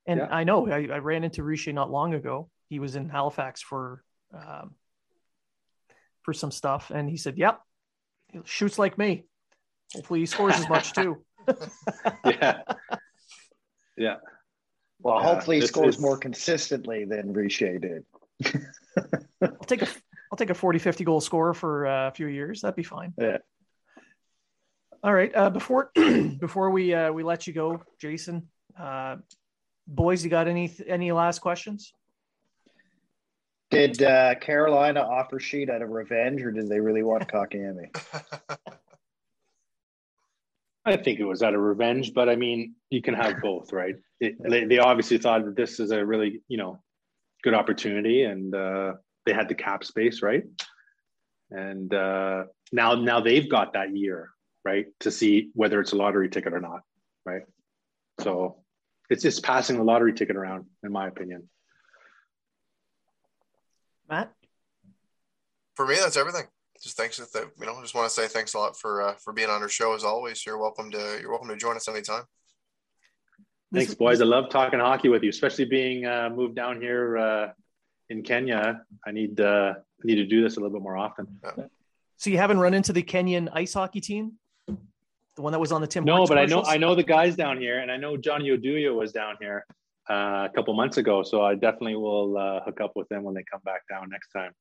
And 0.07 0.19
yeah. 0.19 0.27
I 0.29 0.43
know 0.43 0.67
I, 0.67 0.87
I, 0.91 0.97
ran 0.97 1.23
into 1.23 1.43
Richer 1.43 1.73
not 1.73 1.91
long 1.91 2.13
ago. 2.13 2.49
He 2.69 2.79
was 2.79 2.95
in 2.95 3.07
Halifax 3.09 3.61
for 3.61 4.03
um, 4.33 4.75
for 6.23 6.33
some 6.33 6.51
stuff, 6.51 6.91
and 6.93 7.09
he 7.09 7.17
said, 7.17 7.37
"Yep, 7.37 7.59
he 8.31 8.39
shoots 8.45 8.79
like 8.79 8.97
me. 8.97 9.25
Hopefully, 9.93 10.21
he 10.21 10.25
scores 10.25 10.55
as 10.55 10.67
much 10.69 10.93
too." 10.93 11.23
yeah, 12.25 12.61
yeah. 13.97 14.15
Well, 14.99 15.19
hopefully, 15.19 15.59
he 15.59 15.67
scores 15.67 15.95
is... 15.95 16.01
more 16.01 16.17
consistently 16.17 17.05
than 17.05 17.33
Richer 17.33 17.77
did. 17.77 18.05
I'll 19.41 19.65
take 19.67 19.83
a 19.83 19.87
I'll 20.31 20.37
take 20.37 20.49
a 20.49 20.55
40, 20.55 20.79
50 20.79 21.03
goal 21.03 21.19
scorer 21.19 21.53
for 21.53 21.85
uh, 21.85 22.07
a 22.07 22.11
few 22.11 22.27
years. 22.27 22.61
That'd 22.61 22.75
be 22.75 22.83
fine. 22.83 23.13
Yeah. 23.19 23.37
All 25.03 25.13
right. 25.13 25.35
Uh, 25.35 25.49
before 25.49 25.91
before 26.39 26.69
we 26.69 26.93
uh, 26.93 27.11
we 27.11 27.23
let 27.23 27.47
you 27.47 27.53
go, 27.53 27.81
Jason, 27.99 28.47
uh, 28.79 29.17
boys, 29.95 30.23
you 30.23 30.29
got 30.29 30.47
any 30.47 30.71
any 30.87 31.11
last 31.11 31.39
questions? 31.39 31.93
Did 33.69 34.01
uh, 34.01 34.35
Carolina 34.35 35.01
offer 35.01 35.39
sheet 35.39 35.69
out 35.69 35.81
of 35.81 35.89
revenge, 35.89 36.41
or 36.41 36.51
did 36.51 36.67
they 36.67 36.79
really 36.79 37.03
want 37.03 37.27
Kotkaniemi? 37.27 37.95
I 40.83 40.97
think 40.97 41.19
it 41.19 41.25
was 41.25 41.43
out 41.43 41.53
of 41.53 41.61
revenge, 41.61 42.13
but 42.13 42.27
I 42.27 42.35
mean, 42.35 42.75
you 42.89 43.01
can 43.01 43.13
have 43.13 43.39
both, 43.41 43.71
right? 43.71 43.95
It, 44.19 44.35
they, 44.41 44.65
they, 44.65 44.79
obviously 44.79 45.19
thought 45.19 45.45
that 45.45 45.55
this 45.55 45.79
is 45.79 45.91
a 45.91 46.03
really, 46.03 46.41
you 46.47 46.57
know, 46.57 46.81
good 47.43 47.53
opportunity, 47.53 48.23
and 48.23 48.53
uh, 48.53 48.93
they 49.25 49.33
had 49.33 49.47
the 49.47 49.55
cap 49.55 49.83
space, 49.83 50.21
right? 50.23 50.43
And 51.51 51.93
uh, 51.93 52.45
now, 52.71 52.95
now 52.95 53.21
they've 53.21 53.47
got 53.47 53.73
that 53.73 53.95
year, 53.95 54.31
right, 54.65 54.87
to 55.01 55.11
see 55.11 55.51
whether 55.53 55.79
it's 55.79 55.91
a 55.91 55.97
lottery 55.97 56.29
ticket 56.29 56.53
or 56.53 56.61
not, 56.61 56.81
right? 57.25 57.43
So 58.21 58.60
it's 59.11 59.21
just 59.21 59.43
passing 59.43 59.77
the 59.77 59.83
lottery 59.83 60.13
ticket 60.13 60.37
around, 60.37 60.65
in 60.83 60.91
my 60.91 61.07
opinion. 61.07 61.49
Matt? 64.09 64.31
For 65.75 65.85
me, 65.85 65.95
that's 65.95 66.15
everything. 66.15 66.45
Just 66.81 66.97
thanks. 66.97 67.17
That 67.17 67.51
you 67.59 67.65
know, 67.65 67.77
just 67.81 67.93
want 67.93 68.07
to 68.07 68.13
say 68.13 68.27
thanks 68.27 68.53
a 68.53 68.57
lot 68.57 68.79
for 68.79 69.01
uh, 69.01 69.13
for 69.15 69.33
being 69.33 69.49
on 69.49 69.61
our 69.61 69.69
show 69.69 69.93
as 69.93 70.03
always. 70.03 70.45
You're 70.45 70.57
welcome 70.57 70.89
to 70.91 71.19
you're 71.21 71.29
welcome 71.29 71.49
to 71.49 71.57
join 71.57 71.75
us 71.75 71.87
anytime. 71.87 72.23
Thanks, 73.73 73.93
boys. 73.93 74.21
I 74.21 74.25
love 74.25 74.49
talking 74.49 74.79
hockey 74.79 75.09
with 75.09 75.23
you, 75.23 75.29
especially 75.29 75.65
being 75.65 76.05
uh, 76.05 76.29
moved 76.33 76.55
down 76.55 76.81
here 76.81 77.17
uh, 77.17 77.47
in 78.09 78.23
Kenya. 78.23 78.81
I 79.05 79.11
need 79.11 79.39
uh, 79.39 79.73
need 80.03 80.15
to 80.15 80.25
do 80.25 80.41
this 80.41 80.57
a 80.57 80.59
little 80.59 80.75
bit 80.75 80.83
more 80.83 80.97
often. 80.97 81.27
Yeah. 81.43 81.65
So 82.17 82.29
you 82.29 82.37
haven't 82.37 82.59
run 82.59 82.73
into 82.73 82.93
the 82.93 83.03
Kenyan 83.03 83.49
ice 83.53 83.73
hockey 83.73 84.01
team, 84.01 84.33
the 85.41 85.43
one 85.43 85.51
that 85.53 85.59
was 85.59 85.71
on 85.71 85.81
the 85.81 85.87
Tim. 85.87 86.05
No, 86.05 86.27
but 86.27 86.37
I 86.37 86.45
know 86.45 86.63
I 86.63 86.77
know 86.77 86.93
the 86.93 87.03
guys 87.03 87.35
down 87.35 87.59
here, 87.59 87.79
and 87.79 87.91
I 87.91 87.97
know 87.97 88.15
Johnny 88.15 88.49
Oduya 88.49 88.93
was 88.95 89.11
down 89.11 89.35
here 89.41 89.65
uh, 90.09 90.47
a 90.47 90.51
couple 90.55 90.73
months 90.75 90.97
ago. 90.97 91.23
So 91.23 91.41
I 91.41 91.55
definitely 91.55 91.95
will 91.95 92.37
uh, 92.37 92.61
hook 92.63 92.79
up 92.79 92.91
with 92.95 93.09
them 93.09 93.23
when 93.23 93.33
they 93.33 93.43
come 93.51 93.61
back 93.65 93.81
down 93.89 94.09
next 94.09 94.29
time. 94.29 94.51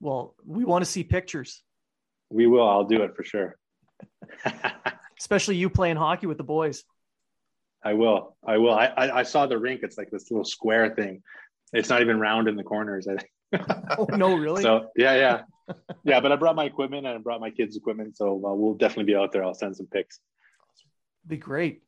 Well, 0.00 0.34
we 0.46 0.64
want 0.64 0.84
to 0.84 0.90
see 0.90 1.04
pictures. 1.04 1.62
We 2.30 2.46
will. 2.46 2.66
I'll 2.66 2.84
do 2.84 3.02
it 3.02 3.14
for 3.14 3.22
sure. 3.22 3.56
Especially 5.18 5.56
you 5.56 5.68
playing 5.68 5.96
hockey 5.96 6.26
with 6.26 6.38
the 6.38 6.44
boys. 6.44 6.84
I 7.84 7.92
will. 7.92 8.36
I 8.46 8.56
will. 8.56 8.74
I, 8.74 8.86
I, 8.86 9.18
I 9.18 9.22
saw 9.22 9.46
the 9.46 9.58
rink. 9.58 9.80
It's 9.82 9.98
like 9.98 10.10
this 10.10 10.30
little 10.30 10.44
square 10.44 10.94
thing. 10.94 11.22
It's 11.72 11.90
not 11.90 12.00
even 12.00 12.18
round 12.18 12.48
in 12.48 12.56
the 12.56 12.62
corners. 12.62 13.06
I 13.06 13.16
think. 13.16 13.66
oh 13.98 14.06
no, 14.10 14.34
really? 14.36 14.62
So 14.62 14.88
yeah, 14.96 15.14
yeah, 15.14 15.42
yeah. 16.04 16.20
But 16.20 16.32
I 16.32 16.36
brought 16.36 16.56
my 16.56 16.64
equipment 16.64 17.06
and 17.06 17.16
I 17.16 17.18
brought 17.18 17.40
my 17.40 17.50
kids' 17.50 17.76
equipment, 17.76 18.16
so 18.16 18.34
uh, 18.44 18.54
we'll 18.54 18.74
definitely 18.74 19.04
be 19.04 19.16
out 19.16 19.32
there. 19.32 19.44
I'll 19.44 19.54
send 19.54 19.76
some 19.76 19.86
pics. 19.86 20.20
Be 21.26 21.36
great. 21.36 21.82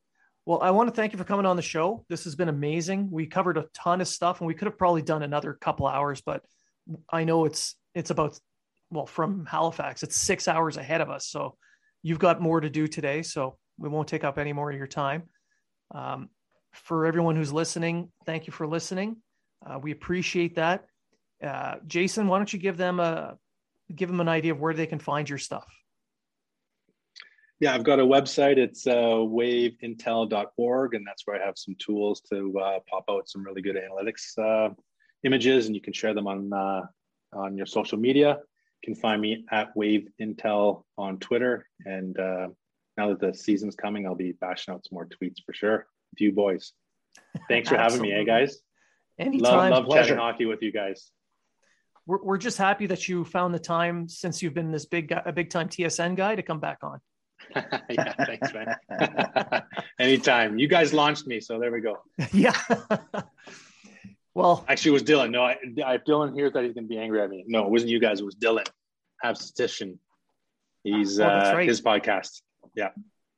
Well, 0.47 0.61
I 0.63 0.71
want 0.71 0.89
to 0.89 0.95
thank 0.95 1.13
you 1.13 1.19
for 1.19 1.25
coming 1.25 1.45
on 1.45 1.57
the 1.57 1.63
show. 1.63 2.05
This 2.09 2.25
has 2.25 2.37
been 2.37 2.49
amazing. 2.49 3.11
We 3.11 3.27
covered 3.27 3.59
a 3.59 3.67
ton 3.75 4.01
of 4.01 4.07
stuff 4.09 4.41
and 4.41 4.47
we 4.47 4.55
could 4.55 4.67
have 4.67 4.79
probably 4.79 5.03
done 5.03 5.23
another 5.23 5.53
couple 5.55 5.89
hours, 5.89 6.21
but 6.21 6.45
I 7.11 7.25
know 7.25 7.47
it's 7.47 7.75
it's 7.95 8.11
about 8.11 8.39
well, 8.91 9.07
from 9.07 9.47
Halifax, 9.47 10.03
it's 10.05 10.17
6 10.17 10.47
hours 10.47 10.77
ahead 10.77 11.01
of 11.01 11.11
us. 11.11 11.27
So 11.27 11.57
you've 12.03 12.19
got 12.19 12.41
more 12.41 12.61
to 12.61 12.71
do 12.71 12.87
today, 12.87 13.23
so 13.23 13.59
we 13.79 13.89
won't 13.89 14.09
take 14.09 14.25
up 14.25 14.39
any 14.39 14.53
more 14.53 14.71
of 14.71 14.77
your 14.77 14.87
time. 14.87 15.25
Um, 15.93 16.31
for 16.73 17.07
everyone 17.07 17.37
who's 17.37 17.53
listening, 17.53 18.13
thank 18.25 18.47
you 18.47 18.53
for 18.53 18.67
listening. 18.67 19.17
Uh, 19.65 19.79
we 19.79 19.91
appreciate 19.91 20.57
that. 20.57 20.85
Uh, 21.43 21.77
Jason, 21.87 22.29
why 22.29 22.39
don't 22.39 22.53
you 22.53 22.59
give 22.59 22.77
them 22.77 23.01
a 23.01 23.37
give 23.95 24.09
them 24.09 24.21
an 24.21 24.29
idea 24.29 24.53
of 24.53 24.61
where 24.61 24.75
they 24.75 24.87
can 24.87 24.99
find 24.99 25.29
your 25.29 25.39
stuff? 25.39 25.67
Yeah, 27.59 27.75
I've 27.75 27.85
got 27.85 28.01
a 28.01 28.05
website. 28.05 28.59
It's 28.59 28.87
uh, 28.87 28.93
waveintel.org, 28.93 30.95
and 30.95 31.07
that's 31.07 31.27
where 31.27 31.41
I 31.41 31.45
have 31.45 31.57
some 31.57 31.75
tools 31.79 32.21
to 32.33 32.59
uh, 32.59 32.79
pop 32.89 33.05
out 33.09 33.29
some 33.29 33.43
really 33.43 33.63
good 33.63 33.77
analytics 33.77 34.39
uh, 34.39 34.75
images, 35.25 35.67
and 35.67 35.75
you 35.75 35.81
can 35.81 35.95
share 35.95 36.13
them 36.13 36.27
on 36.27 36.53
uh, 36.53 36.83
on 37.33 37.57
your 37.57 37.67
social 37.67 37.99
media. 37.99 38.39
You 38.83 38.93
can 38.93 39.01
find 39.01 39.23
me 39.23 39.47
at 39.51 39.75
Wave 39.75 40.09
Intel 40.21 40.85
on 40.99 41.19
Twitter, 41.19 41.67
and 41.87 42.19
uh, 42.19 42.49
now 42.99 43.09
that 43.09 43.21
the 43.21 43.33
season's 43.33 43.75
coming, 43.75 44.07
I'll 44.07 44.15
be 44.15 44.33
bashing 44.33 44.75
out 44.75 44.85
some 44.85 44.97
more 44.97 45.07
tweets 45.07 45.43
for 45.45 45.55
sure 45.55 45.87
with 46.13 46.21
you 46.21 46.33
boys. 46.33 46.73
Thanks 47.49 47.71
for 47.71 47.77
having 47.77 48.03
me, 48.03 48.13
eh, 48.13 48.25
guys? 48.25 48.59
Anytime. 49.19 49.71
Love, 49.71 49.87
love 49.87 49.97
chatting 49.97 50.19
hockey 50.19 50.45
with 50.45 50.63
you 50.63 50.73
guys. 50.73 51.11
We're, 52.07 52.23
we're 52.23 52.39
just 52.39 52.59
happy 52.59 52.87
that 52.87 53.09
you 53.09 53.25
found 53.25 53.55
the 53.55 53.59
time 53.59 54.09
since 54.09 54.43
you've 54.43 54.55
been 54.55 54.71
this 54.71 54.87
big 54.87 55.13
a 55.13 55.33
big 55.33 55.51
time 55.51 55.69
TSN 55.69 56.17
guy 56.17 56.35
to 56.35 56.43
come 56.43 56.61
back 56.61 56.79
on. 56.83 57.01
yeah, 57.91 58.15
thanks, 58.25 58.53
man. 58.53 59.63
Anytime. 59.99 60.59
You 60.59 60.69
guys 60.69 60.93
launched 60.93 61.27
me, 61.27 61.41
so 61.41 61.59
there 61.59 61.71
we 61.71 61.81
go. 61.81 61.99
yeah. 62.33 62.57
Well, 64.35 64.65
actually, 64.69 64.91
it 64.91 64.93
was 64.93 65.03
Dylan. 65.03 65.31
No, 65.31 65.43
I, 65.43 65.57
I 65.85 65.99
Dylan 65.99 66.35
hears 66.35 66.53
that 66.53 66.65
he's 66.65 66.75
to 66.75 66.83
be 66.83 66.99
angry 66.99 67.23
at 67.23 67.31
me. 67.31 67.45
No, 67.47 67.65
it 67.65 67.71
wasn't 67.71 67.91
you 67.91 68.01
guys. 68.01 68.21
It 68.21 68.25
was 68.25 68.35
Dylan. 68.35 68.67
Have 69.23 69.39
He's 70.85 71.19
oh, 71.19 71.25
uh, 71.25 71.53
right. 71.55 71.69
his 71.69 71.81
podcast. 71.81 72.43
Yeah, 72.75 72.91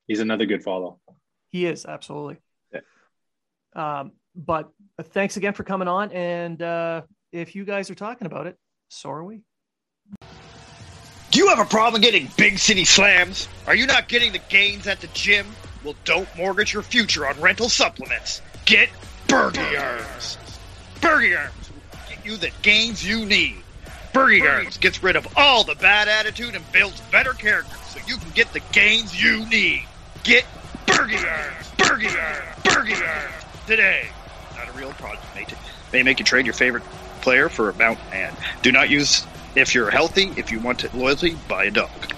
he's 0.07 0.21
another 0.21 0.45
good 0.45 0.63
follow. 0.63 1.01
He 1.51 1.67
is 1.67 1.87
absolutely. 1.87 2.39
Yeah. 2.73 2.81
Um, 3.75 4.13
but 4.35 4.71
thanks 5.01 5.37
again 5.37 5.55
for 5.55 5.65
coming 5.65 5.89
on. 5.89 6.13
And 6.13 6.61
uh, 6.61 7.03
if 7.33 7.55
you 7.55 7.65
guys 7.65 7.91
are 7.91 7.95
talking 7.95 8.27
about 8.27 8.47
it, 8.47 8.57
so 8.89 9.11
are 9.11 9.25
we. 9.25 9.43
Do 11.31 11.39
you 11.39 11.49
have 11.49 11.59
a 11.59 11.65
problem 11.65 12.01
getting 12.01 12.29
big 12.37 12.59
city 12.59 12.85
slams? 12.85 13.49
Are 13.67 13.75
you 13.75 13.87
not 13.87 14.09
getting 14.09 14.33
the 14.33 14.41
gains 14.49 14.87
at 14.87 15.01
the 15.01 15.09
gym? 15.09 15.47
Well, 15.85 15.95
don't 16.05 16.29
mortgage 16.37 16.73
your 16.73 16.83
future 16.83 17.27
on 17.27 17.39
rental 17.41 17.69
supplements. 17.69 18.41
Get 18.65 18.89
Bergie 19.29 19.81
Arms. 19.81 20.39
Bergie 21.01 21.39
Arms 21.39 21.71
will 21.71 22.01
get 22.09 22.25
you 22.25 22.37
the 22.37 22.51
gains 22.63 23.07
you 23.07 23.27
need. 23.27 23.57
Bergie 24.13 24.51
Arms 24.51 24.79
gets 24.79 25.03
rid 25.03 25.17
of 25.17 25.29
all 25.37 25.65
the 25.65 25.75
bad 25.77 26.09
attitude 26.09 26.55
and 26.55 26.65
builds 26.73 27.01
better 27.13 27.35
character 27.35 27.77
so 27.89 28.01
you 28.07 28.17
can 28.17 28.31
get 28.31 28.51
the 28.53 28.61
gains 28.73 29.23
you 29.23 29.47
need. 29.47 29.85
Get 30.25 30.45
Bergie 30.87 31.23
Arms. 31.25 31.67
Bergie 31.77 32.19
Arms. 32.19 32.63
Bergie 32.65 33.07
Arms 33.07 33.45
today. 33.67 34.09
Not 34.57 34.69
a 34.69 34.73
real 34.73 34.93
product. 34.93 35.23
May, 35.35 35.47
may 35.93 36.03
make 36.03 36.19
you 36.19 36.25
trade 36.25 36.47
your 36.47 36.55
favorite 36.55 36.83
player 37.29 37.51
for 37.51 37.69
a 37.69 37.77
mountain 37.77 38.09
man. 38.11 38.33
Do 38.63 38.73
not 38.73 38.89
use 38.89 39.27
if 39.55 39.75
you're 39.75 39.91
healthy, 39.91 40.33
if 40.39 40.51
you 40.51 40.61
want 40.61 40.83
it 40.85 40.95
loyalty, 40.95 41.37
buy 41.47 41.65
a 41.65 41.71
dog. 41.71 42.18